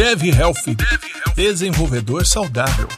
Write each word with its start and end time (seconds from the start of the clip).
Dev 0.00 0.22
Health, 0.34 0.64
desenvolvedor 1.36 2.24
saudável. 2.24 2.88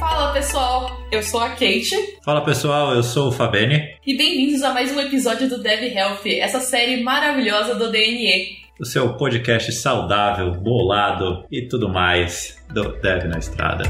Fala 0.00 0.32
pessoal, 0.32 1.06
eu 1.12 1.22
sou 1.22 1.38
a 1.38 1.50
Kate. 1.50 1.90
Fala 2.24 2.40
pessoal, 2.40 2.94
eu 2.94 3.02
sou 3.02 3.28
o 3.28 3.30
Fabene. 3.30 3.94
E 4.06 4.16
bem-vindos 4.16 4.62
a 4.62 4.72
mais 4.72 4.90
um 4.90 4.98
episódio 4.98 5.46
do 5.46 5.62
Dev 5.62 5.82
Health, 5.82 6.24
essa 6.24 6.60
série 6.60 7.02
maravilhosa 7.02 7.74
do 7.74 7.92
DNE. 7.92 8.56
O 8.80 8.86
seu 8.86 9.12
podcast 9.18 9.70
saudável, 9.72 10.50
bolado 10.52 11.44
e 11.52 11.68
tudo 11.68 11.90
mais 11.90 12.56
do 12.72 12.98
Dev 13.02 13.24
na 13.24 13.38
Estrada. 13.38 13.84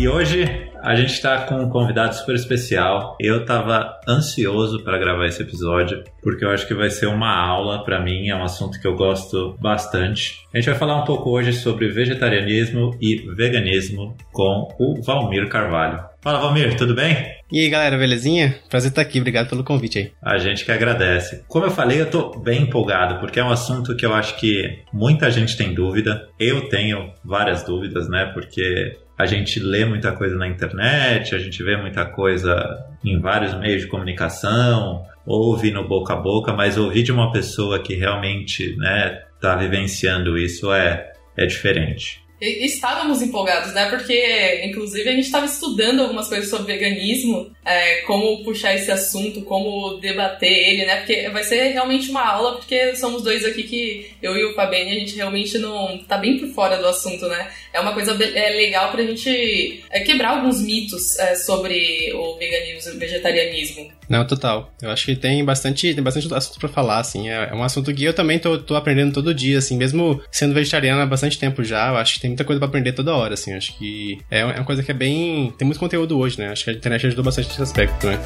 E 0.00 0.08
hoje 0.08 0.63
a 0.84 0.94
gente 0.94 1.14
está 1.14 1.46
com 1.46 1.54
um 1.54 1.70
convidado 1.70 2.14
super 2.14 2.34
especial. 2.34 3.16
Eu 3.18 3.40
estava 3.40 3.98
ansioso 4.06 4.84
para 4.84 4.98
gravar 4.98 5.26
esse 5.26 5.42
episódio, 5.42 6.04
porque 6.22 6.44
eu 6.44 6.50
acho 6.50 6.68
que 6.68 6.74
vai 6.74 6.90
ser 6.90 7.06
uma 7.06 7.34
aula 7.34 7.82
para 7.82 8.02
mim, 8.02 8.28
é 8.28 8.36
um 8.36 8.44
assunto 8.44 8.78
que 8.78 8.86
eu 8.86 8.94
gosto 8.94 9.56
bastante. 9.58 10.42
A 10.52 10.58
gente 10.58 10.68
vai 10.68 10.78
falar 10.78 11.02
um 11.02 11.04
pouco 11.06 11.30
hoje 11.30 11.54
sobre 11.54 11.88
vegetarianismo 11.88 12.94
e 13.00 13.16
veganismo 13.34 14.14
com 14.30 14.68
o 14.78 15.00
Valmir 15.02 15.48
Carvalho. 15.48 16.04
Fala, 16.24 16.38
Valmir, 16.38 16.74
tudo 16.74 16.94
bem? 16.94 17.34
E 17.52 17.60
aí, 17.60 17.68
galera, 17.68 17.98
belezinha? 17.98 18.58
Prazer 18.70 18.88
estar 18.88 19.02
aqui, 19.02 19.20
obrigado 19.20 19.46
pelo 19.46 19.62
convite 19.62 19.98
aí. 19.98 20.12
A 20.22 20.38
gente 20.38 20.64
que 20.64 20.72
agradece. 20.72 21.44
Como 21.46 21.66
eu 21.66 21.70
falei, 21.70 22.00
eu 22.00 22.10
tô 22.10 22.38
bem 22.38 22.62
empolgado, 22.62 23.20
porque 23.20 23.38
é 23.38 23.44
um 23.44 23.50
assunto 23.50 23.94
que 23.94 24.06
eu 24.06 24.14
acho 24.14 24.34
que 24.36 24.78
muita 24.90 25.30
gente 25.30 25.54
tem 25.54 25.74
dúvida. 25.74 26.26
Eu 26.40 26.66
tenho 26.70 27.12
várias 27.22 27.62
dúvidas, 27.62 28.08
né? 28.08 28.24
Porque 28.32 28.96
a 29.18 29.26
gente 29.26 29.60
lê 29.60 29.84
muita 29.84 30.12
coisa 30.12 30.34
na 30.34 30.48
internet, 30.48 31.34
a 31.34 31.38
gente 31.38 31.62
vê 31.62 31.76
muita 31.76 32.06
coisa 32.06 32.82
em 33.04 33.20
vários 33.20 33.52
meios 33.58 33.82
de 33.82 33.88
comunicação, 33.88 35.04
ouve 35.26 35.70
no 35.70 35.86
boca 35.86 36.14
a 36.14 36.16
boca, 36.16 36.54
mas 36.54 36.78
ouvir 36.78 37.02
de 37.02 37.12
uma 37.12 37.30
pessoa 37.32 37.78
que 37.78 37.94
realmente 37.96 38.74
né, 38.78 39.20
tá 39.38 39.56
vivenciando 39.56 40.38
isso 40.38 40.72
é, 40.72 41.12
é 41.36 41.44
diferente. 41.44 42.23
Estávamos 42.64 43.22
empolgados, 43.22 43.72
né? 43.72 43.88
Porque, 43.88 44.62
inclusive, 44.64 45.08
a 45.08 45.12
gente 45.12 45.24
estava 45.24 45.46
estudando 45.46 46.00
algumas 46.00 46.28
coisas 46.28 46.48
sobre 46.48 46.72
veganismo, 46.72 47.50
é, 47.64 48.02
como 48.02 48.44
puxar 48.44 48.74
esse 48.74 48.90
assunto, 48.90 49.42
como 49.42 49.98
debater 49.98 50.50
ele, 50.50 50.84
né? 50.84 50.96
Porque 50.96 51.28
vai 51.30 51.44
ser 51.44 51.72
realmente 51.72 52.10
uma 52.10 52.24
aula, 52.26 52.56
porque 52.56 52.94
somos 52.96 53.22
dois 53.22 53.44
aqui 53.44 53.62
que, 53.62 54.10
eu 54.22 54.36
e 54.36 54.44
o 54.44 54.54
Fabene, 54.54 54.90
a 54.90 55.00
gente 55.00 55.16
realmente 55.16 55.58
não 55.58 55.98
tá 56.06 56.18
bem 56.18 56.38
por 56.38 56.48
fora 56.48 56.76
do 56.76 56.86
assunto, 56.86 57.26
né? 57.26 57.50
É 57.72 57.80
uma 57.80 57.92
coisa 57.92 58.12
é, 58.12 58.50
legal 58.50 58.92
pra 58.92 59.02
gente 59.02 59.82
é, 59.90 60.00
quebrar 60.00 60.30
alguns 60.30 60.60
mitos 60.60 61.18
é, 61.18 61.34
sobre 61.34 62.12
o 62.14 62.36
veganismo 62.36 62.92
e 62.92 62.96
o 62.96 62.98
vegetarianismo. 62.98 63.90
Não, 64.08 64.26
total. 64.26 64.72
Eu 64.82 64.90
acho 64.90 65.06
que 65.06 65.16
tem 65.16 65.44
bastante, 65.44 65.94
tem 65.94 66.04
bastante 66.04 66.32
assunto 66.32 66.60
pra 66.60 66.68
falar, 66.68 66.98
assim. 66.98 67.30
É, 67.30 67.48
é 67.50 67.54
um 67.54 67.62
assunto 67.62 67.92
que 67.92 68.04
eu 68.04 68.12
também 68.12 68.38
tô, 68.38 68.58
tô 68.58 68.76
aprendendo 68.76 69.12
todo 69.12 69.34
dia, 69.34 69.58
assim, 69.58 69.76
mesmo 69.76 70.22
sendo 70.30 70.54
vegetariano 70.54 71.00
há 71.00 71.06
bastante 71.06 71.38
tempo 71.38 71.64
já, 71.64 71.88
eu 71.88 71.96
acho 71.96 72.14
que 72.14 72.20
tem 72.20 72.33
muita 72.34 72.44
coisa 72.44 72.58
para 72.58 72.68
aprender 72.68 72.92
toda 72.92 73.14
hora, 73.14 73.34
assim. 73.34 73.54
Acho 73.54 73.76
que 73.78 74.18
é 74.30 74.44
uma 74.44 74.64
coisa 74.64 74.82
que 74.82 74.90
é 74.90 74.94
bem. 74.94 75.52
Tem 75.56 75.64
muito 75.64 75.78
conteúdo 75.78 76.18
hoje, 76.18 76.38
né? 76.38 76.48
Acho 76.48 76.64
que 76.64 76.70
a 76.70 76.72
internet 76.72 77.06
ajudou 77.06 77.24
bastante 77.24 77.48
nesse 77.48 77.62
aspecto, 77.62 78.06
né? 78.06 78.18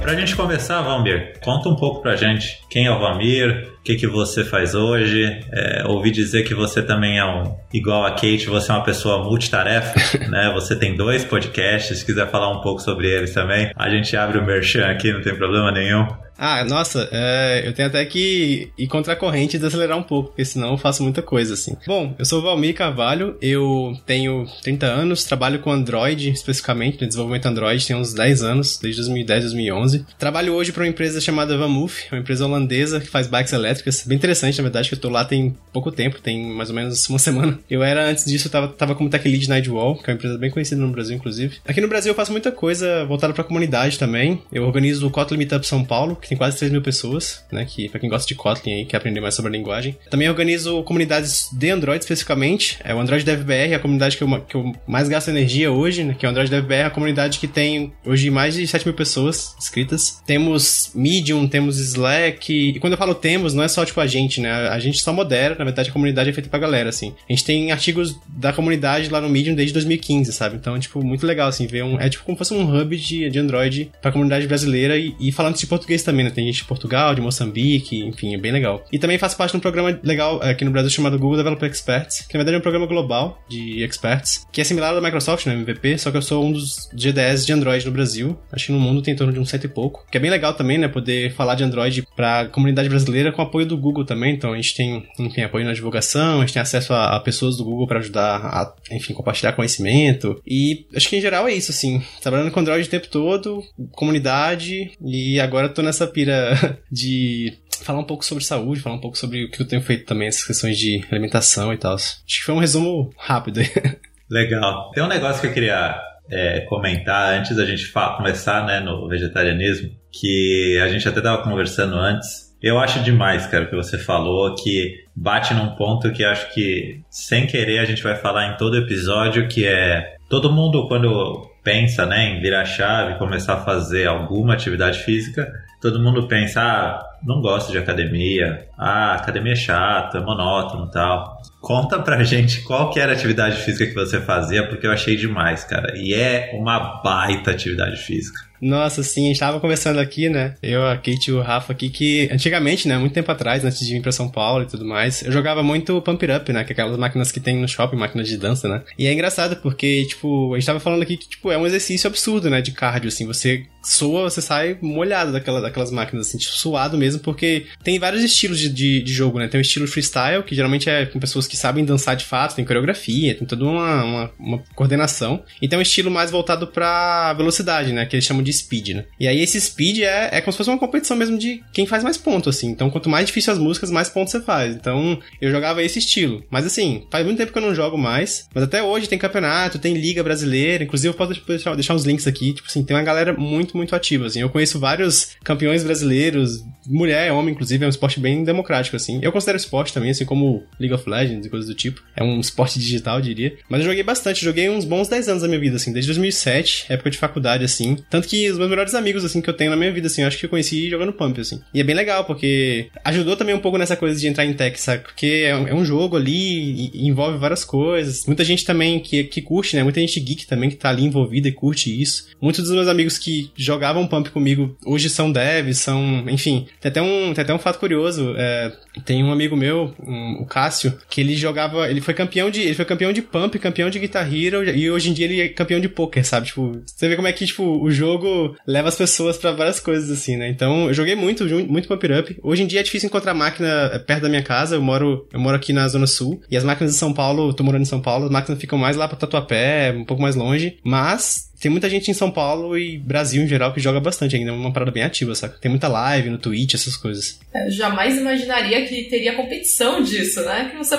Pra 0.00 0.14
gente 0.14 0.34
começar, 0.34 0.80
Valmir, 0.80 1.38
conta 1.42 1.68
um 1.68 1.76
pouco 1.76 2.00
pra 2.00 2.16
gente 2.16 2.62
quem 2.70 2.86
é 2.86 2.90
o 2.90 2.98
Valmir, 2.98 3.72
que, 3.88 3.96
que 3.96 4.06
você 4.06 4.44
faz 4.44 4.74
hoje. 4.74 5.40
É, 5.50 5.82
ouvi 5.86 6.10
dizer 6.10 6.42
que 6.42 6.54
você 6.54 6.82
também 6.82 7.18
é 7.18 7.24
um, 7.24 7.56
igual 7.72 8.04
a 8.04 8.10
Kate, 8.10 8.46
você 8.46 8.70
é 8.70 8.74
uma 8.74 8.84
pessoa 8.84 9.24
multitarefa, 9.24 9.94
né? 10.28 10.50
Você 10.52 10.76
tem 10.76 10.94
dois 10.94 11.24
podcasts, 11.24 11.98
se 11.98 12.04
quiser 12.04 12.30
falar 12.30 12.50
um 12.50 12.60
pouco 12.60 12.82
sobre 12.82 13.08
eles 13.08 13.32
também, 13.32 13.70
a 13.74 13.88
gente 13.88 14.14
abre 14.14 14.38
o 14.38 14.44
merchan 14.44 14.86
aqui, 14.86 15.10
não 15.10 15.22
tem 15.22 15.34
problema 15.34 15.72
nenhum. 15.72 16.06
Ah, 16.38 16.64
nossa, 16.64 17.08
é, 17.10 17.64
eu 17.66 17.72
tenho 17.72 17.88
até 17.88 18.04
que 18.04 18.70
ir 18.78 18.86
contra 18.86 19.14
a 19.14 19.16
corrente 19.16 19.56
e 19.56 19.58
desacelerar 19.58 19.98
um 19.98 20.04
pouco, 20.04 20.28
porque 20.28 20.44
senão 20.44 20.70
eu 20.70 20.78
faço 20.78 21.02
muita 21.02 21.20
coisa, 21.20 21.54
assim. 21.54 21.76
Bom, 21.84 22.14
eu 22.16 22.24
sou 22.24 22.38
o 22.38 22.42
Valmir 22.42 22.76
Carvalho, 22.76 23.36
eu 23.42 23.92
tenho 24.06 24.46
30 24.62 24.86
anos, 24.86 25.24
trabalho 25.24 25.58
com 25.58 25.72
Android, 25.72 26.30
especificamente, 26.30 27.00
no 27.00 27.08
desenvolvimento 27.08 27.46
Android, 27.46 27.84
tenho 27.84 27.98
uns 27.98 28.14
10 28.14 28.44
anos, 28.44 28.78
desde 28.78 29.00
2010, 29.00 29.42
2011. 29.46 30.06
Trabalho 30.16 30.54
hoje 30.54 30.70
para 30.70 30.84
uma 30.84 30.88
empresa 30.88 31.20
chamada 31.20 31.58
Vamoof, 31.58 32.06
uma 32.12 32.20
empresa 32.20 32.46
holandesa 32.46 33.00
que 33.00 33.08
faz 33.08 33.26
bikes 33.26 33.52
elétricas, 33.52 33.77
bem 34.06 34.16
interessante, 34.16 34.58
na 34.58 34.62
verdade, 34.62 34.88
que 34.88 34.94
eu 34.94 35.00
tô 35.00 35.08
lá 35.08 35.24
tem 35.24 35.54
pouco 35.72 35.90
tempo, 35.90 36.20
tem 36.20 36.46
mais 36.46 36.70
ou 36.70 36.76
menos 36.76 37.08
uma 37.08 37.18
semana. 37.18 37.58
Eu 37.70 37.82
era, 37.82 38.08
antes 38.08 38.24
disso, 38.24 38.48
eu 38.48 38.52
tava, 38.52 38.68
tava 38.68 38.94
como 38.94 39.10
tech 39.10 39.26
lead 39.28 39.48
Nightwall, 39.48 39.96
que 39.96 40.10
é 40.10 40.12
uma 40.12 40.16
empresa 40.16 40.38
bem 40.38 40.50
conhecida 40.50 40.80
no 40.80 40.90
Brasil, 40.90 41.16
inclusive. 41.16 41.58
Aqui 41.66 41.80
no 41.80 41.88
Brasil 41.88 42.10
eu 42.10 42.16
faço 42.16 42.32
muita 42.32 42.50
coisa 42.52 43.04
voltada 43.04 43.32
pra 43.32 43.44
comunidade 43.44 43.98
também. 43.98 44.42
Eu 44.52 44.64
organizo 44.64 45.06
o 45.06 45.10
Kotlin 45.10 45.38
Meetup 45.38 45.66
São 45.66 45.84
Paulo, 45.84 46.16
que 46.16 46.28
tem 46.28 46.36
quase 46.36 46.58
3 46.58 46.72
mil 46.72 46.82
pessoas, 46.82 47.44
né? 47.50 47.64
Que 47.64 47.88
pra 47.88 48.00
quem 48.00 48.08
gosta 48.08 48.26
de 48.26 48.34
Kotlin 48.34 48.72
aí, 48.72 48.84
quer 48.84 48.96
aprender 48.96 49.20
mais 49.20 49.34
sobre 49.34 49.50
a 49.50 49.52
linguagem. 49.52 49.96
Também 50.10 50.28
organizo 50.28 50.82
comunidades 50.82 51.48
de 51.52 51.70
Android 51.70 52.02
especificamente. 52.02 52.78
É 52.84 52.94
o 52.94 53.00
Android 53.00 53.24
DevBR, 53.24 53.74
a 53.74 53.78
comunidade 53.78 54.16
que 54.16 54.22
eu, 54.22 54.40
que 54.40 54.54
eu 54.54 54.72
mais 54.86 55.08
gasto 55.08 55.28
energia 55.28 55.70
hoje, 55.70 56.04
né? 56.04 56.16
Que 56.18 56.26
é 56.26 56.28
o 56.28 56.30
Android 56.30 56.50
DevBR, 56.50 56.86
a 56.86 56.90
comunidade 56.90 57.38
que 57.38 57.46
tem 57.46 57.92
hoje 58.04 58.30
mais 58.30 58.54
de 58.54 58.66
7 58.66 58.84
mil 58.84 58.94
pessoas 58.94 59.54
inscritas. 59.58 60.20
Temos 60.26 60.90
Medium, 60.94 61.46
temos 61.46 61.78
Slack. 61.78 62.52
E 62.52 62.78
quando 62.80 62.94
eu 62.94 62.98
falo 62.98 63.14
temos, 63.14 63.54
não 63.54 63.62
é 63.62 63.67
só 63.68 63.84
tipo 63.84 64.00
a 64.00 64.06
gente, 64.06 64.40
né? 64.40 64.50
A 64.68 64.78
gente 64.78 65.00
só 65.00 65.12
modera, 65.12 65.54
na 65.58 65.64
verdade 65.64 65.90
a 65.90 65.92
comunidade 65.92 66.30
é 66.30 66.32
feita 66.32 66.48
pra 66.48 66.58
galera, 66.58 66.88
assim. 66.88 67.14
A 67.28 67.32
gente 67.32 67.44
tem 67.44 67.72
artigos 67.72 68.16
da 68.28 68.52
comunidade 68.52 69.08
lá 69.10 69.20
no 69.20 69.28
Medium 69.28 69.54
desde 69.54 69.72
2015, 69.72 70.32
sabe? 70.32 70.56
Então, 70.56 70.78
tipo, 70.78 71.04
muito 71.04 71.26
legal, 71.26 71.48
assim, 71.48 71.66
ver 71.66 71.84
um. 71.84 71.98
É 72.00 72.08
tipo 72.08 72.24
como 72.24 72.36
se 72.36 72.38
fosse 72.38 72.54
um 72.54 72.80
hub 72.80 72.96
de, 72.96 73.30
de 73.30 73.38
Android 73.38 73.90
pra 74.00 74.12
comunidade 74.12 74.46
brasileira 74.46 74.96
e, 74.96 75.14
e 75.20 75.32
falando 75.32 75.56
de 75.56 75.66
português 75.66 76.02
também, 76.02 76.24
né? 76.24 76.30
Tem 76.30 76.46
gente 76.46 76.58
de 76.58 76.64
Portugal, 76.64 77.14
de 77.14 77.20
Moçambique, 77.20 78.00
enfim, 78.00 78.34
é 78.34 78.38
bem 78.38 78.52
legal. 78.52 78.84
E 78.92 78.98
também 78.98 79.18
faço 79.18 79.36
parte 79.36 79.52
de 79.52 79.56
um 79.56 79.60
programa 79.60 79.98
legal 80.02 80.40
aqui 80.42 80.64
no 80.64 80.70
Brasil 80.70 80.90
chamado 80.90 81.18
Google 81.18 81.36
Developer 81.36 81.68
Experts, 81.68 82.26
que 82.26 82.34
na 82.34 82.38
verdade 82.38 82.56
é 82.56 82.58
um 82.58 82.62
programa 82.62 82.86
global 82.86 83.42
de 83.48 83.82
experts, 83.82 84.46
que 84.52 84.60
é 84.60 84.64
similar 84.64 84.90
ao 84.90 85.00
da 85.00 85.02
Microsoft, 85.02 85.46
né, 85.46 85.54
MVP, 85.54 85.98
só 85.98 86.10
que 86.10 86.16
eu 86.16 86.22
sou 86.22 86.44
um 86.44 86.52
dos 86.52 86.88
GDS 86.92 87.46
de 87.46 87.52
Android 87.52 87.84
no 87.84 87.92
Brasil. 87.92 88.38
Acho 88.52 88.66
que 88.66 88.72
no 88.72 88.80
mundo 88.80 89.02
tem 89.02 89.14
em 89.14 89.16
torno 89.16 89.32
de 89.32 89.40
um 89.40 89.44
cento 89.44 89.64
e 89.64 89.68
pouco. 89.68 90.04
Que 90.10 90.16
é 90.16 90.20
bem 90.20 90.30
legal 90.30 90.54
também, 90.54 90.78
né? 90.78 90.88
Poder 90.88 91.32
falar 91.32 91.54
de 91.54 91.64
Android 91.64 92.04
pra 92.16 92.46
comunidade 92.46 92.88
brasileira 92.88 93.32
com 93.32 93.42
apoio 93.48 93.66
do 93.66 93.76
Google 93.76 94.04
também. 94.04 94.34
Então 94.34 94.52
a 94.52 94.56
gente 94.56 94.74
tem, 94.74 95.06
enfim, 95.18 95.42
apoio 95.42 95.64
na 95.64 95.72
divulgação, 95.72 96.38
a 96.38 96.40
gente 96.40 96.54
tem 96.54 96.62
acesso 96.62 96.92
a, 96.92 97.16
a 97.16 97.20
pessoas 97.20 97.56
do 97.56 97.64
Google 97.64 97.86
para 97.86 97.98
ajudar 97.98 98.36
a, 98.36 98.74
enfim, 98.90 99.14
compartilhar 99.14 99.52
conhecimento. 99.52 100.40
E 100.46 100.86
acho 100.94 101.08
que 101.08 101.16
em 101.16 101.20
geral 101.20 101.48
é 101.48 101.54
isso, 101.54 101.70
assim. 101.70 102.02
Trabalhando 102.22 102.50
com 102.50 102.60
Android 102.60 102.86
o 102.86 102.90
tempo 102.90 103.08
todo, 103.08 103.62
comunidade, 103.92 104.92
e 105.04 105.40
agora 105.40 105.68
tô 105.68 105.82
nessa 105.82 106.06
pira 106.06 106.78
de 106.90 107.54
falar 107.82 108.00
um 108.00 108.04
pouco 108.04 108.24
sobre 108.24 108.44
saúde, 108.44 108.80
falar 108.80 108.96
um 108.96 109.00
pouco 109.00 109.16
sobre 109.16 109.44
o 109.44 109.50
que 109.50 109.62
eu 109.62 109.66
tenho 109.66 109.82
feito 109.82 110.04
também, 110.04 110.28
essas 110.28 110.44
questões 110.44 110.76
de 110.76 111.04
alimentação 111.10 111.72
e 111.72 111.76
tal. 111.76 111.94
Acho 111.94 112.18
que 112.26 112.44
foi 112.44 112.54
um 112.54 112.60
resumo 112.60 113.10
rápido. 113.16 113.60
Legal. 114.30 114.90
Tem 114.92 115.02
um 115.02 115.08
negócio 115.08 115.40
que 115.40 115.46
eu 115.46 115.54
queria 115.54 115.98
é, 116.30 116.60
comentar 116.62 117.38
antes 117.38 117.56
da 117.56 117.64
gente 117.64 117.90
começar 118.16 118.66
né, 118.66 118.80
no 118.80 119.08
vegetarianismo, 119.08 119.90
que 120.12 120.78
a 120.82 120.88
gente 120.88 121.08
até 121.08 121.18
estava 121.18 121.42
conversando 121.42 121.96
antes. 121.96 122.47
Eu 122.62 122.78
acho 122.78 123.02
demais, 123.02 123.46
cara, 123.46 123.64
o 123.64 123.68
que 123.68 123.76
você 123.76 123.96
falou, 123.96 124.54
que 124.54 125.04
bate 125.14 125.54
num 125.54 125.76
ponto 125.76 126.10
que 126.10 126.24
acho 126.24 126.52
que, 126.52 127.00
sem 127.08 127.46
querer, 127.46 127.78
a 127.78 127.84
gente 127.84 128.02
vai 128.02 128.16
falar 128.16 128.52
em 128.52 128.56
todo 128.56 128.76
episódio, 128.76 129.46
que 129.46 129.64
é 129.66 130.16
todo 130.28 130.52
mundo, 130.52 130.88
quando 130.88 131.48
pensa 131.62 132.04
né, 132.04 132.30
em 132.30 132.40
virar 132.40 132.64
chave, 132.64 133.18
começar 133.18 133.54
a 133.54 133.64
fazer 133.64 134.08
alguma 134.08 134.54
atividade 134.54 135.00
física, 135.00 135.52
todo 135.80 136.02
mundo 136.02 136.26
pensa, 136.26 136.60
ah, 136.60 137.07
não 137.22 137.40
gosto 137.40 137.72
de 137.72 137.78
academia, 137.78 138.66
ah, 138.78 139.14
academia 139.14 139.52
é 139.52 139.56
chato, 139.56 140.16
é 140.16 140.20
monótono 140.20 140.90
tal. 140.90 141.38
Conta 141.60 141.98
pra 141.98 142.22
gente 142.22 142.62
qual 142.62 142.90
que 142.90 143.00
era 143.00 143.12
a 143.12 143.14
atividade 143.14 143.56
física 143.62 143.86
que 143.86 143.94
você 143.94 144.20
fazia, 144.20 144.66
porque 144.68 144.86
eu 144.86 144.92
achei 144.92 145.16
demais, 145.16 145.64
cara. 145.64 145.92
E 145.96 146.14
é 146.14 146.52
uma 146.54 147.02
baita 147.02 147.50
atividade 147.50 147.96
física. 147.96 148.48
Nossa, 148.60 149.02
sim, 149.02 149.26
a 149.26 149.28
gente 149.28 149.40
tava 149.40 149.60
conversando 149.60 150.00
aqui, 150.00 150.28
né? 150.28 150.54
Eu, 150.62 150.84
a 150.84 150.96
Kate 150.96 151.30
e 151.30 151.32
o 151.32 151.40
Rafa 151.40 151.72
aqui, 151.72 151.88
que 151.88 152.28
antigamente, 152.32 152.88
né? 152.88 152.98
Muito 152.98 153.12
tempo 153.12 153.30
atrás, 153.30 153.64
antes 153.64 153.86
de 153.86 153.92
vir 153.92 154.02
pra 154.02 154.10
São 154.12 154.28
Paulo 154.28 154.64
e 154.64 154.66
tudo 154.66 154.84
mais, 154.84 155.22
eu 155.22 155.30
jogava 155.30 155.62
muito 155.62 156.00
Pump 156.02 156.24
It 156.24 156.42
Up, 156.42 156.52
né? 156.52 156.64
Que 156.64 156.72
é 156.72 156.74
aquelas 156.74 156.98
máquinas 156.98 157.30
que 157.30 157.40
tem 157.40 157.56
no 157.56 157.68
shopping, 157.68 157.96
máquinas 157.96 158.28
de 158.28 158.36
dança, 158.36 158.68
né? 158.68 158.82
E 158.98 159.06
é 159.06 159.12
engraçado 159.12 159.56
porque, 159.56 160.04
tipo, 160.06 160.54
a 160.54 160.58
gente 160.58 160.66
tava 160.66 160.80
falando 160.80 161.02
aqui 161.02 161.16
que, 161.16 161.28
tipo, 161.28 161.52
é 161.52 161.58
um 161.58 161.66
exercício 161.66 162.08
absurdo, 162.08 162.50
né? 162.50 162.60
De 162.60 162.72
cardio, 162.72 163.08
assim. 163.08 163.26
Você 163.26 163.64
soa, 163.82 164.28
você 164.28 164.42
sai 164.42 164.76
molhado 164.82 165.32
daquela, 165.32 165.60
daquelas 165.60 165.92
máquinas, 165.92 166.26
assim, 166.26 166.38
tipo, 166.38 166.52
suado 166.52 166.98
mesmo 166.98 167.07
mesmo, 167.08 167.20
porque 167.20 167.66
tem 167.82 167.98
vários 167.98 168.22
estilos 168.22 168.58
de, 168.58 168.68
de, 168.68 169.02
de, 169.02 169.12
jogo, 169.12 169.38
né? 169.38 169.48
Tem 169.48 169.58
o 169.58 169.62
estilo 169.62 169.86
freestyle, 169.88 170.42
que 170.42 170.54
geralmente 170.54 170.88
é 170.88 171.06
com 171.06 171.18
pessoas 171.18 171.46
que 171.46 171.56
sabem 171.56 171.84
dançar 171.84 172.14
de 172.14 172.24
fato, 172.24 172.54
tem 172.54 172.64
coreografia, 172.64 173.34
tem 173.34 173.46
toda 173.46 173.64
uma, 173.64 174.04
uma, 174.04 174.30
uma 174.38 174.58
coordenação. 174.74 175.42
E 175.60 175.68
tem 175.68 175.78
um 175.78 175.82
estilo 175.82 176.10
mais 176.10 176.30
voltado 176.30 176.66
pra 176.66 177.32
velocidade, 177.34 177.92
né? 177.92 178.06
Que 178.06 178.16
eles 178.16 178.24
chamam 178.24 178.42
de 178.42 178.52
speed, 178.52 178.90
né? 178.90 179.04
E 179.18 179.26
aí 179.26 179.40
esse 179.40 179.60
speed 179.60 180.00
é, 180.00 180.28
é 180.32 180.40
como 180.40 180.52
se 180.52 180.58
fosse 180.58 180.70
uma 180.70 180.78
competição 180.78 181.16
mesmo 181.16 181.38
de 181.38 181.62
quem 181.72 181.86
faz 181.86 182.04
mais 182.04 182.16
pontos, 182.16 182.56
assim. 182.56 182.68
Então 182.68 182.90
quanto 182.90 183.08
mais 183.08 183.26
difícil 183.26 183.52
as 183.52 183.58
músicas, 183.58 183.90
mais 183.90 184.08
pontos 184.08 184.32
você 184.32 184.40
faz. 184.40 184.74
Então 184.74 185.18
eu 185.40 185.50
jogava 185.50 185.82
esse 185.82 185.98
estilo. 185.98 186.44
Mas 186.50 186.66
assim, 186.66 187.06
faz 187.10 187.24
muito 187.24 187.38
tempo 187.38 187.52
que 187.52 187.58
eu 187.58 187.62
não 187.62 187.74
jogo 187.74 187.96
mais. 187.96 188.48
Mas 188.54 188.64
até 188.64 188.82
hoje 188.82 189.08
tem 189.08 189.18
campeonato, 189.18 189.78
tem 189.78 189.94
liga 189.94 190.22
brasileira. 190.22 190.84
Inclusive 190.84 191.08
eu 191.08 191.14
posso 191.14 191.34
deixar, 191.46 191.74
deixar 191.74 191.94
uns 191.94 192.04
links 192.04 192.26
aqui. 192.26 192.52
Tipo 192.52 192.68
assim, 192.68 192.84
tem 192.84 192.96
uma 192.96 193.02
galera 193.02 193.32
muito, 193.32 193.76
muito 193.76 193.94
ativa, 193.94 194.26
assim. 194.26 194.40
Eu 194.40 194.50
conheço 194.50 194.78
vários 194.78 195.30
campeões 195.44 195.84
brasileiros, 195.84 196.64
mulher, 196.98 197.32
homem, 197.32 197.52
inclusive, 197.52 197.84
é 197.84 197.86
um 197.86 197.90
esporte 197.90 198.20
bem 198.20 198.44
democrático, 198.44 198.96
assim. 198.96 199.20
Eu 199.22 199.32
considero 199.32 199.56
esporte 199.56 199.92
também, 199.92 200.10
assim 200.10 200.24
como 200.24 200.64
League 200.78 200.94
of 200.94 201.08
Legends 201.08 201.46
e 201.46 201.50
coisas 201.50 201.68
do 201.68 201.74
tipo. 201.74 202.02
É 202.16 202.22
um 202.22 202.40
esporte 202.40 202.78
digital, 202.78 203.20
diria. 203.20 203.56
Mas 203.68 203.80
eu 203.80 203.86
joguei 203.86 204.02
bastante, 204.02 204.44
joguei 204.44 204.68
uns 204.68 204.84
bons 204.84 205.08
10 205.08 205.28
anos 205.28 205.42
da 205.42 205.48
minha 205.48 205.60
vida, 205.60 205.76
assim, 205.76 205.92
desde 205.92 206.08
2007, 206.08 206.86
época 206.88 207.10
de 207.10 207.18
faculdade, 207.18 207.64
assim. 207.64 207.96
Tanto 208.10 208.28
que 208.28 208.50
os 208.50 208.58
meus 208.58 208.68
melhores 208.68 208.94
amigos, 208.94 209.24
assim, 209.24 209.40
que 209.40 209.48
eu 209.48 209.54
tenho 209.54 209.70
na 209.70 209.76
minha 209.76 209.92
vida, 209.92 210.06
assim, 210.06 210.22
eu 210.22 210.28
acho 210.28 210.38
que 210.38 210.46
eu 210.46 210.50
conheci 210.50 210.90
jogando 210.90 211.12
Pump, 211.12 211.40
assim. 211.40 211.60
E 211.72 211.80
é 211.80 211.84
bem 211.84 211.94
legal, 211.94 212.24
porque 212.24 212.90
ajudou 213.04 213.36
também 213.36 213.54
um 213.54 213.60
pouco 213.60 213.78
nessa 213.78 213.96
coisa 213.96 214.18
de 214.18 214.26
entrar 214.26 214.44
em 214.44 214.52
tech, 214.52 214.78
sabe? 214.80 215.04
Porque 215.04 215.44
é 215.46 215.56
um, 215.56 215.68
é 215.68 215.74
um 215.74 215.84
jogo 215.84 216.16
ali 216.16 216.90
envolve 216.94 217.38
várias 217.38 217.64
coisas. 217.64 218.26
Muita 218.26 218.44
gente 218.44 218.64
também 218.64 219.00
que, 219.00 219.24
que 219.24 219.42
curte, 219.42 219.76
né? 219.76 219.82
Muita 219.82 220.00
gente 220.00 220.20
geek 220.20 220.46
também 220.46 220.70
que 220.70 220.76
tá 220.76 220.88
ali 220.90 221.04
envolvida 221.04 221.48
e 221.48 221.52
curte 221.52 222.00
isso. 222.00 222.28
Muitos 222.40 222.64
dos 222.64 222.72
meus 222.72 222.88
amigos 222.88 223.18
que 223.18 223.50
jogavam 223.56 224.06
Pump 224.06 224.30
comigo 224.30 224.76
hoje 224.84 225.08
são 225.08 225.30
devs, 225.30 225.78
são. 225.78 226.24
Enfim, 226.28 226.66
tem 226.90 227.02
até 227.02 227.02
um, 227.02 227.34
tem 227.34 227.42
até 227.42 227.54
um 227.54 227.58
fato 227.58 227.78
curioso. 227.78 228.34
É, 228.36 228.72
tem 229.04 229.22
um 229.22 229.32
amigo 229.32 229.56
meu, 229.56 229.94
um, 230.04 230.38
o 230.40 230.46
Cássio, 230.46 230.98
que 231.08 231.20
ele 231.20 231.36
jogava. 231.36 231.88
Ele 231.88 232.00
foi 232.00 232.14
campeão 232.14 232.50
de. 232.50 232.60
Ele 232.60 232.74
foi 232.74 232.84
campeão 232.84 233.12
de 233.12 233.22
Pump, 233.22 233.58
campeão 233.58 233.90
de 233.90 233.98
Guitar 233.98 234.32
Hero, 234.32 234.64
e 234.64 234.90
hoje 234.90 235.10
em 235.10 235.12
dia 235.12 235.26
ele 235.26 235.40
é 235.40 235.48
campeão 235.48 235.80
de 235.80 235.88
poker, 235.88 236.24
sabe? 236.24 236.46
Tipo, 236.46 236.80
você 236.84 237.08
vê 237.08 237.16
como 237.16 237.28
é 237.28 237.32
que, 237.32 237.46
tipo, 237.46 237.62
o 237.62 237.90
jogo 237.90 238.56
leva 238.66 238.88
as 238.88 238.96
pessoas 238.96 239.36
para 239.36 239.52
várias 239.52 239.80
coisas, 239.80 240.10
assim, 240.10 240.36
né? 240.36 240.48
Então, 240.48 240.88
eu 240.88 240.94
joguei 240.94 241.14
muito, 241.14 241.44
muito 241.66 241.88
Pump 241.88 242.04
Up. 242.04 242.36
Hoje 242.42 242.62
em 242.62 242.66
dia 242.66 242.80
é 242.80 242.82
difícil 242.82 243.08
encontrar 243.08 243.34
máquina 243.34 244.02
perto 244.06 244.22
da 244.22 244.28
minha 244.28 244.42
casa. 244.42 244.76
Eu 244.76 244.82
moro, 244.82 245.26
eu 245.32 245.40
moro 245.40 245.56
aqui 245.56 245.72
na 245.72 245.86
Zona 245.88 246.06
Sul. 246.06 246.40
E 246.50 246.56
as 246.56 246.64
máquinas 246.64 246.92
de 246.92 246.98
São 246.98 247.12
Paulo, 247.12 247.48
eu 247.48 247.52
tô 247.52 247.62
morando 247.62 247.82
em 247.82 247.86
São 247.86 248.00
Paulo, 248.00 248.26
as 248.26 248.30
máquinas 248.30 248.60
ficam 248.60 248.78
mais 248.78 248.96
lá 248.96 249.06
pra 249.08 249.16
Tatuapé, 249.16 249.92
um 249.92 250.04
pouco 250.04 250.22
mais 250.22 250.36
longe. 250.36 250.78
Mas 250.82 251.47
tem 251.60 251.70
muita 251.70 251.90
gente 251.90 252.10
em 252.10 252.14
São 252.14 252.30
Paulo 252.30 252.78
e 252.78 252.98
Brasil 252.98 253.42
em 253.42 253.48
geral 253.48 253.72
que 253.72 253.80
joga 253.80 254.00
bastante 254.00 254.36
ainda, 254.36 254.50
é 254.50 254.54
uma 254.54 254.72
parada 254.72 254.90
bem 254.90 255.02
ativa, 255.02 255.34
saca? 255.34 255.58
Tem 255.58 255.70
muita 255.70 255.88
live 255.88 256.30
no 256.30 256.38
Twitch, 256.38 256.74
essas 256.74 256.96
coisas. 256.96 257.38
Eu 257.52 257.62
é, 257.62 257.70
jamais 257.70 258.16
imaginaria 258.16 258.86
que 258.86 259.04
teria 259.04 259.34
competição 259.34 260.02
disso, 260.02 260.42
né? 260.42 260.68
Que 260.70 260.76
você 260.76 260.96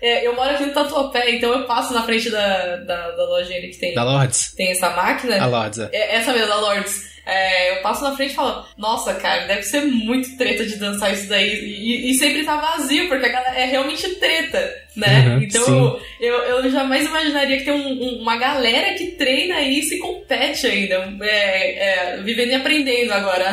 é, 0.00 0.26
Eu 0.26 0.34
moro 0.34 0.50
aqui 0.50 0.64
no 0.64 0.72
Tatuapé, 0.72 1.34
então 1.34 1.52
eu 1.52 1.66
passo 1.66 1.92
na 1.92 2.02
frente 2.02 2.30
da, 2.30 2.76
da, 2.76 3.10
da 3.10 3.24
loja 3.24 3.52
que 3.52 3.76
tem. 3.78 3.94
Da 3.94 4.04
Lords. 4.04 4.54
Tem 4.56 4.70
essa 4.70 4.90
máquina. 4.90 5.40
A 5.40 5.46
Lords, 5.46 5.78
é. 5.78 5.88
é 5.92 6.16
essa 6.16 6.32
mesmo, 6.32 6.48
da 6.48 6.56
Lords. 6.56 7.10
É, 7.30 7.72
eu 7.72 7.82
passo 7.82 8.02
na 8.02 8.16
frente 8.16 8.32
e 8.32 8.34
falo, 8.34 8.64
nossa, 8.76 9.14
cara, 9.14 9.46
deve 9.46 9.62
ser 9.62 9.82
muito 9.82 10.36
treta 10.36 10.66
de 10.66 10.76
dançar 10.76 11.12
isso 11.12 11.28
daí. 11.28 11.48
E, 11.48 12.10
e 12.10 12.14
sempre 12.14 12.44
tá 12.44 12.56
vazio, 12.56 13.08
porque 13.08 13.26
a 13.26 13.32
galera 13.32 13.58
é 13.58 13.64
realmente 13.66 14.08
treta, 14.16 14.74
né? 14.96 15.28
Uhum, 15.28 15.42
então 15.42 16.00
eu, 16.20 16.34
eu 16.34 16.70
jamais 16.70 17.06
imaginaria 17.06 17.58
que 17.58 17.64
tem 17.64 17.74
um, 17.74 18.02
um, 18.02 18.22
uma 18.22 18.36
galera 18.36 18.94
que 18.94 19.12
treina 19.12 19.60
isso 19.62 19.94
e 19.94 19.98
compete 19.98 20.66
ainda. 20.66 21.14
É, 21.22 22.16
é, 22.16 22.22
vivendo 22.22 22.50
e 22.50 22.54
aprendendo 22.54 23.12
agora. 23.12 23.50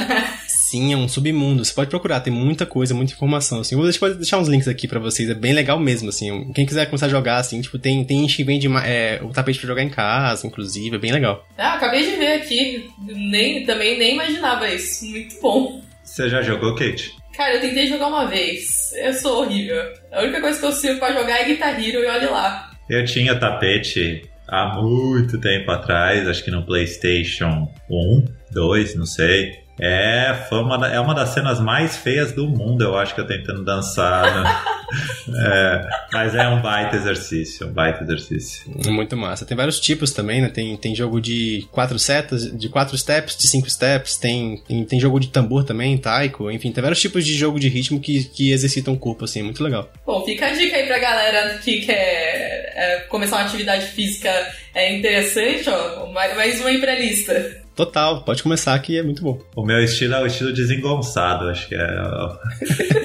Sim, 0.70 0.92
é 0.92 0.98
um 0.98 1.08
submundo. 1.08 1.64
Você 1.64 1.74
pode 1.74 1.90
procurar, 1.90 2.20
tem 2.20 2.34
muita 2.34 2.66
coisa, 2.66 2.94
muita 2.94 3.14
informação, 3.14 3.62
assim. 3.62 3.74
Eu 3.74 3.80
vou 3.80 4.16
deixar 4.16 4.38
uns 4.38 4.50
links 4.50 4.68
aqui 4.68 4.86
para 4.86 5.00
vocês, 5.00 5.30
é 5.30 5.34
bem 5.34 5.54
legal 5.54 5.80
mesmo, 5.80 6.10
assim. 6.10 6.52
Quem 6.52 6.66
quiser 6.66 6.88
começar 6.88 7.06
a 7.06 7.10
jogar, 7.10 7.38
assim, 7.38 7.62
tipo, 7.62 7.80
tem, 7.80 8.04
tem 8.04 8.20
gente 8.20 8.36
que 8.36 8.44
vende 8.44 8.68
é, 8.84 9.22
o 9.24 9.30
tapete 9.30 9.60
pra 9.60 9.68
jogar 9.70 9.82
em 9.82 9.90
casa, 9.90 10.46
inclusive, 10.46 10.98
é 10.98 11.00
bem 11.00 11.14
legal. 11.14 11.48
Ah, 11.58 11.76
acabei 11.76 12.04
de 12.04 12.18
ver 12.18 12.34
aqui. 12.34 12.90
Nem, 13.00 13.66
também 13.66 13.98
nem 13.98 14.16
imaginava 14.16 14.68
isso. 14.68 15.06
Muito 15.06 15.40
bom. 15.40 15.82
Você 16.04 16.28
já 16.28 16.42
jogou, 16.42 16.76
Kate? 16.76 17.16
Cara, 17.38 17.56
eu 17.56 17.62
tentei 17.62 17.88
jogar 17.88 18.08
uma 18.08 18.26
vez. 18.26 18.92
Eu 18.98 19.14
sou 19.14 19.44
horrível. 19.44 19.82
A 20.12 20.22
única 20.22 20.42
coisa 20.42 20.60
que 20.60 20.66
eu 20.66 20.74
sirvo 20.74 21.00
pra 21.00 21.14
jogar 21.14 21.40
é 21.40 21.46
Guitar 21.46 21.82
Hero 21.82 22.04
e 22.04 22.08
olha 22.08 22.30
lá. 22.30 22.72
Eu 22.90 23.06
tinha 23.06 23.40
tapete 23.40 24.30
há 24.50 24.82
muito 24.82 25.40
tempo 25.40 25.72
atrás, 25.72 26.28
acho 26.28 26.44
que 26.44 26.52
no 26.52 26.66
PlayStation 26.66 27.72
1, 27.90 28.26
2, 28.52 28.96
não 28.96 29.06
sei. 29.06 29.66
É, 29.80 30.46
foi 30.50 30.60
uma, 30.60 30.88
é 30.88 31.00
uma 31.00 31.14
das 31.14 31.30
cenas 31.30 31.60
mais 31.60 31.98
feias 31.98 32.32
do 32.32 32.48
mundo, 32.48 32.84
eu 32.84 32.98
acho 32.98 33.14
que 33.14 33.22
eu 33.22 33.28
tentando 33.28 33.64
dançar. 33.64 34.44
Né? 34.44 34.62
é, 35.38 35.90
mas 36.12 36.36
é 36.36 36.48
um 36.48 36.62
baita 36.62 36.96
exercício, 36.96 37.68
um 37.68 37.72
baita 37.72 38.04
exercício. 38.04 38.72
É 38.86 38.90
muito 38.90 39.16
massa. 39.16 39.46
Tem 39.46 39.56
vários 39.56 39.80
tipos 39.80 40.12
também, 40.12 40.42
né? 40.42 40.50
Tem, 40.50 40.76
tem 40.78 40.96
jogo 40.96 41.22
de 41.22 41.68
quatro 41.72 42.00
setas, 42.00 42.52
de 42.58 42.70
quatro 42.70 42.98
steps, 42.98 43.38
de 43.38 43.48
cinco 43.48 43.70
steps, 43.70 44.18
tem, 44.18 44.58
tem, 44.68 44.84
tem 44.84 45.00
jogo 45.00 45.20
de 45.20 45.28
tambor 45.28 45.64
também, 45.64 45.98
taiko, 45.98 46.50
enfim, 46.50 46.72
tem 46.72 46.82
vários 46.82 47.00
tipos 47.00 47.26
de 47.26 47.34
jogo 47.34 47.60
de 47.60 47.70
ritmo 47.70 48.00
que, 48.00 48.24
que 48.24 48.52
exercitam 48.52 48.94
o 48.94 49.00
corpo, 49.00 49.26
assim, 49.26 49.42
é 49.42 49.44
muito 49.44 49.64
legal. 49.64 49.92
Bom, 50.06 50.26
fica 50.26 50.48
a 50.48 50.52
dica 50.52 50.76
aí 50.76 50.88
pra 50.88 50.98
galera 50.98 51.58
que 51.60 51.82
quer 51.82 52.74
é, 52.76 53.00
começar 53.10 53.38
uma 53.38 53.46
atividade 53.46 53.86
física 53.88 54.32
é 54.74 54.96
interessante, 54.96 55.70
ó, 55.70 56.08
mais, 56.12 56.36
mais 56.36 56.60
uma 56.60 56.70
aí 56.70 56.80
pra 56.80 56.96
lista. 56.96 57.67
Total, 57.78 58.24
pode 58.24 58.42
começar 58.42 58.78
que 58.80 58.98
é 58.98 59.04
muito 59.04 59.22
bom. 59.22 59.40
O 59.56 59.64
meu 59.64 59.80
estilo 59.84 60.16
é 60.16 60.22
o 60.24 60.26
estilo 60.26 60.52
desengonçado, 60.52 61.48
acho 61.48 61.68
que 61.68 61.76
é. 61.76 61.88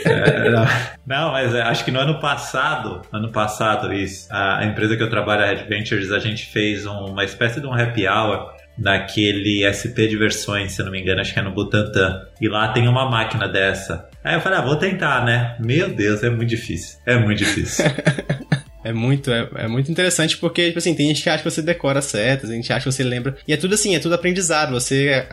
é 0.06 0.48
não, 0.48 0.66
não, 1.06 1.32
mas 1.32 1.54
é, 1.54 1.60
acho 1.60 1.84
que 1.84 1.90
no 1.90 2.00
ano 2.00 2.18
passado, 2.18 3.02
ano 3.12 3.30
passado, 3.30 3.92
isso, 3.92 4.26
a, 4.30 4.64
empresa 4.64 4.96
que 4.96 5.02
eu 5.02 5.10
trabalho, 5.10 5.42
a 5.44 5.46
Red 5.48 5.66
Ventures, 5.68 6.10
a 6.10 6.18
gente 6.18 6.46
fez 6.46 6.86
um, 6.86 7.04
uma 7.04 7.22
espécie 7.22 7.60
de 7.60 7.66
um 7.66 7.74
happy 7.74 8.08
hour 8.08 8.50
naquele 8.78 9.62
SP 9.68 10.08
de 10.08 10.16
versões, 10.16 10.72
se 10.72 10.82
não 10.82 10.90
me 10.90 11.02
engano, 11.02 11.20
acho 11.20 11.34
que 11.34 11.38
é 11.38 11.42
no 11.42 11.52
Butantan. 11.52 12.22
E 12.40 12.48
lá 12.48 12.68
tem 12.68 12.88
uma 12.88 13.10
máquina 13.10 13.46
dessa. 13.46 14.08
Aí 14.24 14.36
eu 14.36 14.40
falei, 14.40 14.58
ah, 14.58 14.62
vou 14.62 14.76
tentar, 14.76 15.22
né? 15.22 15.54
Meu 15.60 15.90
Deus, 15.90 16.22
é 16.22 16.30
muito 16.30 16.48
difícil. 16.48 16.98
É 17.04 17.18
muito 17.18 17.40
difícil. 17.40 17.84
É 18.84 18.92
muito, 18.92 19.30
é, 19.30 19.48
é, 19.56 19.68
muito 19.68 19.90
interessante 19.90 20.36
porque, 20.36 20.66
tipo 20.66 20.78
assim, 20.78 20.94
tem 20.94 21.06
gente 21.08 21.22
que 21.22 21.28
acha 21.28 21.42
que 21.42 21.50
você 21.50 21.62
decora 21.62 22.02
setas, 22.02 22.50
a 22.50 22.54
gente 22.54 22.72
acha 22.72 22.84
que 22.84 22.92
você 22.92 23.04
lembra. 23.04 23.36
E 23.46 23.52
é 23.52 23.56
tudo 23.56 23.74
assim, 23.74 23.94
é 23.94 23.98
tudo 23.98 24.14
aprendizado. 24.14 24.72
Você, 24.72 25.24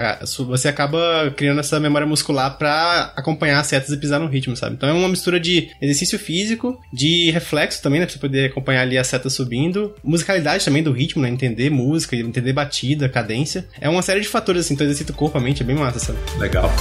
você 0.46 0.68
acaba 0.68 1.34
criando 1.36 1.60
essa 1.60 1.80
memória 1.80 2.06
muscular 2.06 2.57
pra 2.57 3.13
acompanhar 3.16 3.60
as 3.60 3.68
setas 3.68 3.90
e 3.90 3.98
pisar 3.98 4.19
no 4.19 4.28
ritmo, 4.28 4.56
sabe? 4.56 4.75
Então 4.75 4.90
é 4.90 4.94
uma 4.94 5.10
mistura 5.10 5.40
de 5.40 5.69
exercício 5.81 6.19
físico, 6.19 6.80
de 6.94 7.31
reflexo 7.31 7.81
também, 7.81 8.00
né? 8.00 8.06
Pra 8.06 8.13
você 8.13 8.19
poder 8.19 8.46
acompanhar 8.50 8.81
ali 8.81 8.98
a 8.98 9.04
seta 9.04 9.30
subindo. 9.30 9.96
Musicalidade 10.04 10.63
também 10.63 10.84
do 10.84 10.92
ritmo, 10.92 11.22
né? 11.22 11.30
Entender 11.30 11.69
música, 11.69 12.16
entender 12.16 12.54
batida, 12.54 13.10
cadência. 13.10 13.68
É 13.80 13.90
uma 13.90 14.01
série 14.01 14.22
de 14.22 14.28
fatores, 14.28 14.66
assim, 14.66 14.74
então 14.74 14.86
exercita 14.86 15.12
o 15.12 15.16
corpo, 15.16 15.38
a 15.38 15.42
mente, 15.42 15.63
é 15.63 15.66
bem 15.66 15.75
massa, 15.75 16.00
sabe? 16.00 16.19
Legal. 16.38 16.72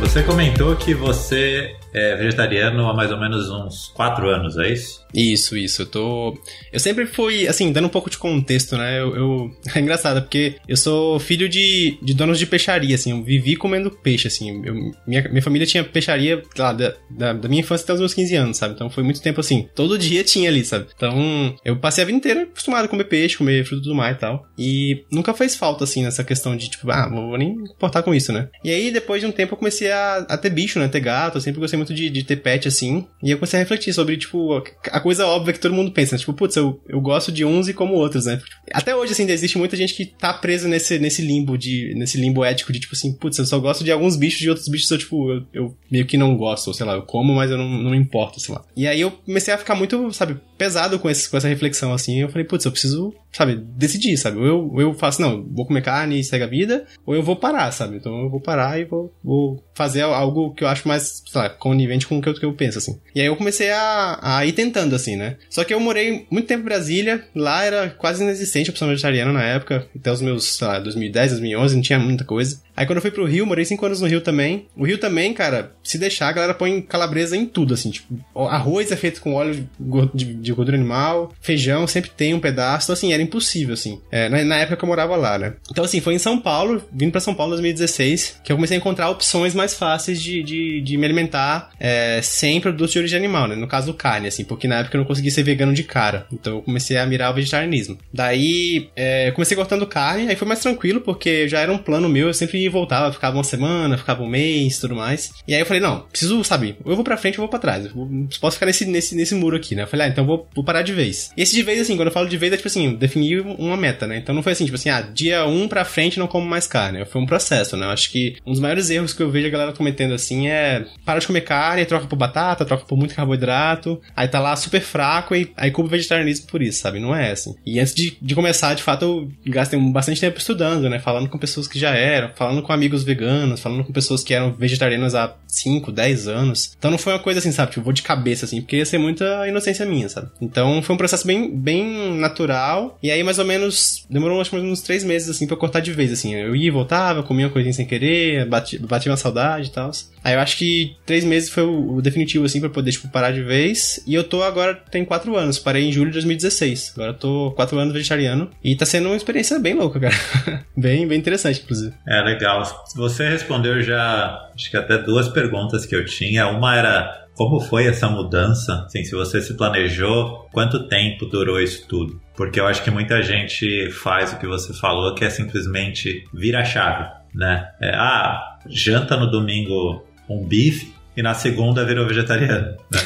Você 0.00 0.22
comentou 0.22 0.76
que 0.76 0.94
você 0.94 1.74
é 1.92 2.16
vegetariano 2.16 2.88
há 2.88 2.94
mais 2.94 3.10
ou 3.10 3.18
menos 3.18 3.48
uns 3.50 3.88
4 3.94 4.28
anos, 4.28 4.56
é 4.56 4.72
isso? 4.72 5.06
Isso, 5.14 5.56
isso. 5.56 5.82
Eu 5.82 5.86
tô. 5.86 6.38
Eu 6.72 6.78
sempre 6.78 7.06
fui, 7.06 7.48
assim, 7.48 7.72
dando 7.72 7.86
um 7.86 7.90
pouco 7.90 8.10
de 8.10 8.18
contexto, 8.18 8.76
né? 8.76 9.00
Eu. 9.00 9.16
eu... 9.16 9.50
É 9.78 9.80
engraçado, 9.80 10.22
porque 10.22 10.56
eu 10.66 10.76
sou 10.76 11.20
filho 11.20 11.48
de, 11.48 11.98
de 12.02 12.12
donos 12.12 12.38
de 12.38 12.46
peixaria, 12.46 12.94
assim. 12.94 13.12
Eu 13.12 13.22
vivi 13.22 13.54
comendo 13.54 13.90
peixe, 13.90 14.26
assim. 14.26 14.62
Eu... 14.64 14.74
minha, 15.06 15.28
minha 15.28 15.42
família 15.42 15.66
tinha 15.66 15.84
peixaria 15.84 16.42
lá, 16.56 16.72
da, 16.72 16.94
da, 17.10 17.32
da, 17.32 17.48
minha 17.48 17.60
infância 17.60 17.84
até 17.84 17.92
os 17.92 18.00
meus 18.00 18.14
15 18.14 18.34
anos, 18.34 18.56
sabe? 18.56 18.74
Então 18.74 18.90
foi 18.90 19.04
muito 19.04 19.22
tempo 19.22 19.40
assim. 19.40 19.68
Todo 19.74 19.98
dia 19.98 20.24
tinha 20.24 20.48
ali, 20.48 20.64
sabe? 20.64 20.86
Então 20.94 21.54
eu 21.64 21.76
passei 21.76 22.02
a 22.02 22.06
vida 22.06 22.18
inteira 22.18 22.42
acostumado 22.42 22.86
a 22.86 22.88
comer 22.88 23.04
peixe, 23.04 23.36
comer 23.36 23.64
fruto 23.64 23.82
do 23.82 23.94
mar 23.94 24.12
e 24.12 24.16
tal. 24.16 24.46
E 24.58 25.04
nunca 25.12 25.32
fez 25.34 25.54
falta, 25.54 25.84
assim, 25.84 26.02
nessa 26.02 26.24
questão 26.24 26.56
de, 26.56 26.68
tipo, 26.68 26.90
ah, 26.90 27.08
vou 27.08 27.36
nem 27.38 27.50
importar 27.50 28.02
com 28.02 28.14
isso, 28.14 28.32
né? 28.32 28.48
E 28.64 28.70
aí, 28.70 28.90
depois 28.90 29.20
de 29.20 29.26
um 29.26 29.32
tempo, 29.32 29.54
eu 29.54 29.58
comecei 29.58 29.90
a, 29.90 30.18
a 30.28 30.36
ter 30.36 30.50
bicho, 30.50 30.78
né? 30.78 30.88
Ter 30.88 31.00
gato. 31.00 31.36
Eu 31.36 31.40
sempre 31.40 31.60
gostei 31.60 31.77
muito 31.78 31.94
de, 31.94 32.10
de 32.10 32.22
ter 32.22 32.36
pet, 32.36 32.68
assim. 32.68 33.06
E 33.22 33.30
eu 33.30 33.38
comecei 33.38 33.58
a 33.58 33.62
refletir 33.62 33.92
sobre, 33.92 34.16
tipo, 34.16 34.62
a 34.90 35.00
coisa 35.00 35.26
óbvia 35.26 35.52
que 35.54 35.60
todo 35.60 35.74
mundo 35.74 35.90
pensa, 35.90 36.14
né? 36.14 36.18
Tipo, 36.18 36.32
putz, 36.34 36.56
eu, 36.56 36.80
eu 36.88 37.00
gosto 37.00 37.32
de 37.32 37.44
uns 37.44 37.68
e 37.68 37.74
como 37.74 37.94
outros, 37.94 38.26
né? 38.26 38.40
Até 38.72 38.94
hoje, 38.94 39.12
assim, 39.12 39.28
existe 39.30 39.56
muita 39.58 39.76
gente 39.76 39.94
que 39.94 40.04
tá 40.06 40.32
presa 40.32 40.68
nesse, 40.68 40.98
nesse 40.98 41.22
limbo 41.22 41.56
de, 41.56 41.94
nesse 41.96 42.18
limbo 42.18 42.44
ético 42.44 42.72
de, 42.72 42.80
tipo 42.80 42.94
assim, 42.94 43.12
putz, 43.12 43.38
eu 43.38 43.46
só 43.46 43.58
gosto 43.58 43.84
de 43.84 43.90
alguns 43.90 44.16
bichos 44.16 44.42
e 44.42 44.48
outros 44.48 44.68
bichos 44.68 44.90
eu, 44.90 44.98
tipo, 44.98 45.30
eu, 45.30 45.46
eu 45.52 45.76
meio 45.90 46.06
que 46.06 46.18
não 46.18 46.36
gosto, 46.36 46.68
ou 46.68 46.74
sei 46.74 46.84
lá, 46.84 46.94
eu 46.94 47.02
como, 47.02 47.34
mas 47.34 47.50
eu 47.50 47.58
não, 47.58 47.68
não 47.68 47.90
me 47.90 47.96
importo, 47.96 48.40
sei 48.40 48.54
lá. 48.54 48.64
E 48.76 48.86
aí 48.86 49.00
eu 49.00 49.10
comecei 49.10 49.54
a 49.54 49.58
ficar 49.58 49.74
muito, 49.74 50.12
sabe, 50.12 50.38
pesado 50.56 50.98
com, 50.98 51.08
esse, 51.08 51.30
com 51.30 51.36
essa 51.36 51.48
reflexão, 51.48 51.92
assim, 51.92 52.20
eu 52.20 52.28
falei, 52.28 52.44
putz, 52.44 52.64
eu 52.64 52.72
preciso, 52.72 53.14
sabe, 53.32 53.56
decidir, 53.56 54.16
sabe? 54.16 54.38
Ou 54.38 54.46
eu, 54.46 54.80
eu 54.80 54.94
faço, 54.94 55.22
não, 55.22 55.44
vou 55.44 55.66
comer 55.66 55.82
carne 55.82 56.18
e 56.18 56.24
segue 56.24 56.44
a 56.44 56.48
vida, 56.48 56.86
ou 57.06 57.14
eu 57.14 57.22
vou 57.22 57.36
parar, 57.36 57.70
sabe? 57.72 57.96
Então 57.96 58.22
eu 58.22 58.30
vou 58.30 58.40
parar 58.40 58.78
e 58.80 58.84
vou, 58.84 59.12
vou 59.22 59.62
fazer 59.74 60.02
algo 60.02 60.52
que 60.54 60.64
eu 60.64 60.68
acho 60.68 60.86
mais, 60.88 61.22
sei 61.26 61.40
lá, 61.40 61.48
conivente 61.68 62.06
com 62.06 62.18
o 62.18 62.22
que 62.22 62.28
eu, 62.28 62.34
que 62.34 62.44
eu 62.44 62.52
penso, 62.52 62.78
assim. 62.78 62.98
E 63.14 63.20
aí 63.20 63.26
eu 63.26 63.36
comecei 63.36 63.70
a, 63.70 64.18
a 64.22 64.46
ir 64.46 64.52
tentando, 64.52 64.94
assim, 64.94 65.16
né? 65.16 65.36
Só 65.50 65.64
que 65.64 65.72
eu 65.72 65.80
morei 65.80 66.26
muito 66.30 66.46
tempo 66.46 66.62
em 66.62 66.64
Brasília, 66.64 67.24
lá 67.34 67.64
era 67.64 67.90
quase 67.90 68.22
inexistente 68.22 68.68
a 68.68 68.72
opção 68.72 68.88
vegetariana 68.88 69.32
na 69.32 69.42
época, 69.42 69.86
até 69.94 70.10
os 70.10 70.22
meus, 70.22 70.56
sei 70.56 70.66
lá, 70.66 70.78
2010, 70.78 71.32
2011, 71.32 71.74
não 71.74 71.82
tinha 71.82 71.98
muita 71.98 72.24
coisa. 72.24 72.60
Aí 72.78 72.86
quando 72.86 72.98
eu 72.98 73.02
fui 73.02 73.10
pro 73.10 73.26
Rio, 73.26 73.44
morei 73.44 73.64
5 73.64 73.84
anos 73.84 74.00
no 74.00 74.06
Rio 74.06 74.20
também. 74.20 74.68
O 74.76 74.86
Rio 74.86 74.98
também, 74.98 75.34
cara, 75.34 75.72
se 75.82 75.98
deixar, 75.98 76.28
a 76.28 76.32
galera 76.32 76.54
põe 76.54 76.80
calabresa 76.80 77.36
em 77.36 77.44
tudo, 77.44 77.74
assim, 77.74 77.90
tipo, 77.90 78.14
arroz 78.48 78.92
é 78.92 78.96
feito 78.96 79.20
com 79.20 79.34
óleo 79.34 79.68
de, 80.14 80.34
de 80.34 80.52
gordura 80.52 80.76
animal, 80.76 81.34
feijão 81.40 81.88
sempre 81.88 82.10
tem 82.10 82.34
um 82.34 82.38
pedaço, 82.38 82.86
então 82.86 82.92
assim, 82.92 83.12
era 83.12 83.20
impossível, 83.20 83.74
assim, 83.74 84.00
é, 84.12 84.28
na, 84.28 84.44
na, 84.44 84.58
época 84.58 84.76
que 84.76 84.84
eu 84.84 84.88
morava 84.88 85.16
lá, 85.16 85.36
né? 85.36 85.54
Então 85.68 85.84
assim, 85.84 86.00
foi 86.00 86.14
em 86.14 86.20
São 86.20 86.38
Paulo, 86.38 86.80
vindo 86.92 87.10
pra 87.10 87.20
São 87.20 87.34
Paulo 87.34 87.54
em 87.54 87.56
2016, 87.56 88.42
que 88.44 88.52
eu 88.52 88.56
comecei 88.56 88.76
a 88.76 88.80
encontrar 88.80 89.10
opções 89.10 89.54
mais 89.54 89.74
fáceis 89.74 90.22
de, 90.22 90.40
de, 90.44 90.80
de 90.80 90.96
me 90.96 91.04
alimentar 91.04 91.70
é, 91.80 92.20
sem 92.22 92.60
produtos 92.60 92.92
de 92.92 92.98
origem 93.00 93.18
animal, 93.18 93.48
né? 93.48 93.56
No 93.56 93.66
caso, 93.66 93.92
carne, 93.92 94.28
assim, 94.28 94.44
porque 94.44 94.68
na 94.68 94.76
época 94.76 94.96
eu 94.96 95.00
não 95.00 95.06
conseguia 95.06 95.32
ser 95.32 95.42
vegano 95.42 95.74
de 95.74 95.82
cara, 95.82 96.28
então 96.32 96.54
eu 96.56 96.62
comecei 96.62 96.96
a 96.96 97.04
mirar 97.04 97.32
o 97.32 97.34
vegetarianismo. 97.34 97.98
Daí, 98.14 98.88
é, 98.94 99.32
comecei 99.32 99.56
cortando 99.56 99.84
carne, 99.84 100.28
aí 100.28 100.36
foi 100.36 100.46
mais 100.46 100.60
tranquilo, 100.60 101.00
porque 101.00 101.48
já 101.48 101.58
era 101.58 101.72
um 101.72 101.78
plano 101.78 102.08
meu, 102.08 102.28
eu 102.28 102.34
sempre 102.34 102.67
voltava, 102.68 103.12
ficava 103.12 103.36
uma 103.36 103.44
semana, 103.44 103.98
ficava 103.98 104.22
um 104.22 104.28
mês, 104.28 104.78
tudo 104.78 104.94
mais. 104.94 105.32
E 105.46 105.54
aí 105.54 105.60
eu 105.60 105.66
falei, 105.66 105.80
não, 105.80 106.00
preciso, 106.00 106.42
sabe, 106.44 106.76
eu 106.84 106.94
vou 106.94 107.04
pra 107.04 107.16
frente, 107.16 107.38
eu 107.38 107.42
vou 107.42 107.48
pra 107.48 107.58
trás, 107.58 107.86
eu 107.86 108.28
posso 108.40 108.56
ficar 108.56 108.66
nesse, 108.66 108.84
nesse, 108.84 109.14
nesse 109.14 109.34
muro 109.34 109.56
aqui, 109.56 109.74
né? 109.74 109.82
Eu 109.82 109.86
falei, 109.86 110.06
ah, 110.06 110.10
então 110.10 110.26
vou, 110.26 110.48
vou 110.54 110.64
parar 110.64 110.82
de 110.82 110.92
vez. 110.92 111.30
E 111.36 111.42
esse 111.42 111.54
de 111.54 111.62
vez, 111.62 111.80
assim, 111.80 111.96
quando 111.96 112.08
eu 112.08 112.12
falo 112.12 112.28
de 112.28 112.36
vez, 112.36 112.52
é 112.52 112.56
tipo 112.56 112.68
assim, 112.68 112.94
definir 112.94 113.40
uma 113.40 113.76
meta, 113.76 114.06
né? 114.06 114.18
Então 114.18 114.34
não 114.34 114.42
foi 114.42 114.52
assim, 114.52 114.64
tipo 114.64 114.76
assim, 114.76 114.90
ah, 114.90 115.00
dia 115.00 115.46
1 115.46 115.62
um 115.62 115.68
pra 115.68 115.84
frente 115.84 116.18
não 116.18 116.26
como 116.26 116.46
mais 116.46 116.66
carne. 116.66 117.04
Foi 117.04 117.20
um 117.20 117.26
processo, 117.26 117.76
né? 117.76 117.86
Eu 117.86 117.90
acho 117.90 118.10
que 118.10 118.36
um 118.46 118.52
dos 118.52 118.60
maiores 118.60 118.90
erros 118.90 119.12
que 119.12 119.22
eu 119.22 119.30
vejo 119.30 119.46
a 119.46 119.50
galera 119.50 119.72
cometendo 119.72 120.14
assim 120.14 120.48
é 120.48 120.84
para 121.04 121.18
de 121.18 121.26
comer 121.26 121.42
carne, 121.42 121.84
troca 121.84 122.06
por 122.06 122.16
batata, 122.16 122.64
troca 122.64 122.84
por 122.84 122.96
muito 122.96 123.14
carboidrato, 123.14 124.00
aí 124.14 124.28
tá 124.28 124.40
lá 124.40 124.54
super 124.56 124.80
fraco 124.80 125.34
e 125.34 125.50
aí 125.56 125.70
culpa 125.70 125.88
o 125.88 125.90
vegetarianismo 125.90 126.46
por 126.46 126.62
isso, 126.62 126.80
sabe? 126.80 126.98
Não 126.98 127.14
é 127.14 127.32
assim. 127.32 127.54
E 127.64 127.80
antes 127.80 127.94
de, 127.94 128.16
de 128.20 128.34
começar, 128.34 128.74
de 128.74 128.82
fato, 128.82 129.04
eu 129.04 129.50
gastei 129.50 129.78
bastante 129.90 130.20
tempo 130.20 130.38
estudando, 130.38 130.88
né? 130.88 130.98
Falando 130.98 131.28
com 131.28 131.38
pessoas 131.38 131.66
que 131.66 131.78
já 131.78 131.90
eram, 131.90 132.30
falando 132.34 132.57
com 132.62 132.72
amigos 132.72 133.04
veganos, 133.04 133.60
falando 133.60 133.84
com 133.84 133.92
pessoas 133.92 134.22
que 134.22 134.32
eram 134.32 134.52
vegetarianas 134.52 135.14
há 135.14 135.34
5, 135.46 135.92
10 135.92 136.28
anos. 136.28 136.72
Então 136.78 136.90
não 136.90 136.98
foi 136.98 137.12
uma 137.12 137.18
coisa 137.18 137.40
assim, 137.40 137.52
sabe? 137.52 137.72
Tipo, 137.72 137.84
vou 137.84 137.92
de 137.92 138.02
cabeça 138.02 138.44
assim, 138.44 138.60
porque 138.60 138.76
ia 138.76 138.86
ser 138.86 138.98
muita 138.98 139.46
inocência 139.48 139.84
minha, 139.84 140.08
sabe? 140.08 140.28
Então 140.40 140.80
foi 140.82 140.94
um 140.94 140.98
processo 140.98 141.26
bem, 141.26 141.50
bem 141.50 142.14
natural. 142.18 142.98
E 143.02 143.10
aí, 143.10 143.22
mais 143.22 143.38
ou 143.38 143.44
menos, 143.44 144.06
demorou 144.08 144.40
acho, 144.40 144.54
uns 144.56 144.80
três 144.80 145.04
meses, 145.04 145.28
assim, 145.28 145.46
pra 145.46 145.54
eu 145.54 145.58
cortar 145.58 145.80
de 145.80 145.92
vez, 145.92 146.12
assim. 146.12 146.34
Eu 146.34 146.54
ia 146.54 146.68
voltava, 146.70 147.22
comia 147.22 147.46
uma 147.46 147.52
coisinha 147.52 147.72
sem 147.72 147.86
querer, 147.86 148.46
batia, 148.46 148.78
batia 148.80 149.10
uma 149.10 149.16
saudade 149.16 149.68
e 149.68 149.70
tal. 149.70 149.90
Aí 150.22 150.34
eu 150.34 150.40
acho 150.40 150.56
que 150.56 150.96
três 151.06 151.24
meses 151.24 151.48
foi 151.48 151.64
o, 151.64 151.96
o, 151.96 152.02
definitivo, 152.02 152.44
assim, 152.44 152.60
pra 152.60 152.68
poder, 152.68 152.92
tipo, 152.92 153.08
parar 153.08 153.30
de 153.30 153.42
vez. 153.42 154.02
E 154.06 154.14
eu 154.14 154.24
tô 154.24 154.42
agora, 154.42 154.74
tem 154.74 155.04
quatro 155.04 155.36
anos. 155.36 155.58
Parei 155.58 155.84
em 155.84 155.92
julho 155.92 156.10
de 156.10 156.14
2016. 156.14 156.92
Agora 156.94 157.10
eu 157.10 157.14
tô 157.14 157.52
quatro 157.52 157.78
anos 157.78 157.92
vegetariano. 157.92 158.50
E 158.62 158.76
tá 158.76 158.84
sendo 158.84 159.06
uma 159.06 159.16
experiência 159.16 159.58
bem 159.58 159.74
louca, 159.74 159.98
cara. 159.98 160.14
bem, 160.76 161.06
bem 161.06 161.18
interessante, 161.18 161.60
inclusive. 161.62 161.94
É, 162.06 162.20
legal. 162.22 162.47
Você 162.94 163.28
respondeu 163.28 163.82
já, 163.82 164.50
acho 164.54 164.70
que 164.70 164.76
até 164.76 164.98
duas 164.98 165.28
perguntas 165.28 165.86
que 165.86 165.94
eu 165.94 166.04
tinha. 166.04 166.48
Uma 166.48 166.76
era 166.76 167.28
como 167.38 167.60
foi 167.60 167.86
essa 167.86 168.08
mudança? 168.08 168.84
Assim, 168.84 169.04
se 169.04 169.14
você 169.14 169.40
se 169.40 169.54
planejou, 169.54 170.48
quanto 170.52 170.88
tempo 170.88 171.24
durou 171.24 171.60
isso 171.60 171.86
tudo? 171.86 172.20
Porque 172.36 172.58
eu 172.58 172.66
acho 172.66 172.82
que 172.82 172.90
muita 172.90 173.22
gente 173.22 173.90
faz 173.92 174.32
o 174.32 174.38
que 174.38 174.46
você 174.46 174.74
falou, 174.74 175.14
que 175.14 175.24
é 175.24 175.30
simplesmente 175.30 176.24
vira 176.34 176.60
a 176.60 176.64
chave, 176.64 177.08
né? 177.32 177.70
É, 177.80 177.94
ah, 177.94 178.58
janta 178.66 179.16
no 179.16 179.30
domingo 179.30 180.04
um 180.28 180.44
bife, 180.44 180.92
e 181.18 181.22
na 181.22 181.34
segunda 181.34 181.84
virou 181.84 182.06
vegetariano. 182.06 182.76
Né? 182.92 183.00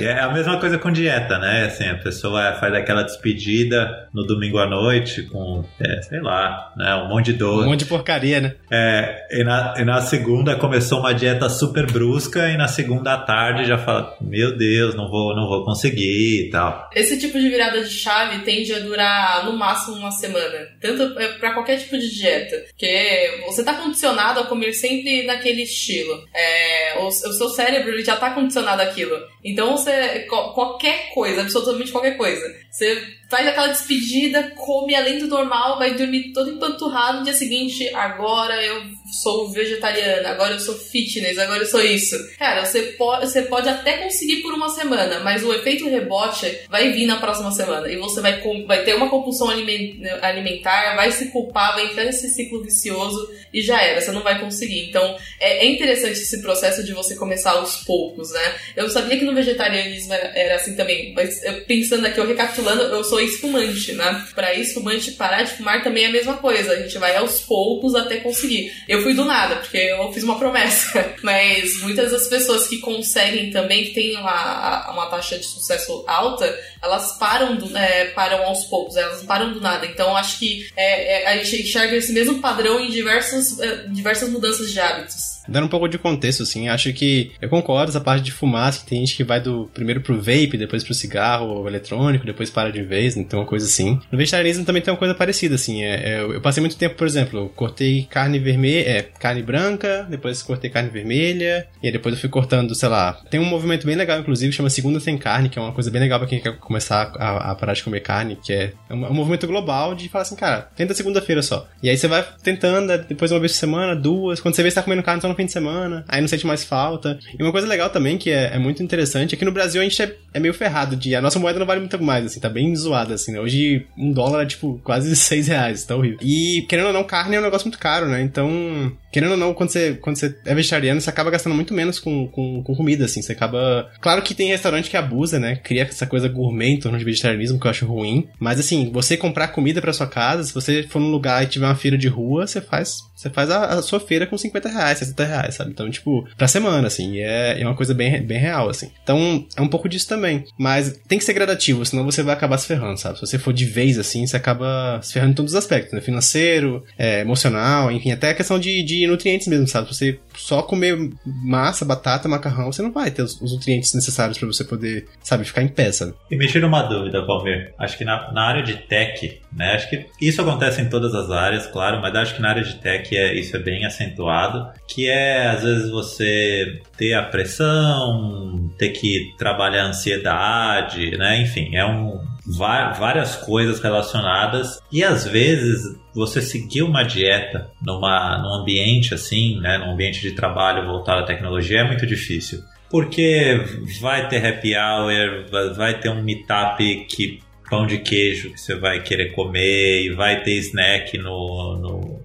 é 0.02 0.20
a 0.20 0.32
mesma 0.32 0.58
coisa 0.58 0.78
com 0.78 0.90
dieta, 0.90 1.38
né? 1.38 1.66
Assim, 1.66 1.86
a 1.86 1.96
pessoa 1.96 2.54
faz 2.54 2.72
aquela 2.72 3.02
despedida 3.02 4.08
no 4.14 4.26
domingo 4.26 4.56
à 4.56 4.66
noite 4.66 5.24
com, 5.24 5.62
é, 5.78 6.00
sei 6.00 6.22
lá, 6.22 6.72
né? 6.78 6.94
um 6.94 7.08
monte 7.08 7.26
de 7.26 7.34
dor. 7.34 7.66
Um 7.66 7.68
monte 7.68 7.80
de 7.80 7.84
porcaria, 7.84 8.40
né? 8.40 8.54
É, 8.70 9.26
e 9.32 9.44
na, 9.44 9.74
e 9.76 9.84
na 9.84 10.00
segunda 10.00 10.56
começou 10.56 11.00
uma 11.00 11.12
dieta 11.12 11.50
super 11.50 11.84
brusca 11.84 12.48
e 12.48 12.56
na 12.56 12.68
segunda 12.68 13.12
à 13.12 13.18
tarde 13.18 13.66
já 13.66 13.76
fala, 13.76 14.16
meu 14.18 14.56
Deus, 14.56 14.94
não 14.94 15.10
vou, 15.10 15.36
não 15.36 15.46
vou 15.46 15.62
conseguir 15.66 16.46
e 16.46 16.50
tal. 16.50 16.88
Esse 16.94 17.18
tipo 17.20 17.38
de 17.38 17.50
virada 17.50 17.84
de 17.84 17.90
chave 17.90 18.44
tende 18.44 18.72
a 18.72 18.78
durar 18.78 19.44
no 19.44 19.52
máximo 19.52 19.98
uma 19.98 20.10
semana. 20.10 20.68
Tanto 20.80 21.18
é, 21.18 21.28
para 21.34 21.52
qualquer 21.52 21.78
tipo 21.78 21.98
de 21.98 22.14
dieta. 22.14 22.64
Porque 22.70 23.42
você 23.44 23.62
tá 23.62 23.74
condicionado 23.74 24.40
a 24.40 24.46
comer 24.46 24.72
sempre 24.72 25.26
naquele 25.26 25.64
estilo. 25.64 26.24
É, 26.34 26.98
o, 27.00 27.08
o 27.08 27.10
seu 27.10 27.57
cérebro 27.58 27.92
ele 27.92 28.04
já 28.04 28.16
tá 28.16 28.30
condicionado 28.30 28.80
àquilo. 28.80 29.18
Então 29.44 29.76
você. 29.76 30.20
Qualquer 30.28 31.12
coisa, 31.12 31.40
absolutamente 31.42 31.90
qualquer 31.90 32.16
coisa. 32.16 32.54
Você 32.70 33.17
faz 33.28 33.46
aquela 33.46 33.68
despedida, 33.68 34.52
come 34.56 34.94
além 34.94 35.18
do 35.18 35.28
normal, 35.28 35.78
vai 35.78 35.94
dormir 35.94 36.32
todo 36.32 36.50
empanturrado 36.50 37.18
no 37.18 37.24
dia 37.24 37.34
seguinte. 37.34 37.88
Agora 37.94 38.62
eu 38.64 38.82
sou 39.22 39.50
vegetariana, 39.50 40.30
agora 40.30 40.54
eu 40.54 40.60
sou 40.60 40.74
fitness, 40.74 41.38
agora 41.38 41.62
eu 41.62 41.66
sou 41.66 41.80
isso. 41.80 42.16
Cara, 42.38 42.64
você 42.64 42.82
pode, 42.82 43.26
você 43.26 43.42
pode 43.42 43.68
até 43.68 43.98
conseguir 43.98 44.42
por 44.42 44.54
uma 44.54 44.70
semana, 44.70 45.20
mas 45.20 45.44
o 45.44 45.52
efeito 45.52 45.88
rebote 45.88 46.60
vai 46.68 46.90
vir 46.92 47.06
na 47.06 47.16
próxima 47.16 47.50
semana. 47.52 47.90
E 47.90 47.96
você 47.96 48.20
vai, 48.20 48.40
vai 48.66 48.84
ter 48.84 48.94
uma 48.94 49.10
compulsão 49.10 49.48
alimentar, 49.48 50.96
vai 50.96 51.10
se 51.12 51.26
culpar, 51.26 51.74
vai 51.74 51.86
entrar 51.86 52.04
nesse 52.04 52.28
ciclo 52.30 52.62
vicioso 52.62 53.28
e 53.52 53.60
já 53.60 53.80
era, 53.82 54.00
você 54.00 54.12
não 54.12 54.22
vai 54.22 54.40
conseguir. 54.40 54.88
Então 54.88 55.16
é, 55.40 55.66
é 55.66 55.70
interessante 55.70 56.12
esse 56.12 56.40
processo 56.40 56.82
de 56.82 56.92
você 56.92 57.14
começar 57.14 57.52
aos 57.52 57.84
poucos, 57.84 58.32
né? 58.32 58.54
Eu 58.76 58.88
sabia 58.88 59.18
que 59.18 59.24
no 59.24 59.34
vegetarianismo 59.34 60.12
era, 60.12 60.38
era 60.38 60.54
assim 60.56 60.74
também, 60.74 61.12
mas 61.14 61.40
pensando 61.66 62.06
aqui, 62.06 62.18
eu 62.18 62.26
recapitulando, 62.26 62.82
eu 62.82 63.04
sou 63.04 63.17
espumante, 63.20 63.92
né? 63.92 64.26
Para 64.34 64.54
espumante 64.54 65.12
parar 65.12 65.42
de 65.42 65.52
fumar 65.52 65.82
também 65.82 66.04
é 66.04 66.08
a 66.08 66.12
mesma 66.12 66.34
coisa, 66.34 66.72
a 66.72 66.82
gente 66.82 66.98
vai 66.98 67.16
aos 67.16 67.40
poucos 67.40 67.94
até 67.94 68.18
conseguir. 68.18 68.72
Eu 68.88 69.02
fui 69.02 69.14
do 69.14 69.24
nada, 69.24 69.56
porque 69.56 69.76
eu 69.76 70.12
fiz 70.12 70.22
uma 70.22 70.38
promessa, 70.38 71.14
mas 71.22 71.80
muitas 71.82 72.12
das 72.12 72.28
pessoas 72.28 72.66
que 72.66 72.78
conseguem 72.78 73.50
também, 73.50 73.84
que 73.84 73.94
têm 73.94 74.16
uma, 74.16 74.90
uma 74.90 75.06
taxa 75.06 75.38
de 75.38 75.44
sucesso 75.44 76.04
alta, 76.06 76.58
elas 76.82 77.18
param, 77.18 77.56
do, 77.56 77.76
é, 77.76 78.06
param 78.06 78.44
aos 78.44 78.64
poucos, 78.64 78.96
elas 78.96 79.22
param 79.22 79.52
do 79.52 79.60
nada. 79.60 79.86
Então 79.86 80.16
acho 80.16 80.38
que 80.38 80.68
é, 80.76 81.22
é, 81.22 81.26
a 81.28 81.36
gente 81.42 81.62
enxerga 81.62 81.96
esse 81.96 82.12
mesmo 82.12 82.40
padrão 82.40 82.80
em 82.80 82.90
diversas, 82.90 83.58
é, 83.58 83.86
diversas 83.88 84.28
mudanças 84.28 84.70
de 84.70 84.80
hábitos. 84.80 85.37
Dando 85.48 85.64
um 85.64 85.68
pouco 85.68 85.88
de 85.88 85.98
contexto, 85.98 86.42
assim, 86.42 86.68
acho 86.68 86.92
que 86.92 87.32
eu 87.40 87.48
concordo 87.48 87.90
essa 87.90 88.00
parte 88.00 88.22
de 88.22 88.32
fumaça, 88.32 88.80
que 88.80 88.86
tem 88.90 89.00
gente 89.00 89.16
que 89.16 89.24
vai 89.24 89.40
do 89.40 89.70
primeiro 89.72 90.00
pro 90.00 90.16
vape, 90.16 90.56
depois 90.56 90.84
pro 90.84 90.94
cigarro 90.94 91.66
eletrônico, 91.66 92.26
depois 92.26 92.50
para 92.50 92.70
de 92.70 92.82
vez, 92.82 93.16
então 93.16 93.40
uma 93.40 93.46
coisa 93.46 93.66
assim. 93.66 93.98
No 94.10 94.18
vegetarianismo 94.18 94.64
também 94.64 94.82
tem 94.82 94.92
uma 94.92 94.98
coisa 94.98 95.14
parecida, 95.14 95.54
assim. 95.54 95.82
É, 95.82 96.14
é, 96.14 96.20
eu 96.20 96.40
passei 96.40 96.60
muito 96.60 96.76
tempo, 96.76 96.96
por 96.96 97.06
exemplo, 97.06 97.48
cortei 97.56 98.06
carne 98.10 98.38
vermelha, 98.38 98.88
é, 98.88 99.02
carne 99.02 99.42
branca, 99.42 100.06
depois 100.08 100.42
cortei 100.42 100.70
carne 100.70 100.90
vermelha, 100.90 101.66
e 101.82 101.86
aí 101.86 101.92
depois 101.92 102.14
eu 102.14 102.20
fui 102.20 102.28
cortando, 102.28 102.74
sei 102.74 102.88
lá. 102.88 103.20
Tem 103.30 103.40
um 103.40 103.44
movimento 103.44 103.86
bem 103.86 103.96
legal, 103.96 104.20
inclusive, 104.20 104.52
chama 104.52 104.70
Segunda 104.70 105.00
Sem 105.00 105.16
Carne, 105.16 105.48
que 105.48 105.58
é 105.58 105.62
uma 105.62 105.72
coisa 105.72 105.90
bem 105.90 106.00
legal 106.00 106.18
pra 106.18 106.28
quem 106.28 106.40
quer 106.40 106.56
começar 106.58 107.12
a, 107.16 107.52
a 107.52 107.54
parar 107.54 107.72
de 107.72 107.82
comer 107.82 108.00
carne, 108.00 108.36
que 108.42 108.52
é 108.52 108.72
um, 108.90 109.06
um 109.06 109.14
movimento 109.14 109.46
global 109.46 109.94
de 109.94 110.08
falar 110.08 110.22
assim, 110.22 110.36
cara, 110.36 110.68
tenta 110.76 110.94
segunda-feira 110.94 111.42
só. 111.42 111.66
E 111.82 111.88
aí 111.88 111.96
você 111.96 112.08
vai 112.08 112.24
tentando, 112.42 112.96
depois 113.06 113.30
uma 113.30 113.40
vez 113.40 113.52
por 113.52 113.58
semana, 113.58 113.96
duas, 113.96 114.40
quando 114.40 114.54
você 114.54 114.62
vê 114.62 114.68
que 114.68 114.74
você 114.74 114.80
tá 114.80 114.82
comendo 114.82 115.02
carne 115.02 115.22
só 115.22 115.28
no 115.28 115.34
fim 115.38 115.46
de 115.46 115.52
semana, 115.52 116.04
aí 116.08 116.20
não 116.20 116.28
sente 116.28 116.46
mais 116.46 116.64
falta. 116.64 117.18
E 117.38 117.42
uma 117.42 117.52
coisa 117.52 117.66
legal 117.66 117.88
também, 117.90 118.18
que 118.18 118.30
é, 118.30 118.54
é 118.54 118.58
muito 118.58 118.82
interessante, 118.82 119.34
é 119.34 119.38
que 119.38 119.44
no 119.44 119.52
Brasil 119.52 119.80
a 119.80 119.84
gente 119.84 120.02
é, 120.02 120.14
é, 120.34 120.40
meio 120.40 120.52
ferrado 120.52 120.96
de. 120.96 121.14
A 121.14 121.22
nossa 121.22 121.38
moeda 121.38 121.58
não 121.58 121.66
vale 121.66 121.80
muito 121.80 122.02
mais, 122.02 122.26
assim, 122.26 122.40
tá 122.40 122.48
bem 122.48 122.74
zoada, 122.74 123.14
assim, 123.14 123.32
né? 123.32 123.40
Hoje 123.40 123.86
um 123.96 124.12
dólar 124.12 124.42
é 124.42 124.46
tipo 124.46 124.80
quase 124.82 125.14
seis 125.16 125.46
reais, 125.46 125.84
tá 125.84 125.96
horrível. 125.96 126.18
E 126.22 126.66
querendo 126.68 126.88
ou 126.88 126.92
não, 126.92 127.04
carne 127.04 127.36
é 127.36 127.40
um 127.40 127.42
negócio 127.42 127.66
muito 127.66 127.78
caro, 127.78 128.08
né? 128.08 128.20
Então, 128.20 128.92
querendo 129.12 129.32
ou 129.32 129.36
não, 129.36 129.54
quando 129.54 129.70
você, 129.70 129.94
quando 129.94 130.16
você 130.16 130.34
é 130.44 130.54
vegetariano, 130.54 131.00
você 131.00 131.10
acaba 131.10 131.30
gastando 131.30 131.54
muito 131.54 131.72
menos 131.72 131.98
com, 132.00 132.26
com, 132.28 132.62
com 132.62 132.74
comida, 132.74 133.04
assim. 133.04 133.22
Você 133.22 133.32
acaba. 133.32 133.90
Claro 134.00 134.22
que 134.22 134.34
tem 134.34 134.48
restaurante 134.48 134.90
que 134.90 134.96
abusa, 134.96 135.38
né? 135.38 135.56
Cria 135.56 135.82
essa 135.82 136.06
coisa 136.06 136.28
gourmet 136.28 136.70
em 136.70 136.80
torno 136.80 136.98
de 136.98 137.04
vegetarianismo, 137.04 137.60
que 137.60 137.66
eu 137.66 137.70
acho 137.70 137.86
ruim. 137.86 138.28
Mas 138.40 138.58
assim, 138.58 138.90
você 138.92 139.16
comprar 139.16 139.48
comida 139.48 139.80
para 139.80 139.92
sua 139.92 140.06
casa, 140.06 140.42
se 140.42 140.52
você 140.54 140.82
for 140.82 141.00
num 141.00 141.10
lugar 141.10 141.42
e 141.42 141.46
tiver 141.46 141.66
uma 141.66 141.74
feira 141.74 141.96
de 141.96 142.08
rua, 142.08 142.46
você 142.46 142.60
faz 142.60 143.08
você 143.18 143.28
faz 143.30 143.50
a, 143.50 143.64
a, 143.64 143.82
sua 143.82 143.98
feira 143.98 144.28
com 144.28 144.38
50 144.38 144.68
reais, 144.68 144.98
60 144.98 145.24
reais, 145.24 145.27
sabe? 145.50 145.70
Então, 145.70 145.90
tipo, 145.90 146.26
pra 146.36 146.48
semana, 146.48 146.86
assim, 146.86 147.18
é, 147.18 147.60
é 147.60 147.66
uma 147.66 147.74
coisa 147.74 147.94
bem, 147.94 148.22
bem 148.22 148.38
real, 148.38 148.68
assim. 148.68 148.90
Então, 149.02 149.46
é 149.56 149.62
um 149.62 149.68
pouco 149.68 149.88
disso 149.88 150.08
também. 150.08 150.44
Mas 150.58 151.00
tem 151.06 151.18
que 151.18 151.24
ser 151.24 151.32
gradativo, 151.32 151.84
senão 151.84 152.04
você 152.04 152.22
vai 152.22 152.34
acabar 152.34 152.58
se 152.58 152.66
ferrando, 152.66 152.98
sabe? 152.98 153.16
Se 153.16 153.26
você 153.26 153.38
for 153.38 153.52
de 153.52 153.64
vez, 153.64 153.98
assim, 153.98 154.26
você 154.26 154.36
acaba 154.36 155.00
se 155.02 155.12
ferrando 155.12 155.32
em 155.32 155.34
todos 155.34 155.52
os 155.52 155.58
aspectos, 155.58 155.92
né? 155.92 156.00
Financeiro, 156.00 156.84
é, 156.98 157.20
emocional, 157.20 157.90
enfim, 157.90 158.12
até 158.12 158.30
a 158.30 158.34
questão 158.34 158.58
de, 158.58 158.82
de 158.82 159.06
nutrientes 159.06 159.46
mesmo, 159.46 159.66
sabe? 159.66 159.88
Se 159.88 159.94
você 159.94 160.20
só 160.36 160.62
comer 160.62 160.96
massa, 161.24 161.84
batata, 161.84 162.28
macarrão, 162.28 162.72
você 162.72 162.82
não 162.82 162.92
vai 162.92 163.10
ter 163.10 163.22
os, 163.22 163.40
os 163.40 163.52
nutrientes 163.52 163.94
necessários 163.94 164.38
para 164.38 164.46
você 164.46 164.64
poder, 164.64 165.06
sabe, 165.22 165.44
ficar 165.44 165.62
em 165.62 165.92
sabe? 165.92 166.14
E 166.30 166.36
me 166.36 166.46
tira 166.46 166.66
uma 166.66 166.82
dúvida, 166.82 167.24
Palmer. 167.24 167.72
Acho 167.78 167.96
que 167.96 168.04
na, 168.04 168.32
na 168.32 168.42
área 168.42 168.62
de 168.62 168.74
tech, 168.74 169.40
né? 169.52 169.74
Acho 169.74 169.88
que 169.88 170.06
isso 170.20 170.40
acontece 170.40 170.80
em 170.80 170.88
todas 170.88 171.14
as 171.14 171.30
áreas, 171.30 171.66
claro, 171.66 172.00
mas 172.00 172.14
acho 172.14 172.34
que 172.34 172.42
na 172.42 172.50
área 172.50 172.62
de 172.62 172.74
tech 172.76 173.16
é, 173.16 173.34
isso 173.34 173.56
é 173.56 173.60
bem 173.60 173.84
acentuado, 173.84 174.68
que 174.86 175.08
é 175.08 175.17
é, 175.18 175.46
às 175.48 175.62
vezes, 175.62 175.90
você 175.90 176.80
ter 176.96 177.14
a 177.14 177.22
pressão, 177.22 178.70
ter 178.78 178.90
que 178.90 179.34
trabalhar 179.36 179.84
a 179.84 179.88
ansiedade, 179.88 181.16
né? 181.16 181.42
Enfim, 181.42 181.74
é 181.74 181.84
um, 181.84 182.20
várias 182.46 183.36
coisas 183.36 183.80
relacionadas 183.80 184.80
e 184.90 185.04
às 185.04 185.26
vezes 185.26 185.82
você 186.14 186.40
seguir 186.40 186.82
uma 186.82 187.02
dieta 187.02 187.70
numa, 187.82 188.38
num 188.38 188.60
ambiente 188.60 189.12
assim, 189.12 189.60
né, 189.60 189.78
num 189.78 189.92
ambiente 189.92 190.20
de 190.20 190.32
trabalho 190.32 190.86
voltado 190.86 191.20
à 191.20 191.26
tecnologia 191.26 191.80
é 191.80 191.84
muito 191.84 192.06
difícil. 192.06 192.60
Porque 192.90 193.60
vai 194.00 194.28
ter 194.28 194.44
happy 194.46 194.74
hour, 194.74 195.74
vai 195.76 196.00
ter 196.00 196.08
um 196.08 196.22
meetup 196.22 196.82
que 197.06 197.40
pão 197.68 197.86
de 197.86 197.98
queijo 197.98 198.50
que 198.50 198.58
você 198.60 198.74
vai 198.74 199.02
querer 199.02 199.32
comer 199.34 200.04
e 200.04 200.14
vai 200.14 200.42
ter 200.42 200.54
snack 200.58 201.18
no, 201.18 201.76
no, 201.76 202.00
no 202.00 202.17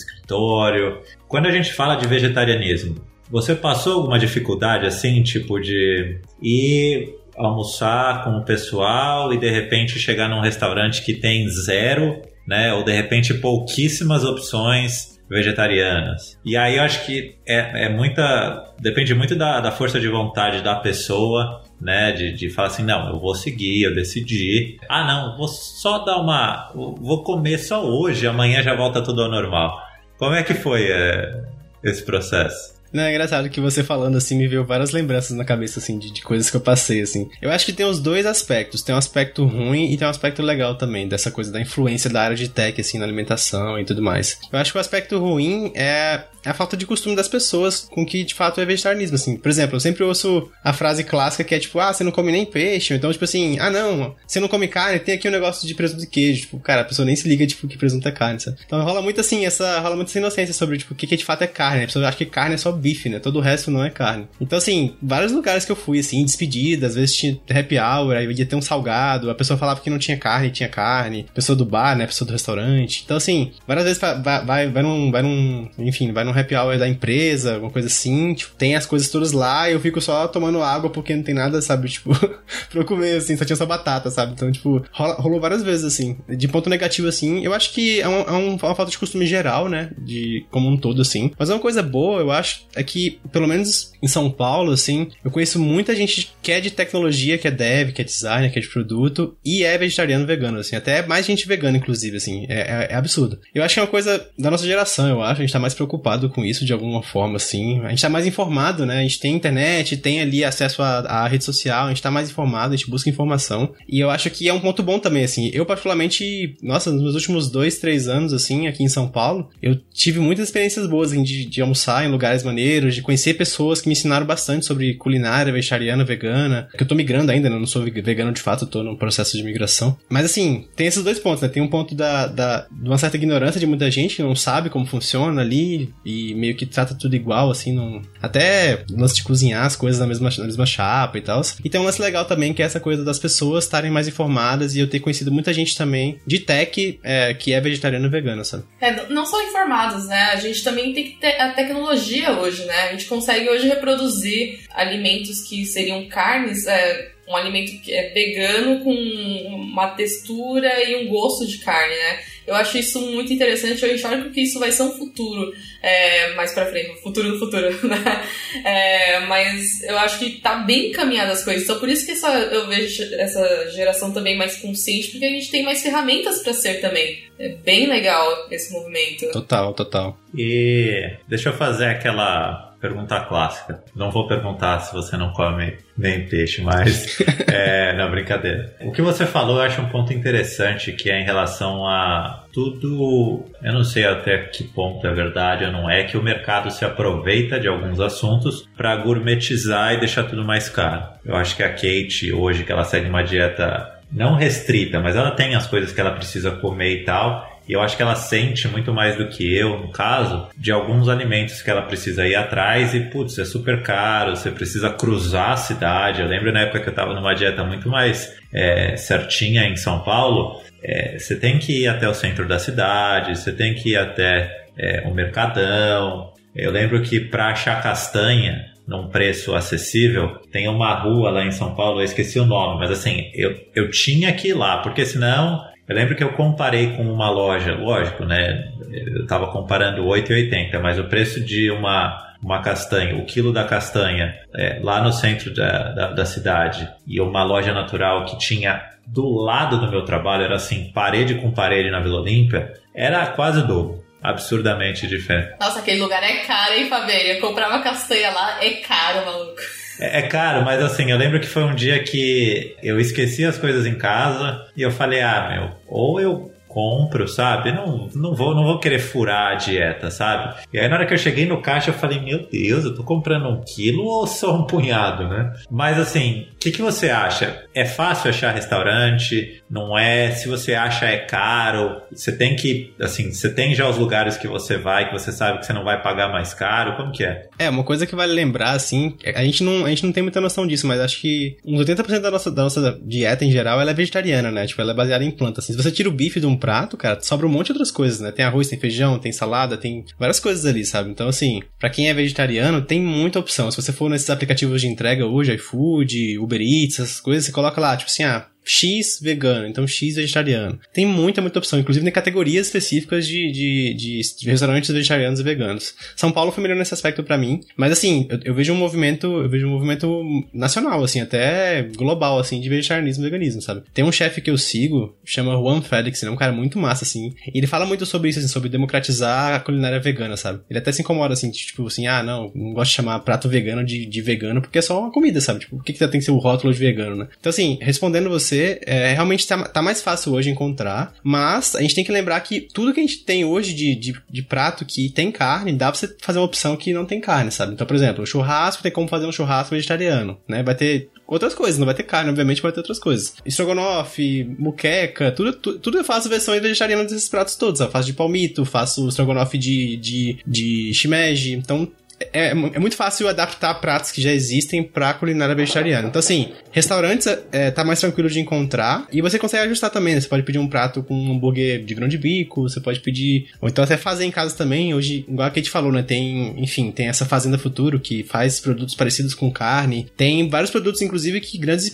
escritório. 0.00 1.00
Quando 1.28 1.46
a 1.46 1.50
gente 1.50 1.72
fala 1.72 1.96
de 1.96 2.06
vegetarianismo, 2.06 2.96
você 3.30 3.54
passou 3.54 3.94
alguma 3.94 4.18
dificuldade 4.18 4.86
assim, 4.86 5.22
tipo 5.22 5.58
de 5.60 6.20
ir 6.42 7.14
almoçar 7.36 8.24
com 8.24 8.38
o 8.38 8.44
pessoal 8.44 9.32
e 9.32 9.38
de 9.38 9.48
repente 9.48 9.98
chegar 9.98 10.28
num 10.28 10.40
restaurante 10.40 11.02
que 11.04 11.14
tem 11.14 11.48
zero, 11.48 12.20
né? 12.46 12.72
Ou 12.74 12.84
de 12.84 12.92
repente 12.92 13.32
pouquíssimas 13.34 14.24
opções 14.24 15.20
vegetarianas. 15.30 16.38
E 16.44 16.56
aí 16.56 16.76
eu 16.76 16.82
acho 16.82 17.06
que 17.06 17.36
é, 17.46 17.84
é 17.84 17.88
muita. 17.88 18.74
Depende 18.80 19.14
muito 19.14 19.36
da, 19.36 19.60
da 19.60 19.70
força 19.70 20.00
de 20.00 20.08
vontade 20.08 20.60
da 20.60 20.74
pessoa, 20.74 21.62
né? 21.80 22.10
De, 22.10 22.32
de 22.32 22.50
falar 22.50 22.68
assim, 22.68 22.82
não, 22.82 23.08
eu 23.08 23.20
vou 23.20 23.34
seguir, 23.34 23.84
eu 23.84 23.94
decidi. 23.94 24.76
Ah, 24.88 25.06
não, 25.06 25.36
vou 25.36 25.46
só 25.46 26.04
dar 26.04 26.16
uma. 26.16 26.72
Vou 26.74 27.22
comer 27.22 27.58
só 27.58 27.84
hoje, 27.86 28.26
amanhã 28.26 28.60
já 28.62 28.74
volta 28.74 29.02
tudo 29.02 29.22
ao 29.22 29.30
normal. 29.30 29.78
Como 30.20 30.34
é 30.34 30.42
que 30.42 30.52
foi 30.52 30.86
é, 30.92 31.44
esse 31.82 32.04
processo? 32.04 32.74
Não, 32.92 33.04
é 33.04 33.10
engraçado 33.10 33.48
que 33.48 33.60
você 33.60 33.82
falando 33.82 34.16
assim 34.16 34.36
me 34.36 34.48
veio 34.48 34.64
várias 34.64 34.90
lembranças 34.90 35.36
na 35.36 35.44
cabeça, 35.44 35.78
assim, 35.78 35.98
de, 35.98 36.10
de, 36.10 36.22
coisas 36.22 36.50
que 36.50 36.56
eu 36.56 36.60
passei, 36.60 37.00
assim. 37.00 37.28
Eu 37.40 37.50
acho 37.50 37.64
que 37.64 37.72
tem 37.72 37.86
os 37.86 38.00
dois 38.00 38.26
aspectos. 38.26 38.82
Tem 38.82 38.94
um 38.94 38.98
aspecto 38.98 39.44
ruim 39.44 39.92
e 39.92 39.96
tem 39.96 40.06
um 40.06 40.10
aspecto 40.10 40.42
legal 40.42 40.76
também, 40.76 41.08
dessa 41.08 41.30
coisa 41.30 41.52
da 41.52 41.60
influência 41.60 42.10
da 42.10 42.22
área 42.22 42.36
de 42.36 42.48
tech, 42.48 42.80
assim, 42.80 42.98
na 42.98 43.04
alimentação 43.04 43.78
e 43.78 43.84
tudo 43.84 44.02
mais. 44.02 44.38
Eu 44.52 44.58
acho 44.58 44.72
que 44.72 44.78
o 44.78 44.80
aspecto 44.80 45.18
ruim 45.18 45.72
é 45.74 46.24
a 46.44 46.54
falta 46.54 46.76
de 46.76 46.86
costume 46.86 47.14
das 47.14 47.28
pessoas 47.28 47.86
com 47.90 48.04
que 48.04 48.24
de 48.24 48.34
fato 48.34 48.60
é 48.60 48.64
vegetarianismo, 48.64 49.16
assim. 49.16 49.36
Por 49.36 49.48
exemplo, 49.48 49.76
eu 49.76 49.80
sempre 49.80 50.04
ouço 50.04 50.50
a 50.64 50.72
frase 50.72 51.04
clássica 51.04 51.44
que 51.44 51.54
é 51.54 51.58
tipo, 51.58 51.78
ah, 51.78 51.92
você 51.92 52.02
não 52.02 52.10
come 52.10 52.32
nem 52.32 52.46
peixe, 52.46 52.94
então 52.94 53.12
tipo 53.12 53.24
assim, 53.24 53.58
ah 53.58 53.70
não, 53.70 54.14
você 54.26 54.40
não 54.40 54.48
come 54.48 54.68
carne, 54.68 54.98
tem 54.98 55.14
aqui 55.14 55.28
um 55.28 55.32
negócio 55.32 55.66
de 55.66 55.74
presunto 55.74 56.04
e 56.04 56.06
queijo, 56.06 56.42
tipo, 56.42 56.58
cara, 56.60 56.82
a 56.82 56.84
pessoa 56.84 57.04
nem 57.04 57.16
se 57.16 57.28
liga, 57.28 57.46
tipo, 57.46 57.68
que 57.68 57.76
presunto 57.76 58.08
é 58.08 58.12
carne, 58.12 58.40
sabe? 58.40 58.58
Então 58.64 58.82
rola 58.82 59.02
muito 59.02 59.20
assim, 59.20 59.44
essa, 59.44 59.80
rola 59.80 59.96
muito 59.96 60.08
essa 60.08 60.18
inocência 60.18 60.54
sobre, 60.54 60.78
tipo, 60.78 60.94
o 60.94 60.96
que, 60.96 61.06
que 61.06 61.16
de 61.16 61.24
fato 61.24 61.42
é 61.42 61.46
carne, 61.46 61.84
a 61.84 61.86
pessoa 61.86 62.08
acha 62.08 62.16
que 62.16 62.26
carne 62.26 62.54
é 62.54 62.58
só 62.58 62.72
bife, 62.80 63.08
né? 63.08 63.18
Todo 63.18 63.36
o 63.36 63.40
resto 63.40 63.70
não 63.70 63.84
é 63.84 63.90
carne. 63.90 64.28
Então 64.40 64.58
assim, 64.58 64.94
vários 65.02 65.32
lugares 65.32 65.64
que 65.64 65.72
eu 65.72 65.76
fui, 65.76 65.98
assim, 65.98 66.24
despedida, 66.24 66.86
às 66.86 66.94
vezes 66.94 67.14
tinha 67.14 67.38
happy 67.50 67.78
hour, 67.78 68.16
aí 68.16 68.30
ia 68.32 68.46
ter 68.46 68.56
um 68.56 68.62
salgado, 68.62 69.30
a 69.30 69.34
pessoa 69.34 69.58
falava 69.58 69.80
que 69.80 69.90
não 69.90 69.98
tinha 69.98 70.16
carne, 70.16 70.50
tinha 70.50 70.68
carne, 70.68 71.26
pessoa 71.34 71.56
do 71.56 71.64
bar, 71.64 71.96
né, 71.96 72.06
pessoa 72.06 72.26
do 72.26 72.32
restaurante. 72.32 73.02
Então 73.04 73.16
assim, 73.16 73.52
várias 73.66 73.84
vezes 73.84 74.00
vai, 74.00 74.44
vai, 74.44 74.68
vai 74.68 74.82
num, 74.82 75.10
vai 75.10 75.22
num, 75.22 75.68
enfim, 75.78 76.12
vai 76.12 76.24
num 76.24 76.36
happy 76.36 76.54
hour 76.54 76.78
da 76.78 76.88
empresa, 76.88 77.54
alguma 77.54 77.70
coisa 77.70 77.88
assim, 77.88 78.34
tipo, 78.34 78.54
tem 78.56 78.76
as 78.76 78.86
coisas 78.86 79.08
todas 79.08 79.32
lá 79.32 79.68
e 79.68 79.72
eu 79.72 79.80
fico 79.80 80.00
só 80.00 80.26
tomando 80.28 80.62
água 80.62 80.90
porque 80.90 81.14
não 81.14 81.22
tem 81.22 81.34
nada, 81.34 81.60
sabe, 81.60 81.88
tipo, 81.90 82.14
pra 82.14 82.80
eu 82.80 82.84
comer, 82.84 83.16
assim, 83.16 83.36
só 83.36 83.44
tinha 83.44 83.56
só 83.56 83.66
batata, 83.66 84.10
sabe? 84.10 84.32
Então, 84.32 84.50
tipo, 84.50 84.82
rola, 84.92 85.14
rolou 85.14 85.40
várias 85.40 85.62
vezes, 85.62 85.84
assim. 85.84 86.18
De 86.28 86.48
ponto 86.48 86.70
negativo, 86.70 87.08
assim, 87.08 87.44
eu 87.44 87.52
acho 87.52 87.72
que 87.72 88.00
é, 88.00 88.08
um, 88.08 88.20
é, 88.20 88.26
é 88.28 88.32
uma 88.32 88.74
falta 88.74 88.90
de 88.90 88.98
costume 88.98 89.26
geral, 89.26 89.68
né? 89.68 89.90
De 89.98 90.46
como 90.50 90.68
um 90.68 90.76
todo, 90.76 91.02
assim. 91.02 91.30
Mas 91.38 91.50
uma 91.50 91.58
coisa 91.58 91.82
boa, 91.82 92.20
eu 92.20 92.30
acho, 92.30 92.62
é 92.74 92.82
que, 92.82 93.18
pelo 93.32 93.48
menos 93.48 93.92
em 94.02 94.08
São 94.08 94.30
Paulo, 94.30 94.72
assim, 94.72 95.08
eu 95.24 95.30
conheço 95.30 95.58
muita 95.58 95.94
gente 95.94 96.32
que 96.42 96.52
é 96.52 96.60
de 96.60 96.70
tecnologia, 96.70 97.38
que 97.38 97.48
é 97.48 97.50
dev, 97.50 97.92
que 97.92 98.00
é 98.00 98.04
designer, 98.04 98.50
que 98.52 98.58
é 98.58 98.62
de 98.62 98.68
produto, 98.68 99.36
e 99.44 99.62
é 99.64 99.76
vegetariano 99.76 100.26
vegano, 100.26 100.58
assim. 100.58 100.76
Até 100.76 101.04
mais 101.06 101.26
gente 101.26 101.46
vegana, 101.46 101.76
inclusive, 101.76 102.16
assim. 102.16 102.46
É, 102.48 102.60
é, 102.60 102.88
é 102.90 102.94
absurdo. 102.94 103.38
Eu 103.54 103.62
acho 103.62 103.74
que 103.74 103.80
é 103.80 103.82
uma 103.82 103.88
coisa 103.88 104.26
da 104.38 104.50
nossa 104.50 104.66
geração, 104.66 105.08
eu 105.08 105.22
acho. 105.22 105.40
A 105.40 105.44
gente 105.44 105.52
tá 105.52 105.58
mais 105.58 105.74
preocupado 105.74 106.30
com 106.30 106.44
isso 106.44 106.64
de 106.64 106.72
alguma 106.72 107.02
forma, 107.02 107.36
assim. 107.36 107.80
A 107.80 107.90
gente 107.90 108.02
tá 108.02 108.08
mais 108.08 108.26
informado, 108.26 108.86
né? 108.86 108.98
A 108.98 109.02
gente 109.02 109.20
tem 109.20 109.34
internet, 109.34 109.96
tem 109.96 110.20
ali 110.20 110.44
acesso 110.44 110.82
à, 110.82 111.00
à 111.00 111.28
rede 111.28 111.44
social, 111.44 111.86
a 111.86 111.88
gente 111.88 112.02
tá 112.02 112.10
mais 112.10 112.30
informado, 112.30 112.74
a 112.74 112.76
gente 112.76 112.90
busca 112.90 113.10
informação. 113.10 113.74
E 113.88 114.00
eu 114.00 114.10
acho 114.10 114.30
que 114.30 114.48
é 114.48 114.52
um 114.52 114.60
ponto 114.60 114.82
bom 114.82 114.98
também, 114.98 115.24
assim. 115.24 115.50
Eu, 115.52 115.66
particularmente, 115.66 116.56
nossa, 116.62 116.90
nos 116.90 117.02
meus 117.02 117.14
últimos 117.14 117.50
dois, 117.50 117.78
três 117.78 118.08
anos, 118.08 118.32
assim, 118.32 118.66
aqui 118.66 118.82
em 118.82 118.88
São 118.88 119.08
Paulo, 119.08 119.48
eu 119.62 119.76
tive 119.92 120.20
muitas 120.20 120.46
experiências 120.48 120.86
boas, 120.86 121.12
assim, 121.12 121.22
de, 121.22 121.44
de 121.44 121.60
almoçar 121.60 122.04
em 122.04 122.10
lugares 122.10 122.42
maneiros, 122.42 122.59
de 122.90 123.02
conhecer 123.02 123.34
pessoas 123.34 123.80
que 123.80 123.88
me 123.88 123.92
ensinaram 123.92 124.26
bastante 124.26 124.66
sobre 124.66 124.94
culinária 124.94 125.52
vegetariana, 125.52 126.04
vegana. 126.04 126.68
Que 126.76 126.82
eu 126.82 126.88
tô 126.88 126.94
migrando 126.94 127.32
ainda, 127.32 127.48
né? 127.48 127.58
Não 127.58 127.66
sou 127.66 127.82
vegano 127.82 128.32
de 128.32 128.40
fato, 128.40 128.66
tô 128.66 128.82
num 128.82 128.96
processo 128.96 129.36
de 129.36 129.42
migração. 129.42 129.96
Mas, 130.08 130.24
assim, 130.24 130.68
tem 130.76 130.86
esses 130.86 131.02
dois 131.02 131.18
pontos, 131.18 131.42
né? 131.42 131.48
Tem 131.48 131.62
um 131.62 131.68
ponto 131.68 131.94
da, 131.94 132.26
da, 132.26 132.66
de 132.70 132.88
uma 132.88 132.98
certa 132.98 133.16
ignorância 133.16 133.60
de 133.60 133.66
muita 133.66 133.90
gente 133.90 134.16
que 134.16 134.22
não 134.22 134.36
sabe 134.36 134.70
como 134.70 134.86
funciona 134.86 135.40
ali 135.40 135.92
e 136.04 136.34
meio 136.34 136.56
que 136.56 136.66
trata 136.66 136.94
tudo 136.94 137.14
igual, 137.16 137.50
assim, 137.50 137.72
não... 137.72 138.02
até 138.20 138.84
lance 138.90 139.14
de 139.14 139.22
cozinhar 139.22 139.64
as 139.64 139.76
coisas 139.76 140.00
na 140.00 140.06
mesma, 140.06 140.30
na 140.36 140.44
mesma 140.44 140.66
chapa 140.66 141.18
e 141.18 141.22
tal. 141.22 141.42
E 141.64 141.70
tem 141.70 141.80
um 141.80 141.84
lance 141.84 142.00
legal 142.00 142.24
também, 142.24 142.52
que 142.52 142.62
é 142.62 142.66
essa 142.66 142.80
coisa 142.80 143.04
das 143.04 143.18
pessoas 143.18 143.64
estarem 143.64 143.90
mais 143.90 144.08
informadas 144.08 144.74
e 144.74 144.80
eu 144.80 144.88
ter 144.88 145.00
conhecido 145.00 145.32
muita 145.32 145.52
gente 145.52 145.76
também 145.76 146.18
de 146.26 146.38
tech 146.38 146.98
é, 147.02 147.34
que 147.34 147.52
é 147.52 147.60
vegetariano 147.60 148.06
e 148.06 148.10
vegano, 148.10 148.44
sabe? 148.44 148.64
É, 148.80 149.08
não 149.08 149.26
só 149.26 149.40
informados, 149.42 150.06
né? 150.06 150.30
A 150.32 150.36
gente 150.36 150.62
também 150.62 150.92
tem 150.92 151.04
que 151.04 151.20
ter 151.20 151.40
a 151.40 151.50
tecnologia 151.50 152.32
hoje, 152.32 152.49
né? 152.58 152.82
A 152.82 152.92
gente 152.92 153.06
consegue 153.06 153.48
hoje 153.48 153.68
reproduzir 153.68 154.60
alimentos 154.70 155.42
que 155.42 155.64
seriam 155.64 156.06
carnes, 156.08 156.66
é, 156.66 157.12
um 157.28 157.36
alimento 157.36 157.80
que 157.80 157.92
é 157.92 158.10
vegano 158.10 158.80
com 158.82 158.92
uma 158.92 159.88
textura 159.90 160.82
e 160.82 160.96
um 160.96 161.08
gosto 161.08 161.46
de 161.46 161.58
carne, 161.58 161.94
né? 161.94 162.20
Eu 162.50 162.56
acho 162.56 162.78
isso 162.78 163.00
muito 163.00 163.32
interessante, 163.32 163.80
eu 163.80 163.94
enxergo 163.94 164.30
que 164.30 164.40
isso 164.40 164.58
vai 164.58 164.72
ser 164.72 164.82
um 164.82 164.90
futuro 164.90 165.54
é, 165.80 166.34
mais 166.34 166.52
pra 166.52 166.66
frente, 166.66 167.00
futuro 167.00 167.28
no 167.28 167.38
futuro, 167.38 167.70
né? 167.86 168.26
É, 168.64 169.20
mas 169.20 169.84
eu 169.84 169.96
acho 169.96 170.18
que 170.18 170.40
tá 170.40 170.56
bem 170.56 170.88
encaminhada 170.88 171.30
as 171.30 171.44
coisas, 171.44 171.62
então 171.62 171.78
por 171.78 171.88
isso 171.88 172.04
que 172.04 172.10
essa, 172.10 172.28
eu 172.28 172.66
vejo 172.66 173.04
essa 173.14 173.70
geração 173.70 174.12
também 174.12 174.36
mais 174.36 174.56
consciente, 174.56 175.12
porque 175.12 175.26
a 175.26 175.30
gente 175.30 175.48
tem 175.48 175.62
mais 175.62 175.80
ferramentas 175.80 176.42
para 176.42 176.52
ser 176.52 176.80
também. 176.80 177.22
É 177.38 177.50
bem 177.50 177.86
legal 177.86 178.48
esse 178.50 178.72
movimento. 178.72 179.30
Total, 179.30 179.72
total. 179.72 180.18
E 180.36 181.08
deixa 181.28 181.50
eu 181.50 181.52
fazer 181.52 181.86
aquela 181.86 182.70
pergunta 182.80 183.20
clássica. 183.20 183.82
Não 183.94 184.10
vou 184.10 184.26
perguntar 184.26 184.80
se 184.80 184.92
você 184.92 185.16
não 185.16 185.32
come 185.32 185.76
nem 185.96 186.26
peixe, 186.26 186.62
mas 186.62 187.18
é, 187.46 187.94
não, 187.96 188.10
brincadeira. 188.10 188.74
O 188.80 188.90
que 188.90 189.02
você 189.02 189.26
falou 189.26 189.58
eu 189.58 189.62
acho 189.62 189.80
um 189.82 189.88
ponto 189.88 190.12
interessante 190.12 190.92
que 190.92 191.10
é 191.10 191.20
em 191.20 191.24
relação 191.24 191.86
a 191.86 192.39
tudo. 192.52 193.44
Eu 193.62 193.72
não 193.72 193.84
sei 193.84 194.04
até 194.04 194.38
que 194.38 194.64
ponto 194.64 195.06
é 195.06 195.12
verdade 195.12 195.64
ou 195.64 195.72
não 195.72 195.90
é 195.90 196.04
que 196.04 196.16
o 196.16 196.22
mercado 196.22 196.70
se 196.70 196.84
aproveita 196.84 197.58
de 197.58 197.68
alguns 197.68 198.00
assuntos 198.00 198.68
para 198.76 198.96
gourmetizar 198.96 199.94
e 199.94 200.00
deixar 200.00 200.24
tudo 200.24 200.44
mais 200.44 200.68
caro. 200.68 201.04
Eu 201.24 201.36
acho 201.36 201.56
que 201.56 201.62
a 201.62 201.70
Kate 201.70 202.32
hoje 202.32 202.64
que 202.64 202.72
ela 202.72 202.84
segue 202.84 203.08
uma 203.08 203.22
dieta 203.22 204.00
não 204.12 204.34
restrita, 204.34 205.00
mas 205.00 205.14
ela 205.14 205.30
tem 205.30 205.54
as 205.54 205.66
coisas 205.66 205.92
que 205.92 206.00
ela 206.00 206.12
precisa 206.12 206.50
comer 206.50 207.02
e 207.02 207.04
tal. 207.04 207.48
E 207.68 207.72
eu 207.72 207.80
acho 207.80 207.96
que 207.96 208.02
ela 208.02 208.16
sente 208.16 208.66
muito 208.66 208.92
mais 208.92 209.16
do 209.16 209.28
que 209.28 209.56
eu, 209.56 209.78
no 209.78 209.92
caso, 209.92 210.48
de 210.56 210.72
alguns 210.72 211.08
alimentos 211.08 211.62
que 211.62 211.70
ela 211.70 211.82
precisa 211.82 212.26
ir 212.26 212.34
atrás 212.34 212.94
e, 212.94 213.00
putz, 213.00 213.38
é 213.38 213.44
super 213.44 213.80
caro, 213.82 214.34
você 214.34 214.50
precisa 214.50 214.90
cruzar 214.90 215.52
a 215.52 215.56
cidade. 215.56 216.20
Eu 216.20 216.26
lembro 216.26 216.52
na 216.52 216.62
época 216.62 216.80
que 216.80 216.88
eu 216.88 216.90
estava 216.90 217.14
numa 217.14 217.32
dieta 217.32 217.62
muito 217.62 217.88
mais 217.88 218.36
é, 218.52 218.96
certinha 218.96 219.66
em 219.66 219.76
São 219.76 220.00
Paulo, 220.00 220.60
é, 220.82 221.18
você 221.18 221.36
tem 221.36 221.58
que 221.58 221.82
ir 221.82 221.88
até 221.88 222.08
o 222.08 222.14
centro 222.14 222.46
da 222.46 222.58
cidade, 222.58 223.38
você 223.38 223.52
tem 223.52 223.74
que 223.74 223.90
ir 223.90 223.96
até 223.96 224.66
é, 224.76 225.02
o 225.06 225.14
Mercadão. 225.14 226.32
Eu 226.54 226.70
lembro 226.70 227.00
que 227.02 227.20
para 227.20 227.48
achar 227.48 227.82
castanha, 227.82 228.66
num 228.86 229.08
preço 229.08 229.54
acessível, 229.54 230.40
tem 230.50 230.68
uma 230.68 230.92
rua 230.94 231.30
lá 231.30 231.44
em 231.44 231.52
São 231.52 231.74
Paulo, 231.74 232.00
eu 232.00 232.04
esqueci 232.04 232.40
o 232.40 232.44
nome, 232.44 232.80
mas 232.80 232.90
assim, 232.90 233.30
eu, 233.34 233.54
eu 233.74 233.88
tinha 233.90 234.32
que 234.32 234.48
ir 234.48 234.54
lá, 234.54 234.78
porque 234.78 235.06
senão 235.06 235.64
eu 235.90 235.96
lembro 235.96 236.14
que 236.14 236.22
eu 236.22 236.32
comparei 236.34 236.94
com 236.94 237.02
uma 237.02 237.28
loja, 237.28 237.74
lógico, 237.74 238.24
né? 238.24 238.70
Eu 238.92 239.22
estava 239.22 239.48
comparando 239.48 240.04
8,80, 240.04 240.78
mas 240.80 241.00
o 241.00 241.08
preço 241.08 241.40
de 241.40 241.68
uma, 241.68 242.32
uma 242.40 242.62
castanha, 242.62 243.16
o 243.16 243.24
quilo 243.24 243.52
da 243.52 243.64
castanha 243.64 244.38
é, 244.54 244.78
lá 244.80 245.02
no 245.02 245.12
centro 245.12 245.52
da, 245.52 245.90
da, 245.90 246.12
da 246.12 246.24
cidade 246.24 246.88
e 247.04 247.20
uma 247.20 247.42
loja 247.42 247.74
natural 247.74 248.24
que 248.24 248.38
tinha 248.38 248.80
do 249.04 249.28
lado 249.30 249.80
do 249.80 249.90
meu 249.90 250.04
trabalho, 250.04 250.44
era 250.44 250.54
assim, 250.54 250.92
parede 250.94 251.34
com 251.34 251.50
parede 251.50 251.90
na 251.90 251.98
Vila 251.98 252.20
Olímpia, 252.20 252.72
era 252.94 253.26
quase 253.26 253.66
dobro 253.66 254.00
absurdamente 254.22 255.08
diferente. 255.08 255.56
Nossa, 255.58 255.80
aquele 255.80 256.00
lugar 256.00 256.22
é 256.22 256.44
caro, 256.44 256.74
hein, 256.74 256.88
Fabília? 256.88 257.40
Comprar 257.40 257.68
uma 257.68 257.82
castanha 257.82 258.30
lá 258.30 258.62
é 258.62 258.74
caro, 258.74 259.26
maluco. 259.26 259.79
É, 260.00 260.20
é 260.20 260.22
caro, 260.22 260.64
mas 260.64 260.82
assim, 260.82 261.10
eu 261.10 261.18
lembro 261.18 261.38
que 261.38 261.46
foi 261.46 261.62
um 261.62 261.74
dia 261.74 262.02
que 262.02 262.74
eu 262.82 262.98
esqueci 262.98 263.44
as 263.44 263.58
coisas 263.58 263.84
em 263.84 263.94
casa 263.94 264.66
e 264.74 264.80
eu 264.80 264.90
falei, 264.90 265.20
ah, 265.20 265.48
meu, 265.52 265.70
ou 265.86 266.18
eu 266.18 266.50
compro, 266.70 267.26
sabe? 267.26 267.72
Não, 267.72 268.08
não, 268.14 268.34
vou, 268.34 268.54
não 268.54 268.64
vou 268.64 268.78
querer 268.78 269.00
furar 269.00 269.52
a 269.52 269.54
dieta, 269.56 270.10
sabe? 270.10 270.54
E 270.72 270.78
aí 270.78 270.88
na 270.88 270.96
hora 270.96 271.06
que 271.06 271.12
eu 271.12 271.18
cheguei 271.18 271.44
no 271.44 271.60
caixa 271.60 271.90
eu 271.90 271.94
falei, 271.94 272.20
meu 272.20 272.46
Deus, 272.50 272.84
eu 272.84 272.94
tô 272.94 273.02
comprando 273.02 273.48
um 273.48 273.60
quilo 273.60 274.04
ou 274.04 274.26
só 274.26 274.56
um 274.56 274.66
punhado, 274.66 275.28
né? 275.28 275.52
Mas 275.70 275.98
assim, 275.98 276.46
o 276.54 276.58
que, 276.58 276.70
que 276.70 276.80
você 276.80 277.10
acha? 277.10 277.64
É 277.74 277.84
fácil 277.84 278.30
achar 278.30 278.54
restaurante? 278.54 279.62
Não 279.68 279.98
é? 279.98 280.30
Se 280.30 280.48
você 280.48 280.74
acha 280.74 281.06
é 281.06 281.18
caro, 281.18 282.00
você 282.12 282.32
tem 282.32 282.54
que, 282.54 282.94
assim, 283.00 283.32
você 283.32 283.52
tem 283.52 283.74
já 283.74 283.88
os 283.88 283.98
lugares 283.98 284.36
que 284.36 284.46
você 284.46 284.78
vai, 284.78 285.08
que 285.08 285.12
você 285.12 285.32
sabe 285.32 285.58
que 285.58 285.66
você 285.66 285.72
não 285.72 285.84
vai 285.84 286.00
pagar 286.00 286.30
mais 286.30 286.54
caro, 286.54 286.96
como 286.96 287.12
que 287.12 287.24
é? 287.24 287.48
É, 287.58 287.68
uma 287.68 287.84
coisa 287.84 288.06
que 288.06 288.14
vale 288.14 288.32
lembrar, 288.32 288.72
assim, 288.72 289.16
a 289.34 289.42
gente 289.44 289.64
não, 289.64 289.84
a 289.84 289.88
gente 289.88 290.04
não 290.04 290.12
tem 290.12 290.22
muita 290.22 290.40
noção 290.40 290.66
disso, 290.66 290.86
mas 290.86 291.00
acho 291.00 291.20
que 291.20 291.56
uns 291.64 291.80
80% 291.80 292.20
da 292.20 292.30
nossa, 292.30 292.50
da 292.50 292.62
nossa 292.62 293.00
dieta 293.02 293.44
em 293.44 293.50
geral, 293.50 293.80
ela 293.80 293.90
é 293.90 293.94
vegetariana, 293.94 294.50
né? 294.50 294.66
Tipo, 294.66 294.82
ela 294.82 294.92
é 294.92 294.94
baseada 294.94 295.24
em 295.24 295.30
plantas, 295.30 295.64
assim. 295.64 295.72
Se 295.72 295.82
você 295.82 295.90
tira 295.90 296.08
o 296.08 296.12
bife 296.12 296.38
de 296.38 296.46
um 296.46 296.56
prato, 296.60 296.96
cara, 296.96 297.20
sobra 297.20 297.46
um 297.46 297.50
monte 297.50 297.66
de 297.66 297.72
outras 297.72 297.90
coisas, 297.90 298.20
né? 298.20 298.30
Tem 298.30 298.44
arroz, 298.44 298.68
tem 298.68 298.78
feijão, 298.78 299.18
tem 299.18 299.32
salada, 299.32 299.76
tem 299.76 300.04
várias 300.18 300.38
coisas 300.38 300.64
ali, 300.64 300.84
sabe? 300.84 301.10
Então, 301.10 301.28
assim, 301.28 301.62
para 301.78 301.90
quem 301.90 302.08
é 302.08 302.14
vegetariano, 302.14 302.82
tem 302.82 303.00
muita 303.00 303.40
opção. 303.40 303.70
Se 303.70 303.80
você 303.80 303.92
for 303.92 304.08
nesses 304.08 304.30
aplicativos 304.30 304.80
de 304.80 304.86
entrega 304.86 305.26
hoje, 305.26 305.54
iFood, 305.54 306.38
Uber 306.38 306.60
Eats, 306.60 307.00
essas 307.00 307.20
coisas, 307.20 307.46
você 307.46 307.52
coloca 307.52 307.80
lá, 307.80 307.96
tipo 307.96 308.10
assim, 308.10 308.22
ah, 308.22 308.46
X 308.64 309.18
vegano, 309.20 309.66
então 309.66 309.86
X 309.86 310.16
vegetariano. 310.16 310.78
Tem 310.92 311.06
muita, 311.06 311.40
muita 311.40 311.58
opção. 311.58 311.78
Inclusive 311.78 312.04
tem 312.04 312.12
categorias 312.12 312.66
específicas 312.66 313.26
de, 313.26 313.50
de, 313.50 313.94
de, 313.94 314.20
de 314.38 314.50
restaurantes 314.50 314.90
vegetarianos 314.90 315.40
e 315.40 315.42
veganos. 315.42 315.94
São 316.16 316.30
Paulo 316.30 316.52
foi 316.52 316.62
melhor 316.62 316.76
nesse 316.76 316.94
aspecto 316.94 317.22
para 317.22 317.38
mim. 317.38 317.60
Mas 317.76 317.92
assim, 317.92 318.26
eu, 318.30 318.38
eu, 318.44 318.54
vejo 318.54 318.72
um 318.72 318.76
movimento, 318.76 319.26
eu 319.26 319.48
vejo 319.48 319.66
um 319.66 319.70
movimento 319.70 320.22
nacional, 320.52 321.02
assim, 321.02 321.20
até 321.20 321.82
global, 321.96 322.38
assim, 322.38 322.60
de 322.60 322.68
vegetarianismo 322.68 323.24
e 323.24 323.26
veganismo, 323.26 323.62
sabe? 323.62 323.82
Tem 323.92 324.04
um 324.04 324.12
chefe 324.12 324.40
que 324.40 324.50
eu 324.50 324.58
sigo, 324.58 325.16
chama 325.24 325.52
Juan 325.52 325.82
Félix, 325.82 326.22
ele 326.22 326.30
é 326.30 326.34
um 326.34 326.38
cara 326.38 326.52
muito 326.52 326.78
massa, 326.78 327.04
assim. 327.04 327.34
E 327.52 327.58
ele 327.58 327.66
fala 327.66 327.86
muito 327.86 328.06
sobre 328.06 328.30
isso, 328.30 328.38
assim, 328.38 328.48
sobre 328.48 328.68
democratizar 328.68 329.54
a 329.54 329.60
culinária 329.60 330.00
vegana, 330.00 330.36
sabe? 330.36 330.60
Ele 330.68 330.78
até 330.78 330.92
se 330.92 331.02
incomoda, 331.02 331.34
assim, 331.34 331.50
tipo 331.50 331.86
assim, 331.86 332.06
ah, 332.06 332.22
não, 332.22 332.50
não 332.54 332.72
gosto 332.72 332.90
de 332.90 332.96
chamar 332.96 333.20
prato 333.20 333.48
vegano 333.48 333.84
de, 333.84 334.06
de 334.06 334.20
vegano 334.20 334.60
porque 334.60 334.78
é 334.78 334.82
só 334.82 335.00
uma 335.00 335.12
comida, 335.12 335.40
sabe? 335.40 335.60
Tipo, 335.60 335.76
por 335.76 335.84
que, 335.84 335.92
que 335.92 336.08
tem 336.08 336.20
que 336.20 336.24
ser 336.24 336.30
o 336.30 336.38
rótulo 336.38 336.72
de 336.72 336.78
vegano, 336.78 337.16
né? 337.16 337.28
Então, 337.38 337.50
assim, 337.50 337.78
respondendo 337.80 338.28
você, 338.28 338.49
é, 338.56 339.12
realmente 339.12 339.46
tá, 339.46 339.62
tá, 339.64 339.82
mais 339.82 340.02
fácil 340.02 340.32
hoje 340.32 340.50
encontrar, 340.50 341.12
mas 341.22 341.74
a 341.74 341.82
gente 341.82 341.94
tem 341.94 342.04
que 342.04 342.12
lembrar 342.12 342.40
que 342.40 342.60
tudo 342.60 342.92
que 342.92 343.00
a 343.00 343.02
gente 343.02 343.24
tem 343.24 343.44
hoje 343.44 343.72
de, 343.72 343.94
de, 343.94 344.22
de, 344.28 344.42
prato 344.42 344.84
que 344.84 345.10
tem 345.10 345.30
carne, 345.30 345.72
dá 345.72 345.90
pra 345.90 345.98
você 345.98 346.14
fazer 346.20 346.38
uma 346.38 346.44
opção 346.44 346.76
que 346.76 346.92
não 346.92 347.04
tem 347.04 347.20
carne, 347.20 347.50
sabe? 347.50 347.72
Então, 347.72 347.86
por 347.86 347.96
exemplo, 347.96 348.26
churrasco 348.26 348.82
tem 348.82 348.92
como 348.92 349.08
fazer 349.08 349.26
um 349.26 349.32
churrasco 349.32 349.74
vegetariano, 349.74 350.38
né? 350.48 350.62
Vai 350.62 350.74
ter 350.74 351.10
outras 351.26 351.54
coisas, 351.54 351.78
não 351.78 351.86
vai 351.86 351.94
ter 351.94 352.02
carne, 352.02 352.30
obviamente 352.30 352.60
vai 352.60 352.72
ter 352.72 352.80
outras 352.80 352.98
coisas. 352.98 353.34
Estrogonofe, 353.46 354.44
muqueca, 354.58 355.30
tudo, 355.30 355.52
tudo, 355.52 355.78
tudo 355.78 355.98
eu 355.98 356.04
faço 356.04 356.28
versões 356.28 356.60
vegetarianas 356.60 357.12
desses 357.12 357.28
pratos 357.28 357.54
todos. 357.54 357.80
Eu 357.80 357.90
faço 357.90 358.06
de 358.06 358.12
palmito, 358.12 358.64
faço 358.64 359.08
estrogonofe 359.08 359.56
de, 359.56 359.96
de, 359.96 360.38
de 360.44 360.92
shimeji, 360.92 361.52
então 361.52 361.88
é, 362.32 362.48
é, 362.48 362.54
muito 362.54 362.96
fácil 362.96 363.28
adaptar 363.28 363.74
pratos 363.74 364.10
que 364.12 364.20
já 364.20 364.32
existem 364.32 364.82
pra 364.82 365.14
culinária 365.14 365.54
vegetariana. 365.54 366.08
Então, 366.08 366.20
assim, 366.20 366.52
restaurantes 366.70 367.26
é, 367.50 367.70
tá 367.70 367.82
mais 367.82 367.98
tranquilo 367.98 368.28
de 368.28 368.38
encontrar 368.38 369.06
e 369.10 369.22
você 369.22 369.38
consegue 369.38 369.64
ajustar 369.64 369.90
também. 369.90 370.14
Né? 370.14 370.20
Você 370.20 370.28
pode 370.28 370.42
pedir 370.42 370.58
um 370.58 370.68
prato 370.68 371.02
com 371.02 371.14
um 371.14 371.32
hambúrguer 371.32 371.82
de 371.82 371.94
grão 371.94 372.08
de 372.08 372.18
bico, 372.18 372.62
você 372.62 372.80
pode 372.80 373.00
pedir. 373.00 373.48
Ou 373.60 373.68
então 373.68 373.82
até 373.82 373.96
fazer 373.96 374.24
em 374.24 374.30
casa 374.30 374.54
também. 374.54 374.92
Hoje, 374.92 375.24
igual 375.26 375.48
a 375.48 375.50
Kate 375.50 375.70
falou, 375.70 375.90
né? 375.90 376.02
Tem, 376.02 376.54
enfim, 376.62 376.90
tem 376.90 377.08
essa 377.08 377.24
Fazenda 377.24 377.56
Futuro 377.56 377.98
que 377.98 378.22
faz 378.22 378.60
produtos 378.60 378.94
parecidos 378.94 379.34
com 379.34 379.50
carne. 379.50 380.06
Tem 380.16 380.48
vários 380.48 380.70
produtos, 380.70 381.00
inclusive, 381.00 381.40
que 381.40 381.56
grandes, 381.56 381.90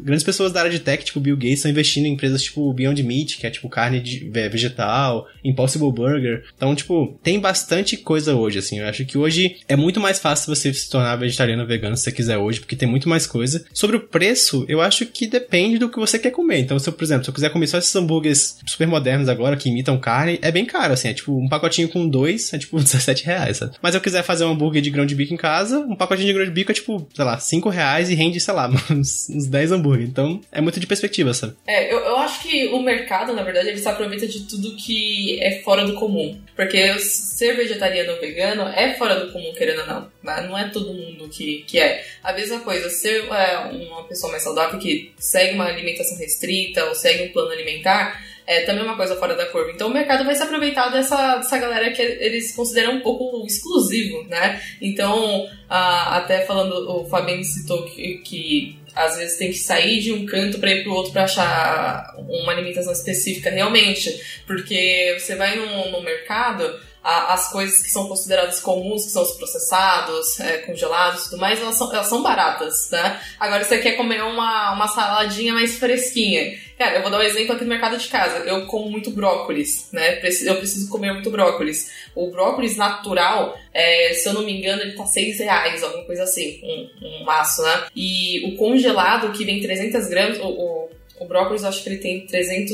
grandes 0.00 0.24
pessoas 0.24 0.52
da 0.52 0.60
área 0.60 0.70
de 0.70 0.78
tech, 0.78 1.04
tipo 1.04 1.20
Bill 1.20 1.36
Gates, 1.36 1.54
estão 1.54 1.70
investindo 1.70 2.06
em 2.06 2.12
empresas 2.12 2.42
tipo 2.42 2.72
Beyond 2.72 3.02
Meat, 3.02 3.38
que 3.38 3.46
é 3.46 3.50
tipo 3.50 3.68
carne 3.68 4.00
de, 4.00 4.30
vegetal, 4.30 5.26
Impossible 5.42 5.90
Burger. 5.90 6.44
Então, 6.56 6.74
tipo, 6.74 7.18
tem 7.22 7.40
bastante 7.40 7.96
coisa 7.96 8.34
hoje, 8.34 8.58
assim. 8.58 8.78
Eu 8.78 8.86
acho 8.86 9.04
que 9.04 9.18
hoje 9.18 9.56
é 9.68 9.76
muito 9.76 10.00
mais 10.00 10.18
fácil 10.18 10.54
você 10.54 10.72
se 10.72 10.88
tornar 10.88 11.16
vegetariano 11.16 11.62
ou 11.62 11.68
vegano 11.68 11.96
se 11.96 12.04
você 12.04 12.12
quiser 12.12 12.38
hoje, 12.38 12.60
porque 12.60 12.76
tem 12.76 12.88
muito 12.88 13.08
mais 13.08 13.26
coisa. 13.26 13.64
Sobre 13.72 13.96
o 13.96 14.00
preço, 14.00 14.64
eu 14.68 14.80
acho 14.80 15.06
que 15.06 15.26
depende 15.26 15.78
do 15.78 15.88
que 15.88 15.98
você 15.98 16.18
quer 16.18 16.30
comer. 16.30 16.58
Então, 16.58 16.78
se 16.78 16.88
eu, 16.88 16.92
por 16.92 17.04
exemplo, 17.04 17.24
se 17.24 17.30
eu 17.30 17.34
quiser 17.34 17.50
comer 17.50 17.66
só 17.66 17.78
esses 17.78 17.94
hambúrgueres 17.94 18.58
super 18.66 18.86
modernos 18.86 19.28
agora, 19.28 19.56
que 19.56 19.68
imitam 19.68 19.98
carne, 19.98 20.38
é 20.42 20.50
bem 20.50 20.64
caro, 20.64 20.92
assim. 20.92 21.08
É 21.08 21.14
tipo, 21.14 21.36
um 21.36 21.48
pacotinho 21.48 21.88
com 21.88 22.08
dois 22.08 22.52
é 22.52 22.58
tipo 22.58 22.78
17 22.82 23.24
reais, 23.24 23.58
sabe? 23.58 23.76
Mas 23.82 23.92
se 23.92 23.98
eu 23.98 24.02
quiser 24.02 24.22
fazer 24.22 24.44
um 24.44 24.50
hambúrguer 24.50 24.82
de 24.82 24.90
grão 24.90 25.06
de 25.06 25.14
bico 25.14 25.34
em 25.34 25.36
casa, 25.36 25.78
um 25.78 25.96
pacotinho 25.96 26.28
de 26.28 26.34
grão 26.34 26.44
de 26.44 26.50
bico 26.50 26.70
é 26.70 26.74
tipo, 26.74 27.06
sei 27.14 27.24
lá, 27.24 27.38
5 27.38 27.68
reais 27.68 28.10
e 28.10 28.14
rende, 28.14 28.40
sei 28.40 28.54
lá, 28.54 28.70
uns, 28.90 29.28
uns 29.30 29.46
10 29.46 29.72
hambúrguer. 29.72 30.06
Então, 30.06 30.40
é 30.52 30.60
muito 30.60 30.80
de 30.80 30.86
perspectiva, 30.86 31.32
sabe? 31.32 31.54
É, 31.66 31.92
eu, 31.92 31.98
eu 31.98 32.16
acho 32.18 32.42
que 32.42 32.68
o 32.68 32.82
mercado, 32.82 33.32
na 33.32 33.42
verdade, 33.42 33.68
ele 33.68 33.78
se 33.78 33.88
aproveita 33.88 34.26
de 34.26 34.40
tudo 34.40 34.76
que 34.76 35.38
é 35.42 35.62
fora 35.62 35.84
do 35.84 35.94
comum. 35.94 36.38
Porque 36.54 36.98
ser 36.98 37.56
vegetariano 37.56 38.12
ou 38.12 38.20
vegano 38.20 38.62
é 38.62 38.94
fora 38.94 39.18
do 39.18 39.32
comum, 39.32 39.52
querendo 39.54 39.80
ou 39.80 39.86
não. 39.86 40.12
Não 40.22 40.58
é 40.58 40.68
todo 40.68 40.92
mundo 40.92 41.28
que, 41.28 41.64
que 41.66 41.78
é. 41.78 42.04
A 42.22 42.32
mesma 42.32 42.60
coisa, 42.60 42.90
ser 42.90 43.24
é, 43.32 43.58
uma 43.58 44.04
pessoa 44.04 44.30
mais 44.30 44.42
saudável 44.42 44.78
que 44.78 45.12
segue 45.18 45.54
uma 45.54 45.66
alimentação 45.66 46.18
restrita 46.18 46.84
ou 46.84 46.94
segue 46.94 47.24
um 47.24 47.32
plano 47.32 47.52
alimentar, 47.52 48.22
é 48.46 48.60
também 48.60 48.84
uma 48.84 48.96
coisa 48.96 49.16
fora 49.16 49.34
da 49.34 49.46
curva. 49.46 49.70
Então 49.70 49.88
o 49.88 49.92
mercado 49.92 50.24
vai 50.24 50.34
se 50.34 50.42
aproveitar 50.42 50.88
dessa, 50.90 51.36
dessa 51.36 51.58
galera 51.58 51.90
que 51.92 52.02
eles 52.02 52.54
consideram 52.54 52.96
um 52.96 53.00
pouco 53.00 53.44
exclusivo, 53.46 54.24
né? 54.24 54.60
Então, 54.80 55.48
até 55.68 56.44
falando, 56.44 56.90
o 56.90 57.06
Fabinho 57.06 57.42
citou 57.42 57.84
que, 57.84 58.18
que 58.18 58.78
às 58.94 59.16
vezes 59.16 59.38
tem 59.38 59.50
que 59.50 59.58
sair 59.58 60.00
de 60.00 60.12
um 60.12 60.24
canto 60.24 60.58
para 60.58 60.70
ir 60.70 60.84
pro 60.84 60.92
outro 60.92 61.12
para 61.12 61.24
achar 61.24 62.14
uma 62.28 62.52
alimentação 62.52 62.92
específica 62.92 63.50
realmente, 63.50 64.42
porque 64.46 65.16
você 65.18 65.34
vai 65.34 65.56
no 65.56 66.00
mercado 66.02 66.78
as 67.04 67.52
coisas 67.52 67.82
que 67.82 67.90
são 67.90 68.08
consideradas 68.08 68.60
comuns, 68.60 69.04
que 69.04 69.10
são 69.10 69.22
os 69.22 69.32
processados, 69.32 70.40
é, 70.40 70.58
congelados 70.58 71.26
e 71.26 71.30
tudo 71.30 71.40
mais, 71.40 71.60
elas 71.60 71.76
são, 71.76 71.92
elas 71.92 72.06
são 72.06 72.22
baratas, 72.22 72.88
né? 72.90 73.20
Agora, 73.38 73.62
você 73.62 73.78
quer 73.78 73.92
comer 73.92 74.22
uma, 74.22 74.72
uma 74.72 74.88
saladinha 74.88 75.52
mais 75.52 75.78
fresquinha. 75.78 76.58
Cara, 76.78 76.96
eu 76.96 77.02
vou 77.02 77.10
dar 77.10 77.18
um 77.18 77.22
exemplo 77.22 77.54
aqui 77.54 77.62
no 77.62 77.70
mercado 77.70 77.98
de 77.98 78.08
casa. 78.08 78.38
Eu 78.38 78.66
como 78.66 78.90
muito 78.90 79.10
brócolis, 79.10 79.88
né? 79.92 80.16
Eu 80.16 80.56
preciso 80.56 80.88
comer 80.88 81.12
muito 81.12 81.30
brócolis. 81.30 81.90
O 82.14 82.30
brócolis 82.30 82.76
natural, 82.76 83.56
é, 83.72 84.14
se 84.14 84.28
eu 84.28 84.32
não 84.32 84.42
me 84.42 84.58
engano, 84.58 84.82
ele 84.82 84.92
tá 84.92 85.04
6 85.04 85.38
reais, 85.40 85.82
alguma 85.82 86.04
coisa 86.04 86.22
assim, 86.22 86.60
um, 86.64 87.06
um 87.06 87.24
maço, 87.24 87.62
né? 87.62 87.84
E 87.94 88.48
o 88.48 88.56
congelado, 88.56 89.30
que 89.32 89.44
vem 89.44 89.60
300 89.60 90.08
gramas, 90.08 90.38
o, 90.38 90.48
o 90.48 90.88
o 91.24 91.28
brócolis, 91.28 91.64
acho 91.64 91.82
que 91.82 91.88
ele 91.88 91.98
tem 91.98 92.26
300, 92.26 92.72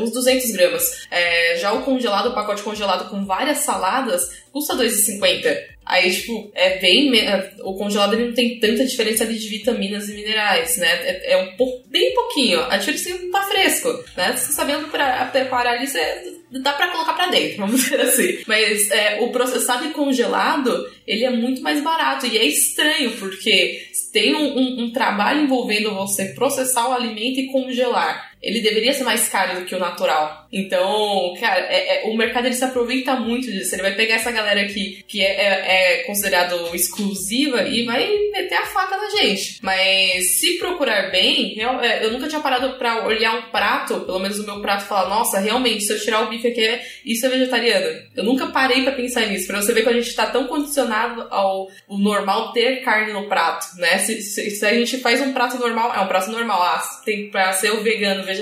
uns 0.00 0.10
200 0.12 0.50
gramas. 0.52 1.06
É, 1.10 1.56
já 1.58 1.72
o 1.72 1.82
congelado, 1.82 2.30
o 2.30 2.34
pacote 2.34 2.62
congelado 2.62 3.10
com 3.10 3.24
várias 3.24 3.58
saladas, 3.58 4.30
custa 4.52 4.74
2,50. 4.74 5.76
Aí, 5.84 6.12
tipo, 6.12 6.50
é 6.54 6.78
bem. 6.78 7.16
É, 7.16 7.52
o 7.62 7.74
congelado 7.74 8.14
ele 8.14 8.26
não 8.26 8.34
tem 8.34 8.58
tanta 8.58 8.84
diferença 8.84 9.22
ali 9.22 9.38
de 9.38 9.48
vitaminas 9.48 10.08
e 10.08 10.14
minerais, 10.14 10.76
né? 10.78 10.88
É, 10.88 11.32
é 11.34 11.36
um 11.36 11.56
pouco, 11.56 11.88
bem 11.88 12.12
pouquinho. 12.12 12.60
A 12.62 12.76
diferença 12.76 13.10
não 13.10 13.30
tá 13.30 13.42
fresco, 13.44 14.04
né? 14.16 14.36
Você 14.36 14.52
sabendo 14.52 14.88
preparar 14.88 15.74
ali, 15.74 15.86
você 15.86 16.35
dá 16.62 16.72
para 16.72 16.88
colocar 16.88 17.14
para 17.14 17.28
dentro, 17.28 17.58
vamos 17.66 17.82
dizer 17.82 18.00
assim. 18.00 18.38
Mas 18.46 18.90
é, 18.90 19.20
o 19.20 19.30
processado 19.30 19.86
e 19.86 19.90
congelado, 19.90 20.88
ele 21.06 21.24
é 21.24 21.30
muito 21.30 21.62
mais 21.62 21.82
barato. 21.82 22.26
E 22.26 22.36
é 22.36 22.44
estranho, 22.44 23.12
porque 23.18 23.88
tem 24.12 24.34
um, 24.34 24.58
um, 24.58 24.84
um 24.84 24.92
trabalho 24.92 25.42
envolvendo 25.42 25.94
você 25.94 26.26
processar 26.26 26.88
o 26.88 26.92
alimento 26.92 27.38
e 27.38 27.46
congelar 27.52 28.35
ele 28.46 28.60
deveria 28.60 28.92
ser 28.92 29.02
mais 29.02 29.28
caro 29.28 29.58
do 29.58 29.66
que 29.66 29.74
o 29.74 29.78
natural. 29.78 30.46
Então, 30.52 31.34
cara, 31.40 31.66
é, 31.68 32.06
é, 32.06 32.08
o 32.08 32.16
mercado 32.16 32.46
ele 32.46 32.54
se 32.54 32.64
aproveita 32.64 33.16
muito 33.16 33.50
disso. 33.50 33.74
Ele 33.74 33.82
vai 33.82 33.94
pegar 33.96 34.14
essa 34.14 34.30
galera 34.30 34.64
que, 34.66 35.02
que 35.08 35.20
é, 35.20 35.32
é, 35.32 36.00
é 36.00 36.02
considerado 36.04 36.72
exclusiva 36.72 37.62
e 37.62 37.84
vai 37.84 38.08
meter 38.32 38.54
a 38.54 38.66
faca 38.66 38.96
na 38.96 39.10
gente. 39.10 39.58
Mas 39.62 40.38
se 40.38 40.58
procurar 40.58 41.10
bem, 41.10 41.58
eu, 41.58 41.80
é, 41.80 42.04
eu 42.04 42.12
nunca 42.12 42.28
tinha 42.28 42.40
parado 42.40 42.78
para 42.78 43.04
olhar 43.04 43.34
um 43.36 43.50
prato, 43.50 44.00
pelo 44.00 44.20
menos 44.20 44.38
o 44.38 44.46
meu 44.46 44.60
prato, 44.60 44.84
e 44.84 44.88
falar: 44.88 45.08
nossa, 45.08 45.40
realmente, 45.40 45.82
se 45.82 45.92
eu 45.92 46.00
tirar 46.00 46.22
o 46.22 46.28
bife 46.28 46.46
aqui, 46.46 46.78
isso 47.04 47.26
é 47.26 47.28
vegetariano. 47.28 48.00
Eu 48.14 48.22
nunca 48.22 48.46
parei 48.46 48.84
para 48.84 48.92
pensar 48.92 49.26
nisso, 49.26 49.48
pra 49.48 49.60
você 49.60 49.74
ver 49.74 49.82
que 49.82 49.88
a 49.88 49.92
gente 49.92 50.14
tá 50.14 50.26
tão 50.26 50.46
condicionado 50.46 51.26
ao 51.30 51.66
normal 51.88 52.52
ter 52.52 52.76
carne 52.82 53.12
no 53.12 53.28
prato, 53.28 53.76
né? 53.78 53.98
Se, 53.98 54.22
se, 54.22 54.50
se, 54.52 54.64
a 54.64 54.72
gente 54.72 54.98
faz 54.98 55.20
um 55.20 55.32
prato 55.32 55.58
normal, 55.58 55.92
é 55.92 56.00
um 56.00 56.06
prato 56.06 56.30
normal, 56.30 56.62
ah, 56.62 56.82
tem 57.04 57.28
pra 57.28 57.52
ser 57.52 57.72
o 57.72 57.82
vegano, 57.82 58.22
vegetariano 58.22 58.35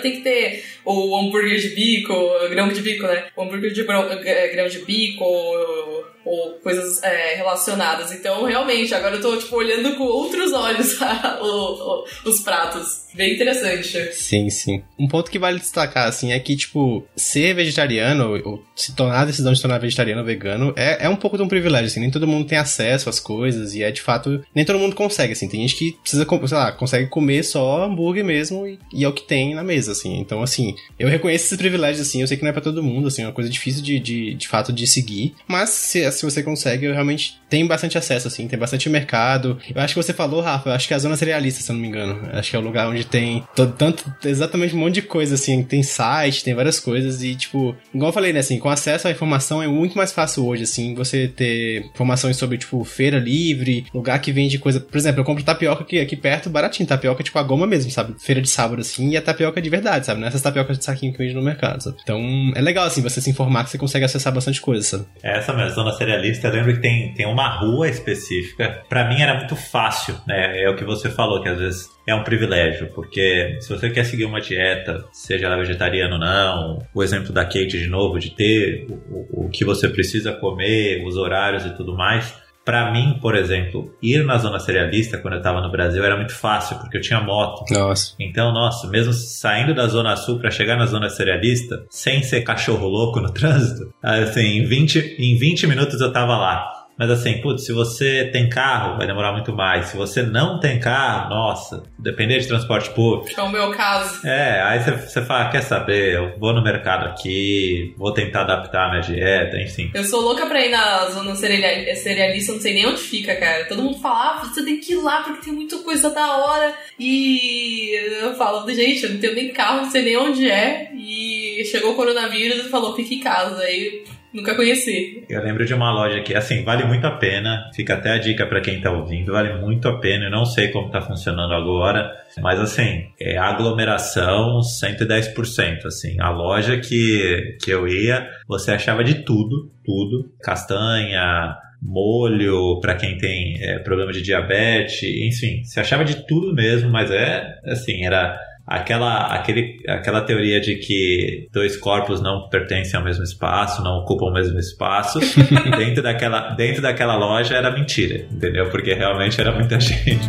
tem 0.00 0.16
que 0.16 0.20
ter 0.22 0.64
o 0.84 1.18
hambúrguer 1.18 1.58
de 1.58 1.68
bico, 1.70 2.14
grão 2.50 2.68
de 2.68 2.80
bico, 2.80 3.06
né? 3.06 3.26
O 3.36 3.42
hambúrguer 3.42 3.72
de 3.72 3.84
grão 3.84 4.68
de 4.68 4.78
bico, 4.80 5.97
ou 6.28 6.52
coisas 6.62 7.02
é, 7.02 7.34
relacionadas. 7.36 8.12
Então, 8.12 8.44
realmente, 8.44 8.94
agora 8.94 9.16
eu 9.16 9.20
tô, 9.20 9.36
tipo, 9.36 9.56
olhando 9.56 9.96
com 9.96 10.04
outros 10.04 10.52
olhos 10.52 10.98
o, 11.40 11.44
o, 11.44 12.04
os 12.24 12.40
pratos. 12.40 13.08
Bem 13.14 13.34
interessante. 13.34 14.12
Sim, 14.14 14.50
sim. 14.50 14.82
Um 14.98 15.08
ponto 15.08 15.30
que 15.30 15.38
vale 15.38 15.58
destacar, 15.58 16.06
assim, 16.06 16.32
é 16.32 16.38
que, 16.38 16.54
tipo, 16.56 17.04
ser 17.16 17.54
vegetariano, 17.54 18.40
ou 18.44 18.62
se 18.76 18.94
tornar 18.94 19.22
a 19.22 19.24
decisão 19.24 19.52
de 19.52 19.60
tornar 19.60 19.78
vegetariano 19.78 20.20
ou 20.20 20.26
vegano, 20.26 20.72
é, 20.76 21.06
é 21.06 21.08
um 21.08 21.16
pouco 21.16 21.36
de 21.36 21.42
um 21.42 21.48
privilégio, 21.48 21.86
assim. 21.86 22.00
Nem 22.00 22.10
todo 22.10 22.28
mundo 22.28 22.46
tem 22.46 22.58
acesso 22.58 23.08
às 23.08 23.18
coisas, 23.18 23.74
e 23.74 23.82
é 23.82 23.90
de 23.90 24.02
fato. 24.02 24.44
Nem 24.54 24.64
todo 24.64 24.78
mundo 24.78 24.94
consegue, 24.94 25.32
assim. 25.32 25.48
Tem 25.48 25.60
gente 25.62 25.74
que 25.74 25.92
precisa, 26.00 26.26
sei 26.46 26.58
lá, 26.58 26.70
consegue 26.70 27.08
comer 27.08 27.42
só 27.42 27.84
hambúrguer 27.84 28.24
mesmo, 28.24 28.66
e, 28.66 28.78
e 28.92 29.04
é 29.04 29.08
o 29.08 29.12
que 29.12 29.22
tem 29.22 29.54
na 29.54 29.64
mesa, 29.64 29.92
assim. 29.92 30.18
Então, 30.18 30.42
assim, 30.42 30.76
eu 30.98 31.08
reconheço 31.08 31.46
esses 31.46 31.58
privilégios, 31.58 32.06
assim. 32.06 32.20
Eu 32.20 32.28
sei 32.28 32.36
que 32.36 32.42
não 32.42 32.50
é 32.50 32.52
pra 32.52 32.62
todo 32.62 32.82
mundo, 32.82 33.08
assim, 33.08 33.22
é 33.22 33.26
uma 33.26 33.32
coisa 33.32 33.50
difícil 33.50 33.82
de, 33.82 33.98
de, 33.98 34.34
de 34.34 34.48
fato 34.48 34.72
de 34.72 34.86
seguir. 34.86 35.34
Mas 35.46 35.70
se, 35.70 36.04
se 36.18 36.24
você 36.24 36.42
consegue, 36.42 36.90
realmente 36.90 37.40
tem 37.48 37.66
bastante 37.66 37.96
acesso, 37.96 38.28
assim, 38.28 38.46
tem 38.48 38.58
bastante 38.58 38.88
mercado. 38.88 39.58
Eu 39.74 39.80
acho 39.80 39.94
que 39.94 40.02
você 40.02 40.12
falou, 40.12 40.40
Rafa, 40.40 40.70
eu 40.70 40.74
acho 40.74 40.86
que 40.86 40.94
é 40.94 40.96
a 40.96 41.00
zona 41.00 41.16
cerealista, 41.16 41.62
se 41.62 41.70
eu 41.70 41.74
não 41.74 41.82
me 41.82 41.88
engano. 41.88 42.28
Eu 42.32 42.38
acho 42.38 42.50
que 42.50 42.56
é 42.56 42.58
o 42.58 42.62
lugar 42.62 42.88
onde 42.88 43.04
tem 43.04 43.44
tanto, 43.54 44.12
exatamente 44.24 44.74
um 44.74 44.78
monte 44.78 44.94
de 44.94 45.02
coisa, 45.02 45.34
assim. 45.34 45.62
Tem 45.62 45.82
site, 45.82 46.44
tem 46.44 46.54
várias 46.54 46.80
coisas 46.80 47.22
e, 47.22 47.34
tipo, 47.34 47.74
igual 47.94 48.10
eu 48.10 48.12
falei, 48.12 48.32
né, 48.32 48.40
assim, 48.40 48.58
com 48.58 48.68
acesso 48.68 49.08
à 49.08 49.10
informação 49.10 49.62
é 49.62 49.66
muito 49.66 49.96
mais 49.96 50.12
fácil 50.12 50.46
hoje, 50.46 50.64
assim, 50.64 50.94
você 50.94 51.28
ter 51.28 51.84
informações 51.86 52.36
sobre, 52.36 52.58
tipo, 52.58 52.82
feira 52.84 53.18
livre, 53.18 53.86
lugar 53.94 54.18
que 54.20 54.32
vende 54.32 54.58
coisa. 54.58 54.80
Por 54.80 54.96
exemplo, 54.96 55.20
eu 55.20 55.24
compro 55.24 55.44
tapioca 55.44 55.82
aqui, 55.82 56.00
aqui 56.00 56.16
perto, 56.16 56.50
baratinho, 56.50 56.88
tapioca, 56.88 57.22
tipo, 57.22 57.38
a 57.38 57.42
goma 57.42 57.66
mesmo, 57.66 57.90
sabe? 57.90 58.14
Feira 58.20 58.40
de 58.40 58.48
sábado, 58.48 58.80
assim, 58.80 59.10
e 59.10 59.16
a 59.16 59.22
tapioca 59.22 59.60
de 59.60 59.70
verdade, 59.70 60.06
sabe? 60.06 60.20
Não 60.20 60.26
é 60.26 60.28
essas 60.28 60.42
tapiocas 60.42 60.78
de 60.78 60.84
saquinho 60.84 61.12
que 61.12 61.18
vende 61.18 61.34
no 61.34 61.42
mercado, 61.42 61.82
sabe? 61.82 61.96
Então, 62.02 62.20
é 62.54 62.60
legal, 62.60 62.86
assim, 62.86 63.02
você 63.02 63.20
se 63.20 63.30
informar 63.30 63.64
que 63.64 63.70
você 63.70 63.78
consegue 63.78 64.04
acessar 64.04 64.32
bastante 64.32 64.60
coisa, 64.60 64.82
sabe? 64.82 65.06
É 65.22 65.38
essa 65.38 65.52
mesmo, 65.52 65.74
zona 65.74 65.92
cerealista, 65.98 66.48
eu 66.48 66.52
lembro 66.54 66.74
que 66.74 66.80
tem, 66.80 67.12
tem 67.12 67.26
uma 67.26 67.48
rua 67.48 67.88
específica. 67.88 68.82
Para 68.88 69.08
mim 69.08 69.20
era 69.20 69.34
muito 69.34 69.56
fácil, 69.56 70.14
né? 70.26 70.62
É 70.62 70.70
o 70.70 70.76
que 70.76 70.84
você 70.84 71.10
falou, 71.10 71.42
que 71.42 71.48
às 71.48 71.58
vezes 71.58 71.90
é 72.06 72.14
um 72.14 72.24
privilégio, 72.24 72.88
porque 72.94 73.58
se 73.60 73.68
você 73.68 73.90
quer 73.90 74.04
seguir 74.04 74.24
uma 74.24 74.40
dieta, 74.40 75.04
seja 75.12 75.46
ela 75.46 75.58
vegetariana 75.58 76.14
ou 76.14 76.20
não, 76.20 76.86
o 76.94 77.02
exemplo 77.02 77.32
da 77.32 77.44
Kate 77.44 77.78
de 77.78 77.86
novo, 77.86 78.18
de 78.18 78.30
ter 78.30 78.86
o, 79.10 79.46
o 79.46 79.50
que 79.50 79.64
você 79.64 79.88
precisa 79.88 80.32
comer, 80.32 81.04
os 81.04 81.16
horários 81.16 81.66
e 81.66 81.76
tudo 81.76 81.94
mais, 81.94 82.34
para 82.68 82.92
mim, 82.92 83.18
por 83.18 83.34
exemplo, 83.34 83.90
ir 84.02 84.22
na 84.26 84.36
zona 84.36 84.58
cerealista 84.58 85.16
quando 85.16 85.32
eu 85.32 85.38
estava 85.38 85.62
no 85.62 85.72
Brasil 85.72 86.04
era 86.04 86.18
muito 86.18 86.34
fácil, 86.34 86.76
porque 86.76 86.98
eu 86.98 87.00
tinha 87.00 87.18
moto. 87.18 87.64
Nossa. 87.72 88.14
Então, 88.20 88.52
nossa, 88.52 88.86
mesmo 88.88 89.10
saindo 89.14 89.74
da 89.74 89.86
zona 89.86 90.14
sul 90.16 90.38
para 90.38 90.50
chegar 90.50 90.76
na 90.76 90.84
zona 90.84 91.08
cerealista, 91.08 91.86
sem 91.88 92.22
ser 92.22 92.42
cachorro 92.42 92.86
louco 92.86 93.20
no 93.20 93.32
trânsito, 93.32 93.90
assim, 94.02 94.58
em 94.58 94.66
20, 94.66 95.16
em 95.18 95.38
20 95.38 95.66
minutos 95.66 95.98
eu 95.98 96.12
tava 96.12 96.36
lá. 96.36 96.77
Mas 96.98 97.10
assim, 97.10 97.40
putz, 97.40 97.64
se 97.64 97.72
você 97.72 98.28
tem 98.32 98.48
carro, 98.48 98.96
vai 98.96 99.06
demorar 99.06 99.32
muito 99.32 99.52
mais. 99.52 99.86
Se 99.86 99.96
você 99.96 100.22
não 100.22 100.58
tem 100.58 100.80
carro, 100.80 101.30
nossa, 101.30 101.84
depender 101.98 102.40
de 102.40 102.48
transporte 102.48 102.90
público. 102.90 103.38
É 103.38 103.42
o 103.42 103.50
meu 103.50 103.70
caso. 103.70 104.26
É, 104.26 104.60
aí 104.62 104.82
você, 104.82 104.90
você 104.90 105.24
fala, 105.24 105.48
quer 105.48 105.62
saber, 105.62 106.14
eu 106.14 106.38
vou 106.38 106.52
no 106.52 106.62
mercado 106.62 107.06
aqui, 107.06 107.94
vou 107.96 108.12
tentar 108.12 108.40
adaptar 108.40 108.86
a 108.86 108.90
minha 108.90 109.02
dieta, 109.02 109.56
enfim. 109.58 109.90
Eu 109.94 110.02
sou 110.02 110.20
louca 110.20 110.46
pra 110.46 110.64
ir 110.64 110.70
na 110.70 111.08
zona 111.10 111.36
cerealista, 111.36 112.52
não 112.52 112.60
sei 112.60 112.74
nem 112.74 112.86
onde 112.86 113.00
fica, 113.00 113.36
cara. 113.36 113.66
Todo 113.66 113.82
mundo 113.82 114.00
fala, 114.00 114.40
ah, 114.40 114.44
você 114.44 114.64
tem 114.64 114.80
que 114.80 114.94
ir 114.94 114.96
lá 114.96 115.22
porque 115.22 115.44
tem 115.44 115.52
muita 115.52 115.78
coisa 115.78 116.10
da 116.10 116.36
hora. 116.36 116.74
E 116.98 117.94
eu 118.20 118.34
falo, 118.34 118.68
gente, 118.68 119.04
eu 119.04 119.10
não 119.10 119.20
tenho 119.20 119.34
nem 119.34 119.52
carro, 119.52 119.82
não 119.82 119.90
sei 119.90 120.02
nem 120.02 120.16
onde 120.16 120.50
é. 120.50 120.90
E 120.94 121.64
chegou 121.70 121.92
o 121.92 121.94
coronavírus 121.94 122.66
e 122.66 122.68
falou, 122.68 122.96
fique 122.96 123.14
em 123.16 123.20
casa. 123.20 123.62
Aí 123.62 124.04
Nunca 124.32 124.54
conheci. 124.54 125.24
Eu 125.28 125.42
lembro 125.42 125.64
de 125.64 125.74
uma 125.74 125.92
loja 125.92 126.20
que, 126.20 126.34
assim, 126.34 126.62
vale 126.62 126.84
muito 126.84 127.06
a 127.06 127.12
pena. 127.12 127.70
Fica 127.74 127.94
até 127.94 128.10
a 128.10 128.18
dica 128.18 128.46
para 128.46 128.60
quem 128.60 128.80
tá 128.80 128.90
ouvindo. 128.90 129.32
Vale 129.32 129.54
muito 129.54 129.88
a 129.88 129.98
pena. 129.98 130.26
Eu 130.26 130.30
não 130.30 130.44
sei 130.44 130.68
como 130.68 130.90
tá 130.90 131.00
funcionando 131.00 131.54
agora, 131.54 132.14
mas, 132.40 132.60
assim, 132.60 133.06
é 133.20 133.38
aglomeração 133.38 134.60
110%. 134.60 135.86
Assim, 135.86 136.20
a 136.20 136.30
loja 136.30 136.78
que, 136.78 137.56
que 137.62 137.70
eu 137.70 137.88
ia, 137.88 138.28
você 138.46 138.72
achava 138.72 139.02
de 139.02 139.24
tudo, 139.24 139.70
tudo. 139.84 140.30
Castanha, 140.42 141.56
molho 141.80 142.80
para 142.80 142.94
quem 142.94 143.16
tem 143.18 143.56
é, 143.62 143.78
problema 143.78 144.12
de 144.12 144.20
diabetes, 144.22 145.02
enfim, 145.02 145.62
se 145.64 145.78
achava 145.78 146.04
de 146.04 146.26
tudo 146.26 146.52
mesmo, 146.52 146.90
mas 146.90 147.10
é 147.10 147.58
assim, 147.64 148.04
era 148.04 148.38
aquela, 148.68 149.34
aquele, 149.34 149.80
aquela 149.88 150.20
teoria 150.20 150.60
de 150.60 150.76
que 150.76 151.48
dois 151.50 151.76
corpos 151.76 152.20
não 152.20 152.48
pertencem 152.48 152.98
ao 152.98 153.04
mesmo 153.04 153.24
espaço, 153.24 153.82
não 153.82 154.00
ocupam 154.00 154.26
o 154.26 154.32
mesmo 154.32 154.58
espaço, 154.58 155.18
dentro, 155.78 156.02
daquela, 156.02 156.50
dentro 156.50 156.82
daquela 156.82 157.16
loja 157.16 157.56
era 157.56 157.70
mentira, 157.70 158.26
entendeu? 158.30 158.68
Porque 158.68 158.92
realmente 158.92 159.40
era 159.40 159.52
muita 159.52 159.80
gente. 159.80 160.28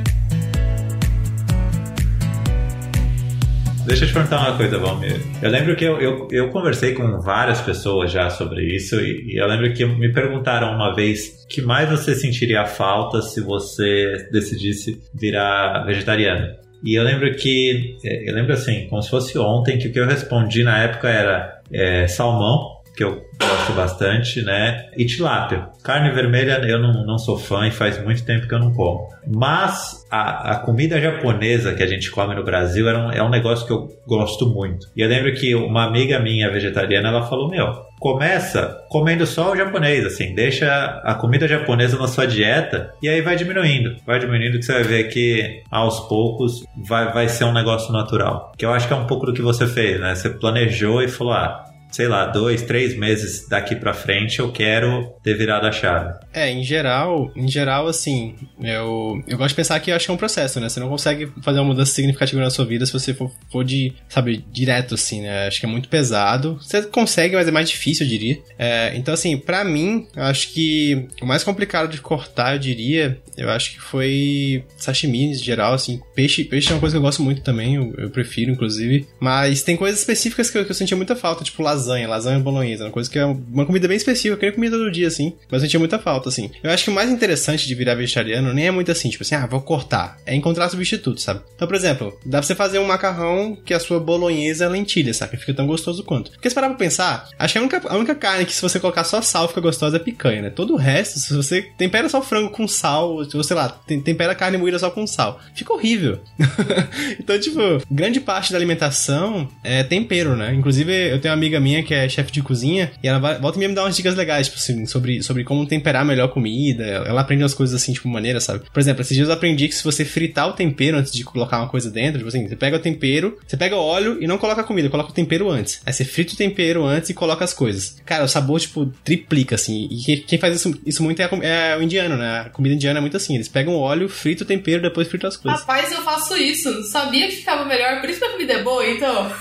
Deixa 3.85 4.03
eu 4.03 4.07
te 4.07 4.13
perguntar 4.13 4.47
uma 4.47 4.55
coisa, 4.55 4.77
Valmir. 4.77 5.19
Eu 5.41 5.49
lembro 5.49 5.75
que 5.75 5.83
eu, 5.83 5.99
eu, 5.99 6.27
eu 6.31 6.49
conversei 6.49 6.93
com 6.93 7.19
várias 7.19 7.59
pessoas 7.59 8.11
já 8.11 8.29
sobre 8.29 8.63
isso 8.75 8.95
e, 9.01 9.33
e, 9.33 9.41
eu 9.41 9.47
lembro 9.47 9.73
que 9.73 9.83
me 9.83 10.13
perguntaram 10.13 10.75
uma 10.75 10.93
vez 10.93 11.45
que 11.49 11.59
mais 11.61 11.89
você 11.89 12.13
sentiria 12.13 12.65
falta 12.65 13.19
se 13.21 13.41
você 13.41 14.29
decidisse 14.31 15.01
virar 15.13 15.85
vegetariano. 15.85 16.68
E 16.83 16.95
eu 16.95 17.03
lembro 17.03 17.33
que, 17.35 17.97
é, 18.03 18.29
eu 18.29 18.33
lembro 18.33 18.53
assim, 18.53 18.87
como 18.87 19.01
se 19.01 19.09
fosse 19.09 19.37
ontem, 19.37 19.77
que 19.77 19.87
o 19.87 19.91
que 19.91 19.99
eu 19.99 20.07
respondi 20.07 20.63
na 20.63 20.83
época 20.83 21.09
era 21.09 21.61
é, 21.71 22.07
salmão, 22.07 22.78
que 22.95 23.03
eu 23.03 23.21
gosto 23.39 23.73
bastante, 23.73 24.41
né? 24.41 24.89
E 24.97 25.05
tilápia. 25.05 25.69
Carne 25.83 26.11
vermelha 26.11 26.61
eu 26.65 26.79
não, 26.79 27.05
não 27.05 27.17
sou 27.17 27.37
fã 27.37 27.67
e 27.67 27.71
faz 27.71 28.01
muito 28.03 28.25
tempo 28.25 28.47
que 28.47 28.53
eu 28.53 28.59
não 28.59 28.73
como. 28.73 29.07
Mas 29.27 30.05
a, 30.11 30.51
a 30.51 30.55
comida 30.57 30.99
japonesa 30.99 31.73
que 31.73 31.83
a 31.83 31.87
gente 31.87 32.11
come 32.11 32.35
no 32.35 32.43
Brasil 32.43 32.89
é 32.89 32.97
um, 32.97 33.11
é 33.11 33.23
um 33.23 33.29
negócio 33.29 33.65
que 33.65 33.71
eu 33.71 33.87
gosto 34.07 34.47
muito. 34.47 34.87
E 34.95 35.01
eu 35.01 35.07
lembro 35.07 35.33
que 35.33 35.55
uma 35.55 35.85
amiga 35.85 36.19
minha 36.19 36.51
vegetariana, 36.51 37.09
ela 37.09 37.23
falou, 37.23 37.49
meu, 37.49 37.89
começa 37.99 38.77
comendo 38.89 39.25
só 39.25 39.51
o 39.51 39.55
japonês, 39.55 40.05
assim, 40.05 40.33
deixa 40.33 41.01
a 41.03 41.13
comida 41.15 41.47
japonesa 41.47 41.97
na 41.97 42.07
sua 42.07 42.25
dieta 42.25 42.91
e 43.01 43.09
aí 43.09 43.21
vai 43.21 43.35
diminuindo, 43.35 43.95
vai 44.05 44.19
diminuindo 44.19 44.57
que 44.57 44.65
você 44.65 44.73
vai 44.73 44.83
ver 44.83 45.03
que 45.09 45.61
aos 45.69 45.99
poucos 46.01 46.63
vai, 46.87 47.11
vai 47.11 47.27
ser 47.27 47.43
um 47.43 47.53
negócio 47.53 47.91
natural. 47.91 48.51
Que 48.57 48.65
eu 48.65 48.71
acho 48.71 48.87
que 48.87 48.93
é 48.93 48.97
um 48.97 49.05
pouco 49.05 49.25
do 49.25 49.33
que 49.33 49.41
você 49.41 49.67
fez, 49.67 49.99
né? 49.99 50.15
Você 50.15 50.29
planejou 50.29 51.03
e 51.03 51.07
falou, 51.07 51.33
ah, 51.33 51.65
sei 51.91 52.07
lá, 52.07 52.25
dois, 52.25 52.61
três 52.61 52.95
meses 52.97 53.47
daqui 53.47 53.75
para 53.75 53.93
frente 53.93 54.39
eu 54.39 54.51
quero 54.51 55.11
ter 55.23 55.35
virado 55.35 55.65
a 55.65 55.71
chave. 55.71 56.13
É, 56.33 56.49
em 56.49 56.63
geral, 56.63 57.31
em 57.35 57.47
geral, 57.47 57.87
assim, 57.87 58.35
eu, 58.61 59.21
eu 59.27 59.37
gosto 59.37 59.49
de 59.49 59.55
pensar 59.55 59.79
que 59.79 59.91
acho 59.91 60.05
que 60.05 60.11
é 60.11 60.13
um 60.13 60.17
processo, 60.17 60.59
né? 60.59 60.69
Você 60.69 60.79
não 60.79 60.89
consegue 60.89 61.31
fazer 61.41 61.59
uma 61.59 61.65
mudança 61.65 61.91
significativa 61.91 62.41
na 62.41 62.49
sua 62.49 62.65
vida 62.65 62.85
se 62.85 62.93
você 62.93 63.13
for, 63.13 63.31
for 63.51 63.63
de, 63.63 63.93
sabe, 64.07 64.45
direto, 64.51 64.95
assim, 64.95 65.21
né? 65.21 65.47
Acho 65.47 65.59
que 65.59 65.65
é 65.65 65.69
muito 65.69 65.89
pesado. 65.89 66.59
Você 66.61 66.83
consegue, 66.83 67.35
mas 67.35 67.47
é 67.47 67.51
mais 67.51 67.69
difícil, 67.69 68.05
eu 68.05 68.09
diria. 68.09 68.39
É, 68.57 68.93
então, 68.95 69.13
assim, 69.13 69.35
para 69.37 69.63
mim, 69.63 70.07
acho 70.15 70.53
que 70.53 71.07
o 71.21 71.25
mais 71.25 71.43
complicado 71.43 71.89
de 71.89 71.99
cortar, 71.99 72.53
eu 72.53 72.59
diria, 72.59 73.19
eu 73.35 73.49
acho 73.49 73.73
que 73.73 73.81
foi 73.81 74.63
sashimi 74.77 75.25
em 75.25 75.33
geral, 75.33 75.73
assim. 75.73 75.99
Peixe, 76.13 76.43
peixe 76.43 76.69
é 76.71 76.75
uma 76.75 76.79
coisa 76.79 76.93
que 76.93 76.97
eu 76.97 77.01
gosto 77.01 77.23
muito 77.23 77.41
também, 77.41 77.75
eu, 77.75 77.93
eu 77.97 78.09
prefiro, 78.09 78.51
inclusive. 78.51 79.07
Mas 79.19 79.63
tem 79.63 79.75
coisas 79.75 79.99
específicas 79.99 80.49
que 80.49 80.57
eu, 80.57 80.65
que 80.65 80.71
eu 80.71 80.75
sentia 80.75 80.95
muita 80.95 81.15
falta, 81.15 81.43
tipo 81.43 81.63
lasanha 81.63 81.78
lasanha, 81.79 82.07
lasanha 82.07 82.39
bolonhesa, 82.39 82.85
uma 82.85 82.91
coisa 82.91 83.09
que 83.09 83.17
é 83.17 83.25
uma 83.25 83.65
comida 83.65 83.87
bem 83.87 83.97
específica, 83.97 84.33
eu 84.33 84.37
queria 84.37 84.53
comida 84.53 84.77
todo 84.77 84.91
dia, 84.91 85.07
assim, 85.07 85.33
mas 85.49 85.61
sentia 85.61 85.79
muita 85.79 85.97
falta, 85.97 86.29
assim. 86.29 86.51
Eu 86.61 86.71
acho 86.71 86.83
que 86.83 86.89
o 86.89 86.93
mais 86.93 87.09
interessante 87.09 87.65
de 87.65 87.75
virar 87.75 87.95
vegetariano 87.95 88.53
nem 88.53 88.67
é 88.67 88.71
muito 88.71 88.91
assim, 88.91 89.09
tipo 89.09 89.23
assim, 89.23 89.35
ah, 89.35 89.45
vou 89.45 89.61
cortar, 89.61 90.17
é 90.25 90.35
encontrar 90.35 90.69
substitutos, 90.69 91.23
sabe? 91.23 91.41
Então, 91.55 91.67
por 91.67 91.75
exemplo, 91.75 92.17
dá 92.25 92.39
pra 92.39 92.47
você 92.47 92.55
fazer 92.55 92.79
um 92.79 92.85
macarrão 92.85 93.57
que 93.65 93.73
a 93.73 93.79
sua 93.79 93.99
bolonhesa 93.99 94.65
é 94.65 94.69
lentilha, 94.69 95.13
sabe? 95.13 95.37
Fica 95.37 95.53
tão 95.53 95.65
gostoso 95.67 96.03
quanto. 96.03 96.31
Porque 96.31 96.49
se 96.49 96.55
parar 96.55 96.69
pra 96.69 96.77
pensar, 96.77 97.29
acho 97.37 97.53
que 97.53 97.57
a 97.57 97.61
única, 97.61 97.81
a 97.87 97.95
única 97.95 98.15
carne 98.15 98.45
que 98.45 98.53
se 98.53 98.61
você 98.61 98.79
colocar 98.79 99.03
só 99.03 99.21
sal 99.21 99.47
fica 99.47 99.61
gostosa 99.61 99.97
é 99.97 99.99
picanha, 99.99 100.41
né? 100.41 100.49
Todo 100.49 100.73
o 100.73 100.77
resto, 100.77 101.19
se 101.19 101.33
você 101.33 101.61
tempera 101.77 102.09
só 102.09 102.21
frango 102.21 102.49
com 102.49 102.67
sal, 102.67 103.17
você, 103.25 103.43
sei 103.43 103.55
lá, 103.55 103.69
tempera 103.69 104.35
carne 104.35 104.57
moída 104.57 104.77
só 104.79 104.89
com 104.89 105.07
sal, 105.07 105.39
fica 105.53 105.73
horrível. 105.73 106.19
então, 107.19 107.39
tipo, 107.39 107.59
grande 107.89 108.19
parte 108.19 108.51
da 108.51 108.57
alimentação 108.57 109.47
é 109.63 109.83
tempero, 109.83 110.35
né? 110.35 110.53
Inclusive, 110.53 110.91
eu 111.09 111.19
tenho 111.19 111.33
uma 111.33 111.37
amiga 111.37 111.59
minha 111.59 111.68
que 111.83 111.93
é 111.93 112.07
chefe 112.09 112.31
de 112.31 112.41
cozinha 112.41 112.91
e 113.03 113.07
ela 113.07 113.19
volta 113.37 113.57
e 113.57 113.67
me 113.67 113.73
dá 113.73 113.83
umas 113.83 113.95
dicas 113.95 114.15
legais, 114.15 114.47
tipo 114.47 114.59
assim, 114.59 114.85
sobre, 114.85 115.21
sobre 115.23 115.43
como 115.43 115.65
temperar 115.65 116.05
melhor 116.05 116.29
comida. 116.29 116.83
Ela 116.83 117.21
aprende 117.21 117.43
umas 117.43 117.53
coisas 117.53 117.81
assim, 117.81 117.93
tipo, 117.93 118.07
maneira, 118.07 118.39
sabe? 118.39 118.63
Por 118.71 118.79
exemplo, 118.79 119.01
esses 119.01 119.15
dias 119.15 119.27
eu 119.27 119.33
aprendi 119.33 119.67
que 119.67 119.75
se 119.75 119.83
você 119.83 120.03
fritar 120.03 120.47
o 120.47 120.53
tempero 120.53 120.97
antes 120.97 121.11
de 121.11 121.23
colocar 121.23 121.59
uma 121.59 121.67
coisa 121.69 121.89
dentro, 121.89 122.17
tipo 122.17 122.29
assim, 122.29 122.47
você 122.47 122.55
pega 122.55 122.77
o 122.77 122.79
tempero, 122.79 123.37
você 123.45 123.57
pega 123.57 123.75
o 123.75 123.79
óleo 123.79 124.17
e 124.21 124.27
não 124.27 124.37
coloca 124.37 124.61
a 124.61 124.63
comida, 124.63 124.89
coloca 124.89 125.11
o 125.11 125.13
tempero 125.13 125.49
antes. 125.49 125.81
Aí 125.85 125.93
você 125.93 126.03
frita 126.03 126.33
o 126.33 126.37
tempero 126.37 126.85
antes 126.85 127.09
e 127.09 127.13
coloca 127.13 127.43
as 127.45 127.53
coisas. 127.53 127.97
Cara, 128.05 128.23
o 128.23 128.27
sabor, 128.27 128.59
tipo, 128.59 128.85
triplica, 129.03 129.55
assim. 129.55 129.87
E 129.91 130.17
quem 130.17 130.39
faz 130.39 130.55
isso, 130.55 130.73
isso 130.85 131.03
muito 131.03 131.21
é, 131.21 131.25
a, 131.25 131.45
é 131.45 131.77
o 131.77 131.81
indiano, 131.81 132.17
né? 132.17 132.41
A 132.45 132.49
comida 132.49 132.75
indiana 132.75 132.99
é 132.99 133.01
muito 133.01 133.17
assim. 133.17 133.35
Eles 133.35 133.47
pegam 133.47 133.75
o 133.75 133.79
óleo, 133.79 134.09
fritam 134.09 134.45
o 134.45 134.47
tempero, 134.47 134.81
depois 134.81 135.07
fritam 135.07 135.27
as 135.27 135.37
coisas. 135.37 135.61
Rapaz, 135.61 135.91
eu 135.91 136.01
faço 136.03 136.35
isso. 136.37 136.83
Sabia 136.83 137.27
que 137.27 137.37
ficava 137.37 137.65
melhor, 137.65 137.99
por 138.01 138.09
isso 138.09 138.19
que 138.19 138.25
a 138.25 138.31
comida 138.31 138.53
é 138.53 138.63
boa, 138.63 138.87
então. 138.87 139.31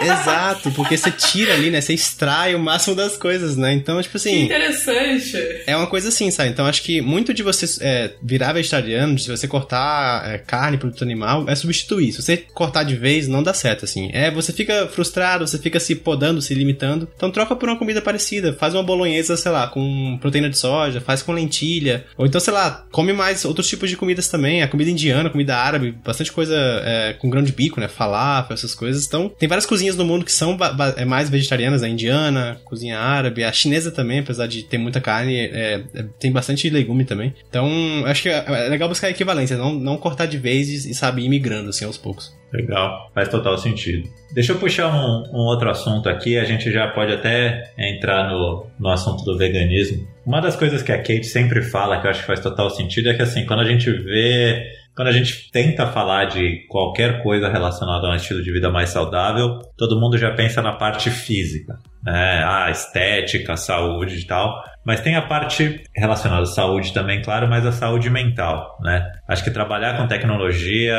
Exato, 0.00 0.70
porque 0.72 0.96
você 0.96 1.10
tira 1.10 1.54
ali, 1.54 1.70
né? 1.70 1.80
Você 1.80 1.92
extrai 1.92 2.54
o 2.54 2.58
máximo 2.58 2.96
das 2.96 3.16
coisas, 3.16 3.56
né? 3.56 3.72
Então, 3.72 4.00
tipo 4.00 4.16
assim. 4.16 4.30
Que 4.30 4.44
interessante. 4.44 5.62
É 5.66 5.76
uma 5.76 5.86
coisa 5.86 6.08
assim, 6.08 6.30
sabe? 6.30 6.50
Então, 6.50 6.66
acho 6.66 6.82
que 6.82 7.00
muito 7.00 7.34
de 7.34 7.42
você 7.42 7.66
é, 7.84 8.12
virar 8.22 8.52
vegetariano, 8.52 9.14
de 9.14 9.28
você 9.28 9.46
cortar 9.46 10.28
é, 10.28 10.38
carne, 10.38 10.78
produto 10.78 11.02
animal, 11.04 11.44
é 11.48 11.54
substituir. 11.54 12.12
Se 12.12 12.22
você 12.22 12.36
cortar 12.36 12.82
de 12.82 12.96
vez, 12.96 13.28
não 13.28 13.42
dá 13.42 13.52
certo, 13.52 13.84
assim. 13.84 14.10
É, 14.12 14.30
você 14.30 14.52
fica 14.52 14.88
frustrado, 14.88 15.46
você 15.46 15.58
fica 15.58 15.78
se 15.78 15.94
podando, 15.94 16.40
se 16.40 16.54
limitando. 16.54 17.08
Então, 17.14 17.30
troca 17.30 17.54
por 17.54 17.68
uma 17.68 17.78
comida 17.78 18.00
parecida. 18.00 18.54
Faz 18.54 18.74
uma 18.74 18.82
bolonhesa, 18.82 19.36
sei 19.36 19.52
lá, 19.52 19.66
com 19.66 20.18
proteína 20.20 20.48
de 20.48 20.56
soja, 20.56 21.00
faz 21.00 21.22
com 21.22 21.32
lentilha. 21.32 22.06
Ou 22.16 22.26
então, 22.26 22.40
sei 22.40 22.52
lá, 22.52 22.86
come 22.90 23.12
mais 23.12 23.44
outros 23.44 23.68
tipos 23.68 23.90
de 23.90 23.96
comidas 23.96 24.28
também. 24.28 24.62
A 24.62 24.68
comida 24.68 24.90
indiana, 24.90 25.28
comida 25.28 25.56
árabe, 25.56 25.94
bastante 26.04 26.32
coisa 26.32 26.56
é, 26.56 27.14
com 27.18 27.28
grão 27.28 27.42
de 27.42 27.52
bico, 27.52 27.80
né? 27.80 27.88
Falafel, 27.88 28.54
essas 28.54 28.74
coisas. 28.74 29.06
Então, 29.06 29.28
tem 29.28 29.48
várias 29.48 29.59
cozinhas 29.66 29.96
no 29.96 30.04
mundo 30.04 30.24
que 30.24 30.32
são 30.32 30.56
é, 30.96 31.04
mais 31.04 31.28
vegetarianas, 31.28 31.82
a 31.82 31.88
indiana, 31.88 32.60
cozinha 32.64 32.98
árabe, 32.98 33.44
a 33.44 33.52
chinesa 33.52 33.90
também, 33.90 34.20
apesar 34.20 34.46
de 34.46 34.62
ter 34.62 34.78
muita 34.78 35.00
carne, 35.00 35.36
é, 35.36 35.82
é, 35.94 36.04
tem 36.18 36.32
bastante 36.32 36.68
legume 36.70 37.04
também. 37.04 37.34
Então, 37.48 37.68
acho 38.06 38.22
que 38.22 38.28
é 38.28 38.68
legal 38.68 38.88
buscar 38.88 39.10
equivalência, 39.10 39.56
não, 39.56 39.72
não 39.72 39.96
cortar 39.96 40.26
de 40.26 40.38
vez 40.38 40.68
e, 40.68 40.90
e 40.90 40.94
sabe, 40.94 41.22
ir 41.22 41.28
migrando 41.28 41.70
assim 41.70 41.84
aos 41.84 41.98
poucos. 41.98 42.38
Legal, 42.52 43.10
faz 43.14 43.28
total 43.28 43.56
sentido. 43.56 44.08
Deixa 44.34 44.52
eu 44.52 44.58
puxar 44.58 44.88
um, 44.88 45.22
um, 45.32 45.46
outro 45.46 45.70
assunto 45.70 46.08
aqui, 46.08 46.36
a 46.36 46.44
gente 46.44 46.70
já 46.72 46.88
pode 46.88 47.12
até 47.12 47.70
entrar 47.78 48.28
no, 48.28 48.66
no 48.78 48.88
assunto 48.88 49.24
do 49.24 49.38
veganismo. 49.38 50.06
Uma 50.26 50.40
das 50.40 50.56
coisas 50.56 50.82
que 50.82 50.92
a 50.92 50.98
Kate 50.98 51.24
sempre 51.24 51.62
fala, 51.62 52.00
que 52.00 52.06
eu 52.06 52.10
acho 52.10 52.20
que 52.20 52.26
faz 52.26 52.40
total 52.40 52.68
sentido, 52.70 53.08
é 53.08 53.14
que 53.14 53.22
assim, 53.22 53.46
quando 53.46 53.60
a 53.60 53.64
gente 53.64 53.90
vê 53.90 54.66
quando 54.94 55.08
a 55.08 55.12
gente 55.12 55.50
tenta 55.50 55.86
falar 55.86 56.26
de 56.26 56.66
qualquer 56.68 57.22
coisa 57.22 57.48
relacionada 57.48 58.06
a 58.06 58.10
um 58.10 58.14
estilo 58.14 58.42
de 58.42 58.52
vida 58.52 58.70
mais 58.70 58.90
saudável, 58.90 59.60
todo 59.76 59.98
mundo 59.98 60.18
já 60.18 60.32
pensa 60.32 60.60
na 60.60 60.72
parte 60.72 61.10
física, 61.10 61.78
né? 62.04 62.42
Ah, 62.44 62.70
estética, 62.70 63.56
saúde 63.56 64.18
e 64.18 64.26
tal. 64.26 64.62
Mas 64.84 65.00
tem 65.00 65.14
a 65.14 65.22
parte 65.22 65.82
relacionada 65.94 66.42
à 66.42 66.46
saúde 66.46 66.92
também, 66.92 67.22
claro, 67.22 67.48
mas 67.48 67.66
a 67.66 67.72
saúde 67.72 68.08
mental, 68.10 68.78
né? 68.82 69.06
Acho 69.28 69.44
que 69.44 69.50
trabalhar 69.50 69.96
com 69.96 70.06
tecnologia 70.06 70.96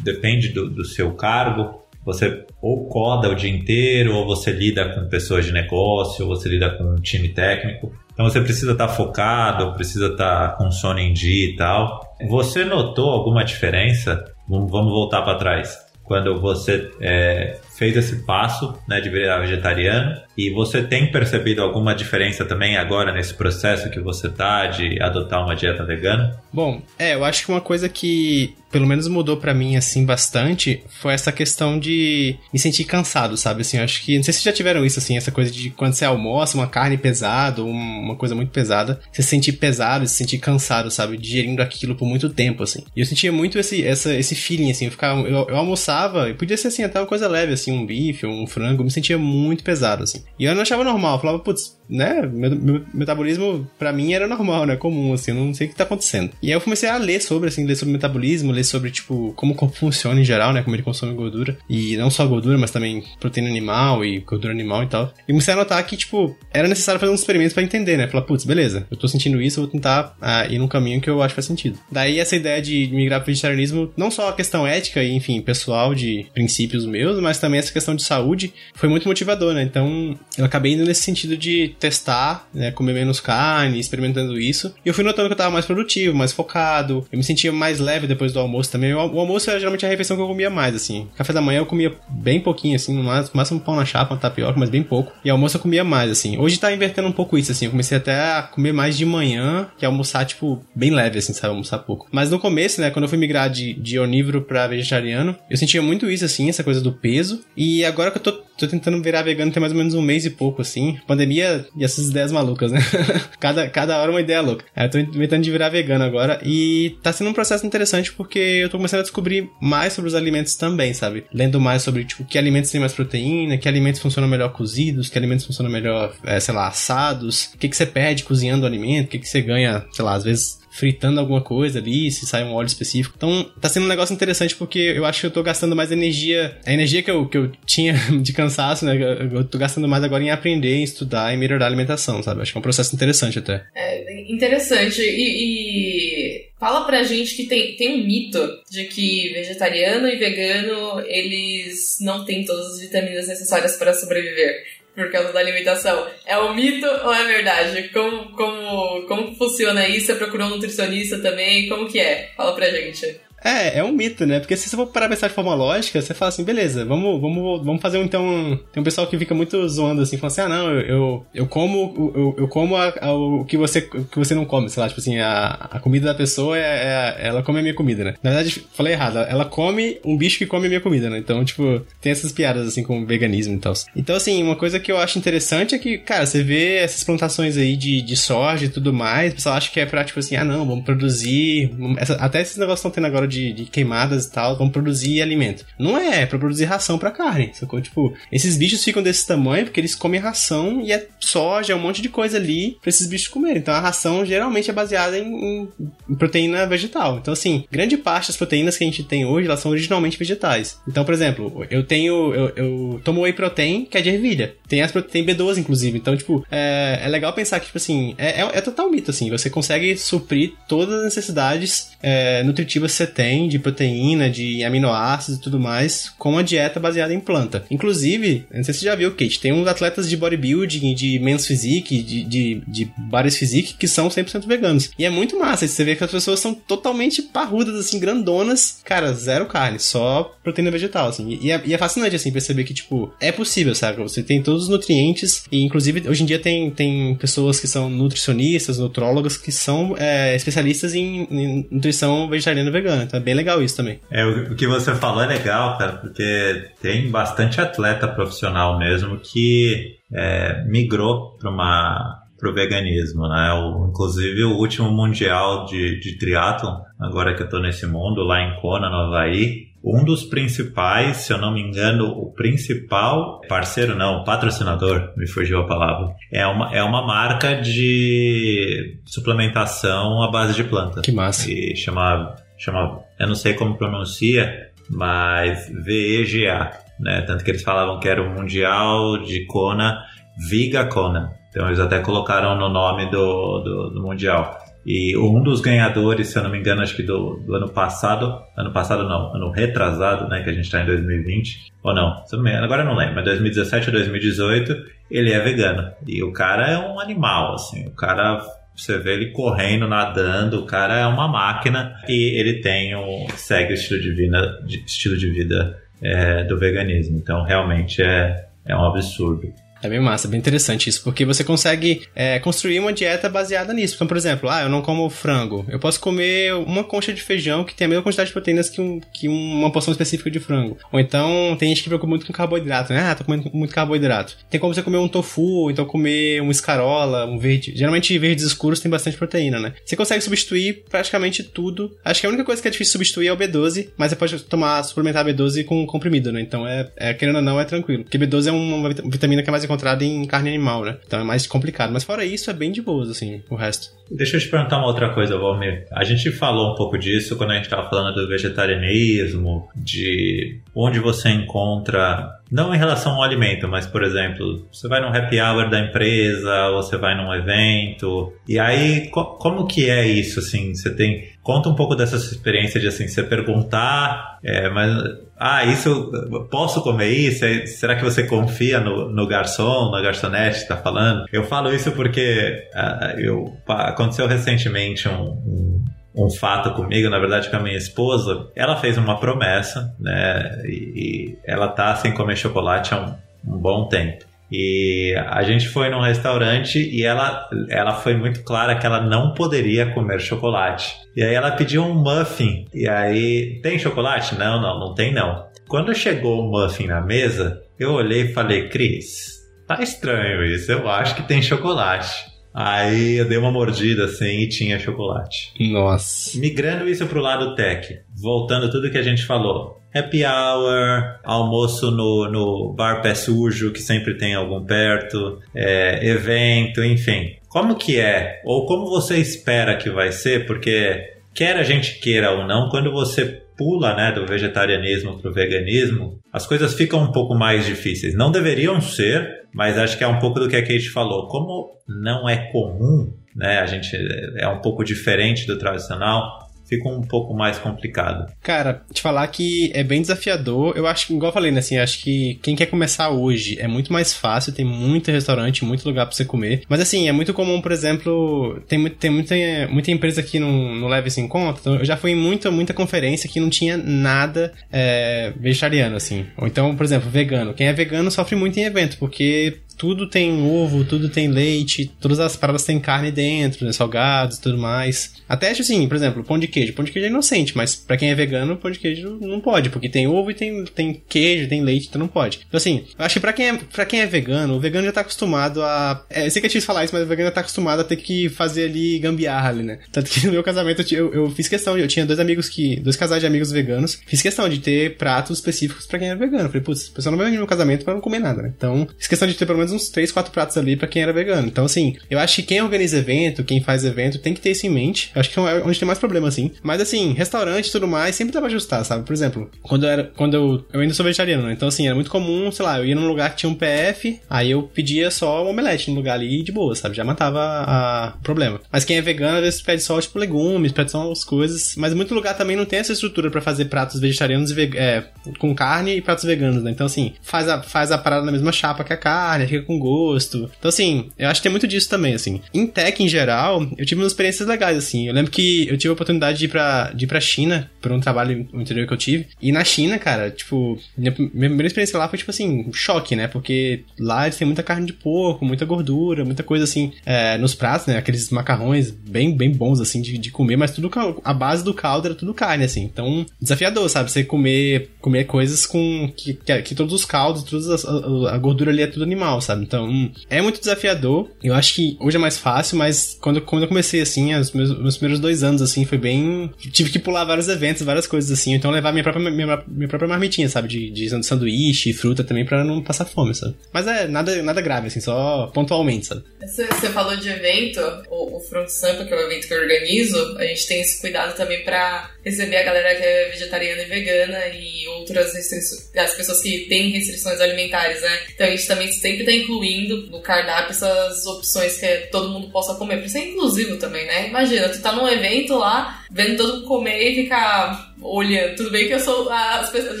depende 0.02 0.48
do, 0.50 0.70
do 0.70 0.84
seu 0.84 1.14
cargo. 1.14 1.79
Você 2.04 2.44
ou 2.62 2.88
coda 2.88 3.28
o 3.28 3.34
dia 3.34 3.50
inteiro, 3.50 4.16
ou 4.16 4.26
você 4.26 4.50
lida 4.50 4.88
com 4.94 5.08
pessoas 5.08 5.44
de 5.44 5.52
negócio, 5.52 6.26
ou 6.26 6.34
você 6.34 6.48
lida 6.48 6.70
com 6.70 6.84
um 6.84 6.96
time 6.96 7.28
técnico. 7.28 7.92
Então 8.12 8.28
você 8.28 8.40
precisa 8.40 8.72
estar 8.72 8.88
focado, 8.88 9.72
precisa 9.74 10.08
estar 10.08 10.56
com 10.56 10.70
sono 10.70 10.98
em 10.98 11.12
dia 11.12 11.50
e 11.50 11.56
tal. 11.56 12.16
Você 12.28 12.64
notou 12.64 13.10
alguma 13.10 13.44
diferença? 13.44 14.24
Vamos 14.48 14.70
voltar 14.70 15.22
para 15.22 15.38
trás. 15.38 15.78
Quando 16.02 16.40
você 16.40 16.90
é, 17.00 17.58
fez 17.80 17.96
esse 17.96 18.16
passo 18.26 18.78
né, 18.86 19.00
de 19.00 19.08
virar 19.08 19.38
vegetariano 19.38 20.20
e 20.36 20.50
você 20.50 20.82
tem 20.82 21.10
percebido 21.10 21.62
alguma 21.62 21.94
diferença 21.94 22.44
também 22.44 22.76
agora 22.76 23.10
nesse 23.10 23.32
processo 23.32 23.88
que 23.88 23.98
você 23.98 24.28
tá 24.28 24.66
de 24.66 25.00
adotar 25.00 25.42
uma 25.42 25.56
dieta 25.56 25.82
vegana? 25.82 26.38
Bom, 26.52 26.82
é, 26.98 27.14
eu 27.14 27.24
acho 27.24 27.46
que 27.46 27.50
uma 27.50 27.60
coisa 27.60 27.88
que 27.88 28.54
pelo 28.70 28.86
menos 28.86 29.08
mudou 29.08 29.36
para 29.36 29.52
mim 29.52 29.76
assim 29.76 30.04
bastante 30.04 30.82
foi 30.88 31.12
essa 31.12 31.32
questão 31.32 31.78
de 31.78 32.36
me 32.52 32.58
sentir 32.58 32.84
cansado, 32.84 33.36
sabe? 33.36 33.62
Assim, 33.62 33.78
acho 33.78 34.02
que 34.02 34.16
não 34.16 34.22
sei 34.22 34.32
se 34.32 34.44
já 34.44 34.52
tiveram 34.52 34.84
isso 34.84 34.98
assim, 34.98 35.16
essa 35.16 35.32
coisa 35.32 35.50
de 35.50 35.70
quando 35.70 35.94
você 35.94 36.04
almoça 36.04 36.56
uma 36.56 36.68
carne 36.68 36.96
pesada, 36.96 37.62
uma 37.64 38.14
coisa 38.14 38.34
muito 38.34 38.50
pesada, 38.50 39.00
você 39.10 39.22
se 39.22 39.28
sentir 39.28 39.54
pesado, 39.54 40.06
se 40.06 40.14
sentir 40.14 40.38
cansado, 40.38 40.90
sabe? 40.90 41.16
Digerindo 41.16 41.62
aquilo 41.62 41.96
por 41.96 42.06
muito 42.06 42.30
tempo 42.30 42.62
assim. 42.62 42.84
E 42.94 43.00
eu 43.00 43.06
sentia 43.06 43.32
muito 43.32 43.58
esse 43.58 43.84
essa, 43.84 44.14
esse 44.14 44.34
feeling 44.34 44.70
assim, 44.70 44.84
eu 44.84 44.90
ficava 44.92 45.20
eu, 45.20 45.48
eu 45.48 45.56
almoçava 45.56 46.30
e 46.30 46.34
podia 46.34 46.56
ser 46.56 46.68
assim 46.68 46.84
até 46.84 47.00
uma 47.00 47.06
coisa 47.06 47.26
leve 47.26 47.52
assim, 47.52 47.69
um 47.70 47.86
bife 47.86 48.26
um 48.26 48.46
frango, 48.46 48.80
eu 48.80 48.84
me 48.84 48.90
sentia 48.90 49.18
muito 49.18 49.64
pesado 49.64 50.02
assim. 50.02 50.22
E 50.38 50.44
eu 50.44 50.54
não 50.54 50.62
achava 50.62 50.84
normal, 50.84 51.16
eu 51.16 51.20
falava, 51.20 51.38
putz, 51.38 51.78
né, 51.88 52.22
meu, 52.32 52.50
meu 52.56 52.84
metabolismo 52.94 53.68
para 53.78 53.92
mim 53.92 54.12
era 54.12 54.26
normal, 54.26 54.66
né, 54.66 54.76
comum 54.76 55.12
assim, 55.12 55.32
eu 55.32 55.36
não 55.36 55.54
sei 55.54 55.66
o 55.66 55.70
que 55.70 55.76
tá 55.76 55.84
acontecendo. 55.84 56.32
E 56.42 56.48
aí 56.48 56.52
eu 56.52 56.60
comecei 56.60 56.88
a 56.88 56.96
ler 56.96 57.20
sobre 57.20 57.48
assim, 57.48 57.64
ler 57.64 57.76
sobre 57.76 57.92
metabolismo, 57.92 58.52
ler 58.52 58.64
sobre, 58.64 58.90
tipo, 58.90 59.32
como 59.36 59.52
o 59.52 59.56
corpo 59.56 59.76
funciona 59.76 60.20
em 60.20 60.24
geral, 60.24 60.52
né? 60.52 60.62
Como 60.62 60.74
ele 60.74 60.82
consome 60.82 61.14
gordura. 61.14 61.56
E 61.68 61.96
não 61.96 62.10
só 62.10 62.26
gordura, 62.26 62.58
mas 62.58 62.70
também 62.70 63.04
proteína 63.18 63.48
animal 63.48 64.04
e 64.04 64.20
gordura 64.20 64.52
animal 64.52 64.82
e 64.84 64.86
tal. 64.86 65.12
E 65.28 65.32
comecei 65.32 65.54
a 65.54 65.56
notar 65.56 65.84
que, 65.86 65.96
tipo, 65.96 66.36
era 66.52 66.68
necessário 66.68 67.00
fazer 67.00 67.12
um 67.12 67.14
experimento 67.14 67.54
para 67.54 67.62
entender, 67.62 67.96
né? 67.96 68.08
Falar, 68.08 68.24
putz, 68.24 68.44
beleza, 68.44 68.86
eu 68.90 68.96
tô 68.96 69.06
sentindo 69.06 69.40
isso, 69.40 69.60
eu 69.60 69.64
vou 69.64 69.72
tentar 69.72 70.16
ah, 70.20 70.46
ir 70.46 70.58
num 70.58 70.68
caminho 70.68 71.00
que 71.00 71.10
eu 71.10 71.22
acho 71.22 71.32
que 71.32 71.36
faz 71.36 71.46
sentido. 71.46 71.78
Daí 71.90 72.18
essa 72.18 72.36
ideia 72.36 72.60
de 72.60 72.88
migrar 72.92 73.20
pro 73.20 73.26
vegetarianismo, 73.26 73.92
não 73.96 74.10
só 74.10 74.28
a 74.28 74.32
questão 74.32 74.66
ética 74.66 75.02
e, 75.02 75.12
enfim, 75.14 75.40
pessoal 75.40 75.94
de 75.94 76.26
princípios 76.34 76.86
meus, 76.86 77.20
mas 77.20 77.38
também 77.38 77.59
essa 77.60 77.72
questão 77.72 77.94
de 77.94 78.02
saúde 78.02 78.52
foi 78.74 78.88
muito 78.88 79.06
motivador, 79.06 79.54
né? 79.54 79.62
Então, 79.62 80.18
eu 80.36 80.44
acabei 80.44 80.72
indo 80.72 80.84
nesse 80.84 81.02
sentido 81.02 81.36
de 81.36 81.74
testar, 81.78 82.48
né? 82.52 82.70
Comer 82.70 82.94
menos 82.94 83.20
carne, 83.20 83.78
experimentando 83.78 84.38
isso. 84.38 84.74
E 84.84 84.88
eu 84.88 84.94
fui 84.94 85.04
notando 85.04 85.28
que 85.28 85.32
eu 85.32 85.38
tava 85.38 85.50
mais 85.50 85.66
produtivo, 85.66 86.16
mais 86.16 86.32
focado, 86.32 87.06
eu 87.10 87.18
me 87.18 87.24
sentia 87.24 87.52
mais 87.52 87.78
leve 87.78 88.06
depois 88.06 88.32
do 88.32 88.40
almoço 88.40 88.70
também. 88.70 88.92
O 88.94 88.98
almoço 88.98 89.50
era 89.50 89.58
geralmente 89.58 89.86
a 89.86 89.88
refeição 89.88 90.16
que 90.16 90.22
eu 90.22 90.26
comia 90.26 90.50
mais, 90.50 90.74
assim. 90.74 91.08
Café 91.16 91.32
da 91.32 91.40
manhã 91.40 91.58
eu 91.58 91.66
comia 91.66 91.94
bem 92.08 92.40
pouquinho, 92.40 92.76
assim, 92.76 92.94
no 92.94 93.02
máximo 93.02 93.60
pão 93.60 93.76
na 93.76 93.84
chapa, 93.84 94.14
uma 94.14 94.20
tapioca, 94.20 94.58
mas 94.58 94.70
bem 94.70 94.82
pouco. 94.82 95.12
E 95.24 95.30
almoço 95.30 95.56
eu 95.56 95.60
comia 95.60 95.84
mais, 95.84 96.10
assim. 96.10 96.38
Hoje 96.38 96.58
tá 96.58 96.72
invertendo 96.72 97.08
um 97.08 97.12
pouco 97.12 97.36
isso, 97.38 97.52
assim. 97.52 97.66
Eu 97.66 97.70
comecei 97.70 97.96
até 97.96 98.14
a 98.14 98.42
comer 98.42 98.72
mais 98.72 98.96
de 98.96 99.04
manhã, 99.04 99.68
que 99.78 99.84
é 99.84 99.86
almoçar, 99.86 100.24
tipo, 100.24 100.64
bem 100.74 100.90
leve, 100.90 101.18
assim, 101.18 101.32
sabe? 101.32 101.52
Almoçar 101.52 101.78
pouco. 101.78 102.08
Mas 102.10 102.30
no 102.30 102.38
começo, 102.38 102.80
né, 102.80 102.90
quando 102.90 103.04
eu 103.04 103.08
fui 103.08 103.18
migrar 103.18 103.50
de, 103.50 103.74
de 103.74 103.98
onívoro 103.98 104.42
pra 104.42 104.66
vegetariano, 104.66 105.36
eu 105.48 105.56
sentia 105.56 105.82
muito 105.82 106.10
isso, 106.10 106.24
assim, 106.24 106.48
essa 106.48 106.64
coisa 106.64 106.80
do 106.80 106.92
peso. 106.92 107.42
E 107.56 107.84
agora 107.84 108.10
que 108.10 108.18
eu 108.18 108.22
tô, 108.22 108.32
tô 108.32 108.66
tentando 108.66 109.02
virar 109.02 109.22
vegano 109.22 109.52
tem 109.52 109.60
mais 109.60 109.72
ou 109.72 109.78
menos 109.78 109.94
um 109.94 110.02
mês 110.02 110.24
e 110.24 110.30
pouco, 110.30 110.62
assim. 110.62 110.98
Pandemia 111.06 111.66
e 111.76 111.84
essas 111.84 112.08
ideias 112.08 112.32
malucas, 112.32 112.72
né? 112.72 112.80
cada, 113.38 113.68
cada 113.68 113.98
hora 113.98 114.10
uma 114.10 114.20
ideia 114.20 114.40
louca. 114.40 114.64
Eu 114.76 114.90
tô 114.90 114.98
inventando 114.98 115.42
de 115.42 115.50
virar 115.50 115.68
vegano 115.68 116.04
agora. 116.04 116.40
E 116.44 116.96
tá 117.02 117.12
sendo 117.12 117.30
um 117.30 117.34
processo 117.34 117.66
interessante 117.66 118.12
porque 118.12 118.38
eu 118.38 118.68
tô 118.68 118.76
começando 118.76 119.00
a 119.00 119.04
descobrir 119.04 119.50
mais 119.60 119.92
sobre 119.92 120.08
os 120.08 120.14
alimentos 120.14 120.54
também, 120.54 120.94
sabe? 120.94 121.24
Lendo 121.32 121.60
mais 121.60 121.82
sobre, 121.82 122.04
tipo, 122.04 122.24
que 122.24 122.38
alimentos 122.38 122.70
têm 122.70 122.80
mais 122.80 122.92
proteína, 122.92 123.58
que 123.58 123.68
alimentos 123.68 124.00
funcionam 124.00 124.28
melhor 124.28 124.52
cozidos, 124.52 125.08
que 125.08 125.18
alimentos 125.18 125.44
funcionam 125.44 125.70
melhor, 125.70 126.14
é, 126.24 126.38
sei 126.40 126.54
lá, 126.54 126.68
assados, 126.68 127.50
o 127.54 127.58
que, 127.58 127.68
que 127.68 127.76
você 127.76 127.86
perde 127.86 128.24
cozinhando 128.24 128.64
o 128.64 128.66
alimento, 128.66 129.06
o 129.06 129.10
que, 129.10 129.18
que 129.18 129.28
você 129.28 129.40
ganha, 129.40 129.84
sei 129.92 130.04
lá, 130.04 130.14
às 130.14 130.24
vezes 130.24 130.59
fritando 130.70 131.20
alguma 131.20 131.40
coisa 131.40 131.78
ali, 131.78 132.10
se 132.10 132.26
sai 132.26 132.44
um 132.44 132.52
óleo 132.52 132.66
específico. 132.66 133.14
Então, 133.16 133.50
tá 133.60 133.68
sendo 133.68 133.86
um 133.86 133.88
negócio 133.88 134.14
interessante 134.14 134.54
porque 134.54 134.78
eu 134.78 135.04
acho 135.04 135.20
que 135.20 135.26
eu 135.26 135.30
tô 135.30 135.42
gastando 135.42 135.74
mais 135.74 135.90
energia. 135.90 136.56
A 136.64 136.72
energia 136.72 137.02
que 137.02 137.10
eu, 137.10 137.28
que 137.28 137.36
eu 137.36 137.50
tinha 137.66 137.94
de 138.22 138.32
cansaço, 138.32 138.84
né? 138.84 138.96
Eu 139.32 139.44
tô 139.44 139.58
gastando 139.58 139.88
mais 139.88 140.04
agora 140.04 140.22
em 140.22 140.30
aprender, 140.30 140.76
em 140.76 140.84
estudar 140.84 141.34
e 141.34 141.36
melhorar 141.36 141.66
a 141.66 141.68
alimentação, 141.68 142.22
sabe? 142.22 142.42
Acho 142.42 142.52
que 142.52 142.58
é 142.58 142.60
um 142.60 142.62
processo 142.62 142.94
interessante 142.94 143.38
até. 143.38 143.64
É, 143.74 144.32
interessante. 144.32 145.00
E, 145.00 146.46
e 146.46 146.50
Fala 146.60 146.84
pra 146.84 147.02
gente 147.02 147.34
que 147.34 147.46
tem, 147.46 147.74
tem 147.74 147.94
um 147.94 148.04
mito 148.04 148.38
de 148.70 148.84
que 148.84 149.32
vegetariano 149.32 150.06
e 150.06 150.16
vegano 150.16 151.00
eles 151.06 151.96
não 152.02 152.22
têm 152.22 152.44
todas 152.44 152.74
as 152.74 152.80
vitaminas 152.80 153.28
necessárias 153.28 153.76
para 153.76 153.94
sobreviver 153.94 154.62
por 154.94 155.10
causa 155.10 155.32
da 155.32 155.40
alimentação. 155.40 156.06
É 156.26 156.38
um 156.38 156.54
mito 156.54 156.86
ou 156.86 157.12
é 157.12 157.24
verdade? 157.24 157.88
Como, 157.88 158.32
como, 158.32 159.06
como 159.06 159.34
funciona 159.36 159.88
isso? 159.88 160.06
Você 160.06 160.14
procurou 160.14 160.48
um 160.48 160.50
nutricionista 160.50 161.18
também? 161.18 161.68
Como 161.68 161.88
que 161.88 161.98
é? 161.98 162.30
Fala 162.36 162.54
pra 162.54 162.70
gente. 162.70 163.20
É, 163.42 163.78
é 163.78 163.84
um 163.84 163.92
mito, 163.92 164.26
né? 164.26 164.40
Porque 164.40 164.56
se 164.56 164.68
você 164.68 164.76
for 164.76 164.86
parar 164.86 165.06
pra 165.06 165.16
pensar 165.16 165.28
de 165.28 165.34
forma 165.34 165.54
lógica, 165.54 166.00
você 166.00 166.14
fala 166.14 166.28
assim, 166.28 166.44
beleza, 166.44 166.84
vamos, 166.84 167.20
vamos, 167.20 167.64
vamos 167.64 167.82
fazer 167.82 167.98
então. 167.98 168.58
Tem 168.72 168.80
um 168.80 168.84
pessoal 168.84 169.06
que 169.06 169.18
fica 169.18 169.34
muito 169.34 169.66
zoando 169.68 170.02
assim, 170.02 170.16
falando 170.16 170.32
assim, 170.32 170.40
ah, 170.42 170.48
não, 170.48 170.70
eu, 170.80 171.26
eu 171.34 171.46
como, 171.46 172.12
eu, 172.14 172.34
eu 172.38 172.48
como 172.48 172.76
a, 172.76 172.92
a, 173.00 173.12
o 173.12 173.44
que 173.44 173.56
você, 173.56 173.82
que 173.82 174.18
você 174.18 174.34
não 174.34 174.44
come, 174.44 174.68
sei 174.68 174.82
lá, 174.82 174.88
tipo 174.88 175.00
assim, 175.00 175.18
a, 175.18 175.68
a 175.70 175.80
comida 175.80 176.06
da 176.06 176.14
pessoa 176.14 176.56
é, 176.58 177.16
é, 177.20 177.28
Ela 177.28 177.42
come 177.42 177.58
a 177.60 177.62
minha 177.62 177.74
comida, 177.74 178.04
né? 178.04 178.14
Na 178.22 178.30
verdade, 178.30 178.64
falei 178.72 178.92
errado, 178.92 179.18
ela 179.18 179.44
come 179.44 179.98
um 180.04 180.16
bicho 180.16 180.38
que 180.38 180.46
come 180.46 180.66
a 180.66 180.68
minha 180.68 180.80
comida, 180.80 181.08
né? 181.08 181.18
Então, 181.18 181.44
tipo, 181.44 181.80
tem 182.00 182.12
essas 182.12 182.32
piadas 182.32 182.66
assim 182.68 182.82
com 182.82 183.06
veganismo 183.06 183.54
e 183.54 183.58
tal. 183.58 183.72
Então, 183.96 184.16
assim, 184.16 184.42
uma 184.42 184.56
coisa 184.56 184.78
que 184.78 184.92
eu 184.92 184.98
acho 184.98 185.18
interessante 185.18 185.74
é 185.74 185.78
que, 185.78 185.98
cara, 185.98 186.26
você 186.26 186.42
vê 186.42 186.76
essas 186.76 187.04
plantações 187.04 187.56
aí 187.56 187.76
de, 187.76 188.02
de 188.02 188.16
soja 188.16 188.66
e 188.66 188.68
tudo 188.68 188.92
mais, 188.92 189.32
o 189.32 189.36
pessoal 189.36 189.56
acha 189.56 189.70
que 189.70 189.80
é 189.80 189.86
pra, 189.86 190.04
tipo 190.04 190.18
assim, 190.18 190.36
ah, 190.36 190.44
não, 190.44 190.66
vamos 190.66 190.84
produzir. 190.84 191.70
Essa, 191.96 192.14
até 192.14 192.40
esses 192.40 192.56
negócios 192.56 192.80
estão 192.80 192.90
tendo 192.90 193.06
agora 193.06 193.29
de, 193.30 193.52
de 193.52 193.64
queimadas 193.64 194.26
e 194.26 194.32
tal, 194.32 194.56
vão 194.56 194.68
produzir 194.68 195.22
alimento. 195.22 195.64
Não 195.78 195.96
é, 195.96 196.22
é 196.22 196.26
pra 196.26 196.38
produzir 196.38 196.64
ração 196.64 196.98
pra 196.98 197.10
carne, 197.10 197.50
sacou? 197.54 197.80
Tipo, 197.80 198.14
esses 198.30 198.56
bichos 198.56 198.84
ficam 198.84 199.02
desse 199.02 199.26
tamanho 199.26 199.64
porque 199.64 199.80
eles 199.80 199.94
comem 199.94 200.20
ração 200.20 200.82
e 200.82 200.92
é 200.92 201.06
soja, 201.18 201.72
é 201.72 201.76
um 201.76 201.80
monte 201.80 202.02
de 202.02 202.08
coisa 202.08 202.36
ali 202.36 202.76
pra 202.80 202.90
esses 202.90 203.06
bichos 203.06 203.28
comerem. 203.28 203.58
Então 203.58 203.74
a 203.74 203.80
ração 203.80 204.24
geralmente 204.24 204.70
é 204.70 204.72
baseada 204.72 205.18
em, 205.18 205.68
em 206.08 206.14
proteína 206.16 206.66
vegetal. 206.66 207.18
Então, 207.18 207.32
assim, 207.32 207.64
grande 207.70 207.96
parte 207.96 208.28
das 208.28 208.36
proteínas 208.36 208.76
que 208.76 208.84
a 208.84 208.86
gente 208.86 209.04
tem 209.04 209.24
hoje, 209.24 209.46
elas 209.46 209.60
são 209.60 209.70
originalmente 209.70 210.18
vegetais. 210.18 210.78
Então, 210.86 211.04
por 211.04 211.14
exemplo, 211.14 211.66
eu 211.70 211.84
tenho, 211.84 212.34
eu, 212.34 212.48
eu 212.56 213.00
tomo 213.04 213.22
whey 213.22 213.32
protein, 213.32 213.84
que 213.84 213.96
é 213.96 214.02
de 214.02 214.10
ervilha. 214.10 214.54
Tem 214.68 214.82
as 214.82 214.92
tem 215.10 215.24
B12, 215.24 215.58
inclusive. 215.58 215.98
Então, 215.98 216.16
tipo, 216.16 216.44
é, 216.50 217.00
é 217.02 217.08
legal 217.08 217.32
pensar 217.32 217.60
que, 217.60 217.66
tipo 217.66 217.78
assim, 217.78 218.14
é, 218.18 218.42
é, 218.42 218.50
é 218.54 218.60
total 218.60 218.90
mito, 218.90 219.10
assim. 219.10 219.30
Você 219.30 219.48
consegue 219.48 219.96
suprir 219.96 220.52
todas 220.68 220.96
as 220.96 221.04
necessidades 221.04 221.90
é, 222.02 222.42
nutritivas 222.42 222.92
você 222.92 223.06
tem, 223.06 223.19
de 223.48 223.58
proteína, 223.58 224.30
de 224.30 224.64
aminoácidos 224.64 225.38
e 225.38 225.42
tudo 225.42 225.58
mais, 225.58 226.12
com 226.18 226.32
uma 226.32 226.44
dieta 226.44 226.80
baseada 226.80 227.12
em 227.12 227.20
planta. 227.20 227.64
Inclusive, 227.70 228.46
não 228.52 228.64
sei 228.64 228.74
se 228.74 228.80
você 228.80 228.86
já 228.86 228.94
viu, 228.94 229.10
Kate, 229.12 229.40
tem 229.40 229.52
uns 229.52 229.66
atletas 229.66 230.08
de 230.08 230.16
bodybuilding, 230.16 230.94
de 230.94 231.18
men's 231.18 231.46
physique, 231.46 232.02
de, 232.02 232.24
de, 232.24 232.62
de 232.66 232.92
bares 232.96 233.36
physique, 233.36 233.74
que 233.74 233.88
são 233.88 234.08
100% 234.08 234.46
veganos. 234.46 234.90
E 234.98 235.04
é 235.04 235.10
muito 235.10 235.38
massa, 235.38 235.66
você 235.66 235.84
vê 235.84 235.96
que 235.96 236.04
as 236.04 236.10
pessoas 236.10 236.40
são 236.40 236.54
totalmente 236.54 237.22
parrudas, 237.22 237.74
assim, 237.74 237.98
grandonas, 237.98 238.80
cara, 238.84 239.12
zero 239.12 239.46
carne, 239.46 239.78
só 239.78 240.36
proteína 240.42 240.70
vegetal, 240.70 241.08
assim. 241.08 241.38
E 241.40 241.50
é, 241.50 241.60
e 241.64 241.74
é 241.74 241.78
fascinante, 241.78 242.16
assim, 242.16 242.32
perceber 242.32 242.64
que, 242.64 242.74
tipo, 242.74 243.12
é 243.20 243.30
possível, 243.32 243.74
sabe? 243.74 244.02
Você 244.02 244.22
tem 244.22 244.42
todos 244.42 244.64
os 244.64 244.68
nutrientes, 244.68 245.44
e 245.50 245.62
inclusive, 245.62 246.08
hoje 246.08 246.22
em 246.22 246.26
dia 246.26 246.38
tem, 246.38 246.70
tem 246.70 247.14
pessoas 247.16 247.60
que 247.60 247.68
são 247.68 247.90
nutricionistas, 247.90 248.78
nutrólogas, 248.78 249.36
que 249.36 249.52
são 249.52 249.94
é, 249.98 250.34
especialistas 250.34 250.94
em, 250.94 251.26
em, 251.30 251.68
nutrição 251.70 252.28
vegetariana 252.28 252.70
vegana. 252.70 253.02
Então 253.10 253.18
é 253.18 253.22
bem 253.22 253.34
legal 253.34 253.60
isso 253.60 253.76
também. 253.76 253.98
É, 254.08 254.24
o, 254.24 254.52
o 254.52 254.54
que 254.54 254.68
você 254.68 254.94
falou 254.94 255.20
é 255.20 255.26
legal, 255.26 255.76
cara, 255.76 255.94
porque 255.94 256.70
tem 256.80 257.10
bastante 257.10 257.60
atleta 257.60 258.06
profissional 258.06 258.78
mesmo 258.78 259.18
que 259.18 259.96
é, 260.12 260.64
migrou 260.64 261.36
para 261.36 261.50
uma 261.50 262.20
pro 262.38 262.54
veganismo, 262.54 263.28
né? 263.28 263.52
O, 263.52 263.88
inclusive 263.88 264.44
o 264.44 264.56
último 264.56 264.90
mundial 264.90 265.66
de, 265.66 265.98
de 266.00 266.16
triatlon, 266.16 266.80
agora 266.98 267.34
que 267.34 267.42
eu 267.42 267.48
tô 267.48 267.58
nesse 267.58 267.86
mundo, 267.86 268.22
lá 268.22 268.40
em 268.40 268.60
Kona, 268.60 268.88
no 268.88 268.96
Havaí, 268.96 269.70
um 269.82 270.04
dos 270.04 270.24
principais, 270.24 271.18
se 271.18 271.32
eu 271.32 271.38
não 271.38 271.52
me 271.52 271.60
engano, 271.60 272.06
o 272.06 272.32
principal 272.32 273.40
parceiro, 273.48 273.96
não, 273.96 274.24
patrocinador, 274.24 275.12
me 275.16 275.26
fugiu 275.26 275.60
a 275.60 275.66
palavra, 275.66 276.14
é 276.32 276.46
uma, 276.46 276.74
é 276.74 276.82
uma 276.82 277.06
marca 277.06 277.60
de 277.60 279.00
suplementação 279.04 280.22
à 280.22 280.30
base 280.30 280.54
de 280.54 280.64
planta. 280.64 281.02
Que 281.02 281.12
massa. 281.12 281.50
E 281.50 281.74
chama, 281.76 282.36
chama 282.60 283.00
eu 283.18 283.26
não 283.26 283.34
sei 283.34 283.54
como 283.54 283.76
pronuncia, 283.76 284.70
mas 284.88 285.70
VEGA, 285.84 286.70
né? 286.98 287.22
Tanto 287.22 287.44
que 287.44 287.50
eles 287.50 287.62
falavam 287.62 287.98
que 287.98 288.08
era 288.08 288.22
o 288.22 288.30
Mundial 288.30 289.18
de 289.18 289.46
Kona, 289.46 290.04
Viga 290.48 290.84
Kona. 290.86 291.32
Então 291.50 291.66
eles 291.66 291.80
até 291.80 291.98
colocaram 292.00 292.56
no 292.56 292.68
nome 292.68 293.10
do, 293.10 293.60
do, 293.60 293.90
do 293.90 294.02
Mundial. 294.02 294.58
E 294.86 295.16
um 295.16 295.42
dos 295.42 295.60
ganhadores, 295.60 296.28
se 296.28 296.38
eu 296.38 296.42
não 296.42 296.50
me 296.50 296.58
engano, 296.58 296.80
acho 296.80 296.96
que 296.96 297.02
do, 297.02 297.36
do 297.46 297.54
ano 297.54 297.68
passado, 297.68 298.40
ano 298.56 298.72
passado 298.72 299.06
não, 299.06 299.34
ano 299.34 299.50
retrasado, 299.50 300.26
né, 300.28 300.42
que 300.42 300.48
a 300.48 300.52
gente 300.52 300.64
está 300.64 300.80
em 300.80 300.86
2020, 300.86 301.70
ou 301.82 301.94
não, 301.94 302.24
se 302.26 302.34
não 302.34 302.42
me 302.42 302.50
engano, 302.50 302.64
agora 302.64 302.82
eu 302.82 302.86
não 302.86 302.96
lembro, 302.96 303.16
mas 303.16 303.24
2017 303.24 303.88
ou 303.88 303.92
2018, 303.92 304.74
ele 305.10 305.32
é 305.32 305.40
vegano. 305.40 305.92
E 306.06 306.22
o 306.22 306.32
cara 306.32 306.70
é 306.70 306.78
um 306.78 306.98
animal, 306.98 307.54
assim, 307.54 307.86
o 307.88 307.94
cara 307.94 308.40
você 308.80 308.98
vê 308.98 309.14
ele 309.14 309.30
correndo, 309.32 309.86
nadando, 309.86 310.60
o 310.60 310.66
cara 310.66 310.98
é 310.98 311.06
uma 311.06 311.28
máquina 311.28 312.00
e 312.08 312.38
ele 312.38 312.60
tem 312.60 312.96
um, 312.96 313.26
segue 313.36 313.72
o 313.72 313.74
estilo 313.74 314.00
de 314.00 314.12
vida, 314.12 314.60
estilo 314.86 315.16
de 315.16 315.30
vida 315.30 315.78
é, 316.02 316.44
do 316.44 316.58
veganismo. 316.58 317.18
Então 317.18 317.42
realmente 317.44 318.02
é, 318.02 318.46
é 318.64 318.74
um 318.74 318.84
absurdo. 318.84 319.52
É 319.82 319.88
bem 319.88 320.00
massa, 320.00 320.28
bem 320.28 320.38
interessante 320.38 320.88
isso, 320.88 321.02
porque 321.02 321.24
você 321.24 321.42
consegue 321.42 322.02
é, 322.14 322.38
construir 322.38 322.78
uma 322.80 322.92
dieta 322.92 323.28
baseada 323.28 323.72
nisso. 323.72 323.94
Então, 323.94 324.06
por 324.06 324.16
exemplo, 324.16 324.48
ah, 324.48 324.62
eu 324.62 324.68
não 324.68 324.82
como 324.82 325.08
frango. 325.08 325.64
Eu 325.68 325.78
posso 325.78 325.98
comer 326.00 326.54
uma 326.54 326.84
concha 326.84 327.12
de 327.12 327.22
feijão 327.22 327.64
que 327.64 327.74
tem 327.74 327.86
a 327.86 327.88
mesma 327.88 328.02
quantidade 328.02 328.28
de 328.28 328.32
proteínas 328.32 328.68
que, 328.68 328.80
um, 328.80 329.00
que 329.12 329.26
uma 329.26 329.70
porção 329.72 329.92
específica 329.92 330.30
de 330.30 330.38
frango. 330.38 330.76
Ou 330.92 331.00
então, 331.00 331.56
tem 331.58 331.70
gente 331.70 331.82
que 331.82 331.88
preocupa 331.88 332.10
muito 332.10 332.26
com 332.26 332.32
carboidrato, 332.32 332.92
né? 332.92 333.10
Ah, 333.10 333.14
tô 333.14 333.24
comendo 333.24 333.50
muito 333.54 333.74
carboidrato. 333.74 334.36
Tem 334.50 334.60
como 334.60 334.74
você 334.74 334.82
comer 334.82 334.98
um 334.98 335.08
tofu, 335.08 335.70
então 335.70 335.84
comer 335.84 336.42
um 336.42 336.50
escarola, 336.50 337.24
um 337.26 337.38
verde. 337.38 337.72
Geralmente, 337.74 338.16
verdes 338.18 338.44
escuros 338.44 338.80
tem 338.80 338.90
bastante 338.90 339.16
proteína, 339.16 339.58
né? 339.58 339.72
Você 339.84 339.96
consegue 339.96 340.22
substituir 340.22 340.84
praticamente 340.90 341.42
tudo. 341.42 341.96
Acho 342.04 342.20
que 342.20 342.26
a 342.26 342.30
única 342.30 342.44
coisa 342.44 342.60
que 342.60 342.68
é 342.68 342.70
difícil 342.70 342.92
substituir 342.92 343.28
é 343.28 343.32
o 343.32 343.36
B12, 343.36 343.88
mas 343.96 344.10
você 344.10 344.16
pode 344.16 344.38
tomar, 344.44 344.82
suplementar 344.82 345.24
B12 345.24 345.64
com 345.64 345.86
comprimido, 345.86 346.30
né? 346.30 346.40
Então, 346.40 346.66
é, 346.66 346.90
é 346.96 347.14
querendo 347.14 347.36
ou 347.36 347.42
não, 347.42 347.58
é 347.58 347.64
tranquilo. 347.64 348.04
Porque 348.04 348.18
B12 348.18 348.48
é 348.48 348.52
uma 348.52 348.90
vitamina 348.90 349.42
que 349.42 349.48
é 349.48 349.52
mais 349.52 349.64
encontrada 349.70 350.04
em 350.04 350.24
carne 350.26 350.48
animal, 350.48 350.84
né? 350.84 350.98
Então 351.06 351.20
é 351.20 351.24
mais 351.24 351.46
complicado. 351.46 351.92
Mas 351.92 352.02
fora 352.02 352.24
isso, 352.24 352.50
é 352.50 352.54
bem 352.54 352.72
de 352.72 352.82
boas, 352.82 353.08
assim, 353.08 353.42
o 353.48 353.54
resto. 353.54 353.90
Deixa 354.10 354.36
eu 354.36 354.40
te 354.40 354.48
perguntar 354.48 354.78
uma 354.78 354.88
outra 354.88 355.14
coisa, 355.14 355.38
Valmir. 355.38 355.86
A 355.92 356.02
gente 356.02 356.32
falou 356.32 356.72
um 356.72 356.74
pouco 356.74 356.98
disso 356.98 357.36
quando 357.36 357.52
a 357.52 357.54
gente 357.54 357.64
estava 357.64 357.88
falando 357.88 358.14
do 358.14 358.28
vegetarianismo, 358.28 359.68
de 359.76 360.58
onde 360.74 360.98
você 360.98 361.30
encontra, 361.30 362.39
não 362.50 362.74
em 362.74 362.78
relação 362.78 363.14
ao 363.14 363.22
alimento, 363.22 363.68
mas 363.68 363.86
por 363.86 364.02
exemplo, 364.02 364.66
você 364.72 364.88
vai 364.88 365.00
num 365.00 365.14
happy 365.14 365.40
hour 365.40 365.70
da 365.70 365.80
empresa, 365.80 366.70
você 366.72 366.96
vai 366.96 367.16
num 367.16 367.32
evento, 367.32 368.32
e 368.48 368.58
aí 368.58 369.08
co 369.10 369.36
como 369.38 369.66
que 369.66 369.88
é 369.88 370.06
isso, 370.06 370.40
assim? 370.40 370.74
Você 370.74 370.94
tem 370.94 371.30
conta 371.42 371.68
um 371.68 371.74
pouco 371.74 371.94
dessa 371.94 372.16
experiência 372.16 372.80
de 372.80 372.88
assim, 372.88 373.08
você 373.08 373.22
perguntar, 373.22 374.38
é, 374.44 374.68
mas 374.68 374.90
ah, 375.38 375.64
isso 375.64 376.10
posso 376.50 376.82
comer 376.82 377.08
isso? 377.08 377.44
Será 377.66 377.96
que 377.96 378.04
você 378.04 378.24
confia 378.24 378.78
no, 378.78 379.10
no 379.10 379.26
garçom, 379.26 379.90
na 379.90 380.02
garçonete 380.02 380.56
que 380.56 380.62
está 380.62 380.76
falando? 380.76 381.24
Eu 381.32 381.44
falo 381.44 381.72
isso 381.72 381.92
porque 381.92 382.68
uh, 382.74 383.18
eu, 383.18 383.56
aconteceu 383.66 384.26
recentemente 384.26 385.08
um, 385.08 385.30
um 385.30 385.84
um 386.14 386.30
fato 386.30 386.72
comigo, 386.72 387.08
na 387.08 387.18
verdade 387.18 387.48
com 387.50 387.56
a 387.56 387.60
minha 387.60 387.76
esposa, 387.76 388.48
ela 388.54 388.76
fez 388.76 388.98
uma 388.98 389.18
promessa, 389.18 389.94
né? 389.98 390.62
E, 390.64 390.72
e 390.72 391.38
ela 391.44 391.68
tá 391.68 391.94
sem 391.96 392.12
comer 392.12 392.36
chocolate 392.36 392.94
há 392.94 393.00
um, 393.00 393.54
um, 393.54 393.58
bom 393.58 393.88
tempo. 393.88 394.24
E 394.50 395.14
a 395.28 395.42
gente 395.42 395.68
foi 395.68 395.88
num 395.90 396.00
restaurante 396.00 396.78
e 396.78 397.04
ela, 397.04 397.48
ela 397.68 397.94
foi 397.94 398.16
muito 398.16 398.42
clara 398.42 398.74
que 398.74 398.84
ela 398.84 399.00
não 399.00 399.32
poderia 399.32 399.92
comer 399.92 400.20
chocolate. 400.20 400.96
E 401.14 401.22
aí 401.22 401.34
ela 401.34 401.52
pediu 401.52 401.84
um 401.84 401.94
muffin. 401.94 402.66
E 402.74 402.88
aí, 402.88 403.60
tem 403.62 403.78
chocolate? 403.78 404.34
Não, 404.34 404.60
não, 404.60 404.80
não 404.80 404.94
tem 404.94 405.14
não. 405.14 405.46
Quando 405.68 405.94
chegou 405.94 406.40
o 406.40 406.50
muffin 406.50 406.88
na 406.88 407.00
mesa, 407.00 407.62
eu 407.78 407.92
olhei 407.92 408.22
e 408.22 408.32
falei, 408.32 408.68
Cris, 408.68 409.38
tá 409.68 409.80
estranho 409.80 410.44
isso, 410.44 410.72
eu 410.72 410.88
acho 410.88 411.14
que 411.14 411.22
tem 411.22 411.40
chocolate. 411.40 412.29
Aí 412.52 413.16
eu 413.16 413.24
dei 413.24 413.38
uma 413.38 413.50
mordida 413.50 414.04
assim 414.06 414.40
e 414.40 414.48
tinha 414.48 414.78
chocolate. 414.78 415.52
Nossa. 415.58 416.38
Migrando 416.38 416.88
isso 416.88 417.06
pro 417.06 417.20
lado 417.20 417.54
tech, 417.54 418.00
voltando 418.14 418.70
tudo 418.70 418.90
que 418.90 418.98
a 418.98 419.02
gente 419.02 419.24
falou. 419.24 419.80
Happy 419.94 420.24
hour, 420.24 421.18
almoço 421.24 421.90
no, 421.90 422.30
no 422.30 422.72
bar 422.72 423.02
pé 423.02 423.14
sujo, 423.14 423.72
que 423.72 423.80
sempre 423.80 424.16
tem 424.16 424.34
algum 424.34 424.64
perto, 424.64 425.40
é, 425.54 426.06
evento, 426.06 426.82
enfim. 426.84 427.34
Como 427.48 427.74
que 427.74 427.98
é? 427.98 428.40
Ou 428.44 428.66
como 428.66 428.86
você 428.86 429.16
espera 429.16 429.76
que 429.76 429.90
vai 429.90 430.12
ser? 430.12 430.46
Porque 430.46 431.14
quer 431.34 431.56
a 431.56 431.64
gente 431.64 431.98
queira 431.98 432.30
ou 432.30 432.46
não, 432.46 432.68
quando 432.68 432.92
você 432.92 433.39
pula 433.60 433.94
né, 433.94 434.10
do 434.10 434.26
vegetarianismo 434.26 435.18
para 435.18 435.30
o 435.30 435.34
veganismo, 435.34 436.18
as 436.32 436.46
coisas 436.46 436.72
ficam 436.72 437.02
um 437.02 437.12
pouco 437.12 437.34
mais 437.34 437.66
difíceis. 437.66 438.14
Não 438.14 438.30
deveriam 438.30 438.80
ser, 438.80 439.42
mas 439.52 439.76
acho 439.76 439.98
que 439.98 440.02
é 440.02 440.08
um 440.08 440.18
pouco 440.18 440.40
do 440.40 440.48
que 440.48 440.56
a 440.56 440.62
Kate 440.62 440.88
falou. 440.88 441.28
Como 441.28 441.70
não 441.86 442.26
é 442.26 442.50
comum, 442.50 443.12
né, 443.36 443.58
a 443.58 443.66
gente 443.66 443.94
é 444.38 444.48
um 444.48 444.62
pouco 444.62 444.82
diferente 444.82 445.46
do 445.46 445.58
tradicional, 445.58 446.39
fica 446.70 446.88
um 446.88 447.02
pouco 447.02 447.34
mais 447.34 447.58
complicado. 447.58 448.32
Cara, 448.40 448.82
te 448.92 449.02
falar 449.02 449.26
que 449.26 449.72
é 449.74 449.82
bem 449.82 450.00
desafiador. 450.00 450.72
Eu 450.76 450.86
acho 450.86 451.08
que, 451.08 451.14
igual 451.14 451.30
eu 451.30 451.34
falei, 451.34 451.50
né, 451.50 451.58
assim, 451.58 451.76
acho 451.76 451.98
que 451.98 452.38
quem 452.42 452.54
quer 452.54 452.66
começar 452.66 453.10
hoje 453.10 453.58
é 453.60 453.66
muito 453.66 453.92
mais 453.92 454.14
fácil, 454.14 454.52
tem 454.52 454.64
muito 454.64 455.10
restaurante, 455.10 455.64
muito 455.64 455.84
lugar 455.84 456.06
pra 456.06 456.14
você 456.14 456.24
comer. 456.24 456.62
Mas 456.68 456.80
assim, 456.80 457.08
é 457.08 457.12
muito 457.12 457.34
comum, 457.34 457.60
por 457.60 457.72
exemplo, 457.72 458.62
tem, 458.68 458.88
tem 458.90 459.10
muita, 459.10 459.34
muita 459.68 459.90
empresa 459.90 460.22
que 460.22 460.38
não, 460.38 460.76
não 460.76 460.86
leva 460.86 461.08
isso 461.08 461.20
em 461.20 461.26
conta. 461.26 461.58
Então, 461.60 461.74
eu 461.76 461.84
já 461.84 461.96
fui 461.96 462.12
em 462.12 462.16
muita, 462.16 462.50
muita 462.50 462.72
conferência 462.72 463.28
que 463.28 463.40
não 463.40 463.50
tinha 463.50 463.76
nada 463.76 464.52
é, 464.70 465.32
vegetariano, 465.36 465.96
assim. 465.96 466.26
Ou 466.36 466.46
então, 466.46 466.76
por 466.76 466.84
exemplo, 466.84 467.10
vegano. 467.10 467.52
Quem 467.52 467.66
é 467.66 467.72
vegano 467.72 468.10
sofre 468.10 468.36
muito 468.36 468.58
em 468.58 468.64
evento, 468.64 468.96
porque 468.98 469.58
tudo 469.80 470.06
tem 470.06 470.42
ovo, 470.46 470.84
tudo 470.84 471.08
tem 471.08 471.26
leite, 471.26 471.90
todas 471.98 472.20
as 472.20 472.36
paradas 472.36 472.64
têm 472.64 472.78
carne 472.78 473.10
dentro, 473.10 473.64
né, 473.64 473.72
salgados 473.72 474.36
tudo 474.36 474.58
mais. 474.58 475.14
Até, 475.26 475.48
tipo 475.52 475.62
assim, 475.62 475.88
por 475.88 475.96
exemplo, 475.96 476.22
pão 476.22 476.38
de 476.38 476.46
queijo. 476.46 476.74
Pão 476.74 476.84
de 476.84 476.92
queijo 476.92 477.06
é 477.06 477.08
inocente, 477.08 477.56
mas 477.56 477.76
para 477.76 477.96
quem 477.96 478.10
é 478.10 478.14
vegano, 478.14 478.58
pão 478.58 478.70
de 478.70 478.78
queijo 478.78 479.16
não 479.22 479.40
pode, 479.40 479.70
porque 479.70 479.88
tem 479.88 480.06
ovo 480.06 480.30
e 480.30 480.34
tem, 480.34 480.66
tem 480.66 481.02
queijo, 481.08 481.48
tem 481.48 481.62
leite, 481.62 481.86
então 481.88 481.98
não 481.98 482.08
pode. 482.08 482.40
Então, 482.46 482.58
assim, 482.58 482.84
eu 482.98 483.04
acho 483.06 483.14
que 483.14 483.20
pra 483.20 483.32
quem 483.32 483.48
é, 483.48 483.56
pra 483.56 483.86
quem 483.86 484.02
é 484.02 484.06
vegano, 484.06 484.54
o 484.54 484.60
vegano 484.60 484.84
já 484.84 484.92
tá 484.92 485.00
acostumado 485.00 485.62
a... 485.62 486.04
É, 486.10 486.26
eu 486.26 486.30
sei 486.30 486.42
que 486.42 486.46
é 486.46 486.50
difícil 486.50 486.66
falar 486.66 486.84
isso, 486.84 486.94
mas 486.94 487.02
o 487.02 487.08
vegano 487.08 487.28
já 487.28 487.34
tá 487.34 487.40
acostumado 487.40 487.80
a 487.80 487.84
ter 487.84 487.96
que 487.96 488.28
fazer 488.28 488.64
ali 488.64 488.98
gambiarra 488.98 489.48
ali, 489.48 489.62
né? 489.62 489.78
Tanto 489.90 490.10
que 490.10 490.26
no 490.28 490.32
meu 490.32 490.42
casamento 490.42 490.84
eu, 490.94 491.10
eu 491.14 491.30
fiz 491.30 491.48
questão, 491.48 491.78
eu 491.78 491.88
tinha 491.88 492.04
dois 492.04 492.20
amigos 492.20 492.50
que... 492.50 492.78
Dois 492.80 492.96
casais 492.96 493.22
de 493.22 493.26
amigos 493.26 493.50
veganos, 493.50 493.98
fiz 494.06 494.20
questão 494.20 494.46
de 494.46 494.58
ter 494.58 494.98
pratos 494.98 495.38
específicos 495.38 495.86
para 495.86 495.98
quem 495.98 496.10
é 496.10 496.14
vegano. 496.14 496.50
Falei, 496.50 496.60
putz, 496.60 496.88
o 496.88 496.92
pessoal 496.92 497.12
não 497.12 497.18
vai 497.18 497.28
vir 497.28 497.32
no 497.32 497.38
meu 497.38 497.46
casamento 497.46 497.82
pra 497.82 497.94
não 497.94 498.00
comer 498.02 498.18
nada, 498.18 498.42
né? 498.42 498.52
Então, 498.54 498.86
fiz 498.98 499.08
questão 499.08 499.26
de 499.26 499.32
ter 499.32 499.46
pelo 499.46 499.56
menos 499.56 499.69
menos 499.70 499.82
uns 499.82 499.88
3, 499.88 500.10
4 500.10 500.32
pratos 500.32 500.56
ali 500.56 500.76
para 500.76 500.88
quem 500.88 501.02
era 501.02 501.12
vegano. 501.12 501.46
Então, 501.46 501.64
assim, 501.64 501.96
eu 502.10 502.18
acho 502.18 502.36
que 502.36 502.42
quem 502.42 502.62
organiza 502.62 502.98
evento, 502.98 503.44
quem 503.44 503.62
faz 503.62 503.84
evento, 503.84 504.18
tem 504.18 504.34
que 504.34 504.40
ter 504.40 504.50
isso 504.50 504.66
em 504.66 504.70
mente. 504.70 505.10
Eu 505.14 505.20
acho 505.20 505.30
que 505.30 505.38
é 505.38 505.62
onde 505.64 505.78
tem 505.78 505.86
mais 505.86 505.98
problema, 505.98 506.28
assim. 506.28 506.50
Mas, 506.62 506.80
assim, 506.80 507.12
restaurante 507.12 507.68
e 507.68 507.72
tudo 507.72 507.86
mais, 507.86 508.14
sempre 508.14 508.32
dá 508.32 508.40
pra 508.40 508.48
ajustar, 508.48 508.84
sabe? 508.84 509.04
Por 509.04 509.12
exemplo, 509.12 509.50
quando 509.62 509.84
eu 509.84 509.90
era. 509.90 510.04
Quando 510.16 510.34
eu. 510.34 510.64
Eu 510.72 510.80
ainda 510.80 510.94
sou 510.94 511.04
vegetariano, 511.04 511.46
né? 511.46 511.52
Então, 511.52 511.68
assim, 511.68 511.86
era 511.86 511.94
muito 511.94 512.10
comum, 512.10 512.50
sei 512.50 512.64
lá, 512.64 512.78
eu 512.78 512.86
ia 512.86 512.94
num 512.94 513.06
lugar 513.06 513.30
que 513.30 513.36
tinha 513.36 513.50
um 513.50 513.54
PF, 513.54 514.20
aí 514.28 514.50
eu 514.50 514.62
pedia 514.62 515.10
só 515.10 515.44
um 515.44 515.50
omelete 515.50 515.90
no 515.90 515.96
lugar 515.96 516.14
ali 516.14 516.42
de 516.42 516.52
boa, 516.52 516.74
sabe? 516.74 516.96
Já 516.96 517.04
matava 517.04 518.16
o 518.18 518.22
problema. 518.22 518.60
Mas 518.70 518.84
quem 518.84 518.96
é 518.96 519.02
vegano, 519.02 519.36
às 519.36 519.42
vezes 519.42 519.62
pede 519.62 519.82
só, 519.82 520.00
tipo, 520.00 520.18
legumes, 520.18 520.72
pede 520.72 520.90
só 520.90 521.10
as 521.10 521.24
coisas. 521.24 521.74
Mas 521.76 521.94
muito 521.94 522.14
lugar 522.14 522.36
também 522.36 522.56
não 522.56 522.64
tem 522.64 522.78
essa 522.78 522.92
estrutura 522.92 523.30
para 523.30 523.40
fazer 523.40 523.66
pratos 523.66 524.00
vegetarianos 524.00 524.50
e 524.50 524.70
é, 524.76 525.04
com 525.38 525.54
carne 525.54 525.96
e 525.96 526.02
pratos 526.02 526.24
veganos, 526.24 526.62
né? 526.62 526.70
Então, 526.70 526.86
assim, 526.86 527.14
faz 527.22 527.48
a, 527.48 527.62
faz 527.62 527.92
a 527.92 527.98
parada 527.98 528.24
na 528.24 528.32
mesma 528.32 528.52
chapa 528.52 528.84
que 528.84 528.92
a 528.92 528.96
carne, 528.96 529.59
com 529.62 529.78
gosto. 529.78 530.50
Então, 530.58 530.68
assim, 530.68 531.10
eu 531.18 531.28
acho 531.28 531.40
que 531.40 531.44
tem 531.44 531.50
muito 531.50 531.68
disso 531.68 531.88
também, 531.88 532.14
assim. 532.14 532.40
Em 532.52 532.66
tech, 532.66 533.02
em 533.02 533.08
geral, 533.08 533.66
eu 533.76 533.86
tive 533.86 534.00
umas 534.00 534.12
experiências 534.12 534.48
legais, 534.48 534.76
assim. 534.76 535.08
Eu 535.08 535.14
lembro 535.14 535.30
que 535.30 535.68
eu 535.68 535.76
tive 535.76 535.90
a 535.90 535.92
oportunidade 535.92 536.38
de 536.38 536.44
ir 536.46 536.48
pra, 536.48 536.92
de 536.92 537.04
ir 537.04 537.08
pra 537.08 537.20
China, 537.20 537.70
por 537.80 537.92
um 537.92 538.00
trabalho 538.00 538.48
no 538.52 538.60
interior 538.60 538.86
que 538.86 538.92
eu 538.92 538.98
tive. 538.98 539.28
E 539.40 539.52
na 539.52 539.64
China, 539.64 539.98
cara, 539.98 540.30
tipo, 540.30 540.78
minha, 540.96 541.14
minha 541.18 541.30
primeira 541.30 541.66
experiência 541.66 541.98
lá 541.98 542.08
foi, 542.08 542.18
tipo 542.18 542.30
assim, 542.30 542.64
um 542.68 542.72
choque, 542.72 543.16
né? 543.16 543.28
Porque 543.28 543.84
lá 543.98 544.26
eles 544.26 544.36
têm 544.36 544.46
muita 544.46 544.62
carne 544.62 544.86
de 544.86 544.92
porco, 544.92 545.44
muita 545.44 545.64
gordura, 545.64 546.24
muita 546.24 546.42
coisa 546.42 546.64
assim, 546.64 546.92
é, 547.04 547.38
nos 547.38 547.54
pratos, 547.54 547.86
né? 547.86 547.96
Aqueles 547.96 548.30
macarrões 548.30 548.90
bem, 548.90 549.36
bem 549.36 549.50
bons, 549.50 549.80
assim, 549.80 550.00
de, 550.00 550.18
de 550.18 550.30
comer, 550.30 550.56
mas 550.56 550.72
tudo 550.72 550.90
a 551.24 551.32
base 551.32 551.64
do 551.64 551.72
caldo 551.72 552.06
era 552.06 552.14
tudo 552.14 552.34
carne, 552.34 552.64
assim. 552.64 552.82
Então, 552.82 553.24
desafiador, 553.40 553.88
sabe? 553.88 554.10
Você 554.10 554.24
comer, 554.24 554.90
comer 555.00 555.24
coisas 555.24 555.66
com 555.66 556.12
que, 556.16 556.34
que, 556.34 556.62
que 556.62 556.74
todos 556.74 556.92
os 556.92 557.04
caldos, 557.04 557.42
toda 557.42 557.74
a, 557.74 558.34
a, 558.34 558.38
gordura 558.38 558.70
ali 558.70 558.82
é 558.82 558.86
tudo 558.86 559.04
animal, 559.04 559.40
sabe? 559.40 559.49
Então, 559.58 559.86
hum, 559.86 560.12
é 560.28 560.40
muito 560.40 560.60
desafiador. 560.60 561.30
Eu 561.42 561.54
acho 561.54 561.74
que 561.74 561.96
hoje 562.00 562.16
é 562.16 562.20
mais 562.20 562.38
fácil, 562.38 562.76
mas 562.76 563.16
quando, 563.20 563.40
quando 563.40 563.62
eu 563.62 563.68
comecei, 563.68 564.00
assim, 564.00 564.34
os 564.34 564.52
meus, 564.52 564.78
meus 564.78 564.96
primeiros 564.96 565.20
dois 565.20 565.42
anos, 565.42 565.62
assim, 565.62 565.84
foi 565.84 565.98
bem. 565.98 566.50
Tive 566.72 566.90
que 566.90 566.98
pular 566.98 567.24
vários 567.24 567.48
eventos, 567.48 567.82
várias 567.82 568.06
coisas 568.06 568.30
assim. 568.30 568.54
Então, 568.54 568.70
levar 568.70 568.92
minha 568.92 569.02
própria, 569.02 569.30
minha, 569.30 569.62
minha 569.66 569.88
própria 569.88 570.08
marmitinha, 570.08 570.48
sabe? 570.48 570.68
De, 570.68 570.90
de 570.90 571.24
sanduíche, 571.24 571.92
fruta 571.92 572.24
também, 572.24 572.44
pra 572.44 572.64
não 572.64 572.82
passar 572.82 573.04
fome, 573.04 573.34
sabe? 573.34 573.54
Mas 573.72 573.86
é 573.86 574.06
nada, 574.06 574.42
nada 574.42 574.60
grave, 574.60 574.88
assim, 574.88 575.00
só 575.00 575.46
pontualmente, 575.52 576.06
sabe? 576.06 576.24
Você, 576.40 576.66
falou 576.90 577.16
de 577.16 577.28
evento, 577.28 577.80
o, 578.10 578.36
o 578.36 578.40
Front 578.40 578.68
Sampa, 578.68 579.04
que 579.04 579.12
é 579.12 579.16
o 579.16 579.20
evento 579.20 579.46
que 579.46 579.54
eu 579.54 579.60
organizo, 579.60 580.36
a 580.38 580.44
gente 580.44 580.66
tem 580.66 580.80
esse 580.80 581.00
cuidado 581.00 581.36
também 581.36 581.62
pra 581.64 582.10
receber 582.24 582.56
a 582.56 582.62
galera 582.62 582.94
que 582.94 583.02
é 583.02 583.28
vegetariana 583.30 583.82
e 583.82 583.86
vegana 583.86 584.38
e 584.48 584.88
outras 584.88 585.34
restrições, 585.34 585.90
as 585.96 586.14
pessoas 586.14 586.40
que 586.40 586.66
têm 586.68 586.90
restrições 586.90 587.40
alimentares, 587.40 588.02
né? 588.02 588.20
Então 588.34 588.46
a 588.46 588.50
gente 588.50 588.66
também 588.66 588.92
sempre 588.92 589.24
tá 589.30 589.36
incluindo 589.36 590.06
no 590.10 590.20
cardápio 590.20 590.70
essas 590.70 591.26
opções 591.26 591.78
que 591.78 592.08
todo 592.10 592.30
mundo 592.30 592.48
possa 592.50 592.74
comer. 592.74 593.04
Isso 593.04 593.18
é 593.18 593.28
inclusivo 593.28 593.76
também, 593.76 594.06
né? 594.06 594.28
Imagina, 594.28 594.68
tu 594.68 594.80
tá 594.80 594.92
num 594.92 595.08
evento 595.08 595.56
lá, 595.56 596.04
vendo 596.10 596.36
todo 596.36 596.54
mundo 596.54 596.66
comer 596.66 597.10
e 597.10 597.22
ficar 597.22 597.89
olhando. 598.02 598.56
Tudo 598.56 598.70
bem 598.70 598.86
que 598.86 598.94
eu 598.94 599.00
sou 599.00 599.28
as 599.30 599.70
pessoas, 599.70 600.00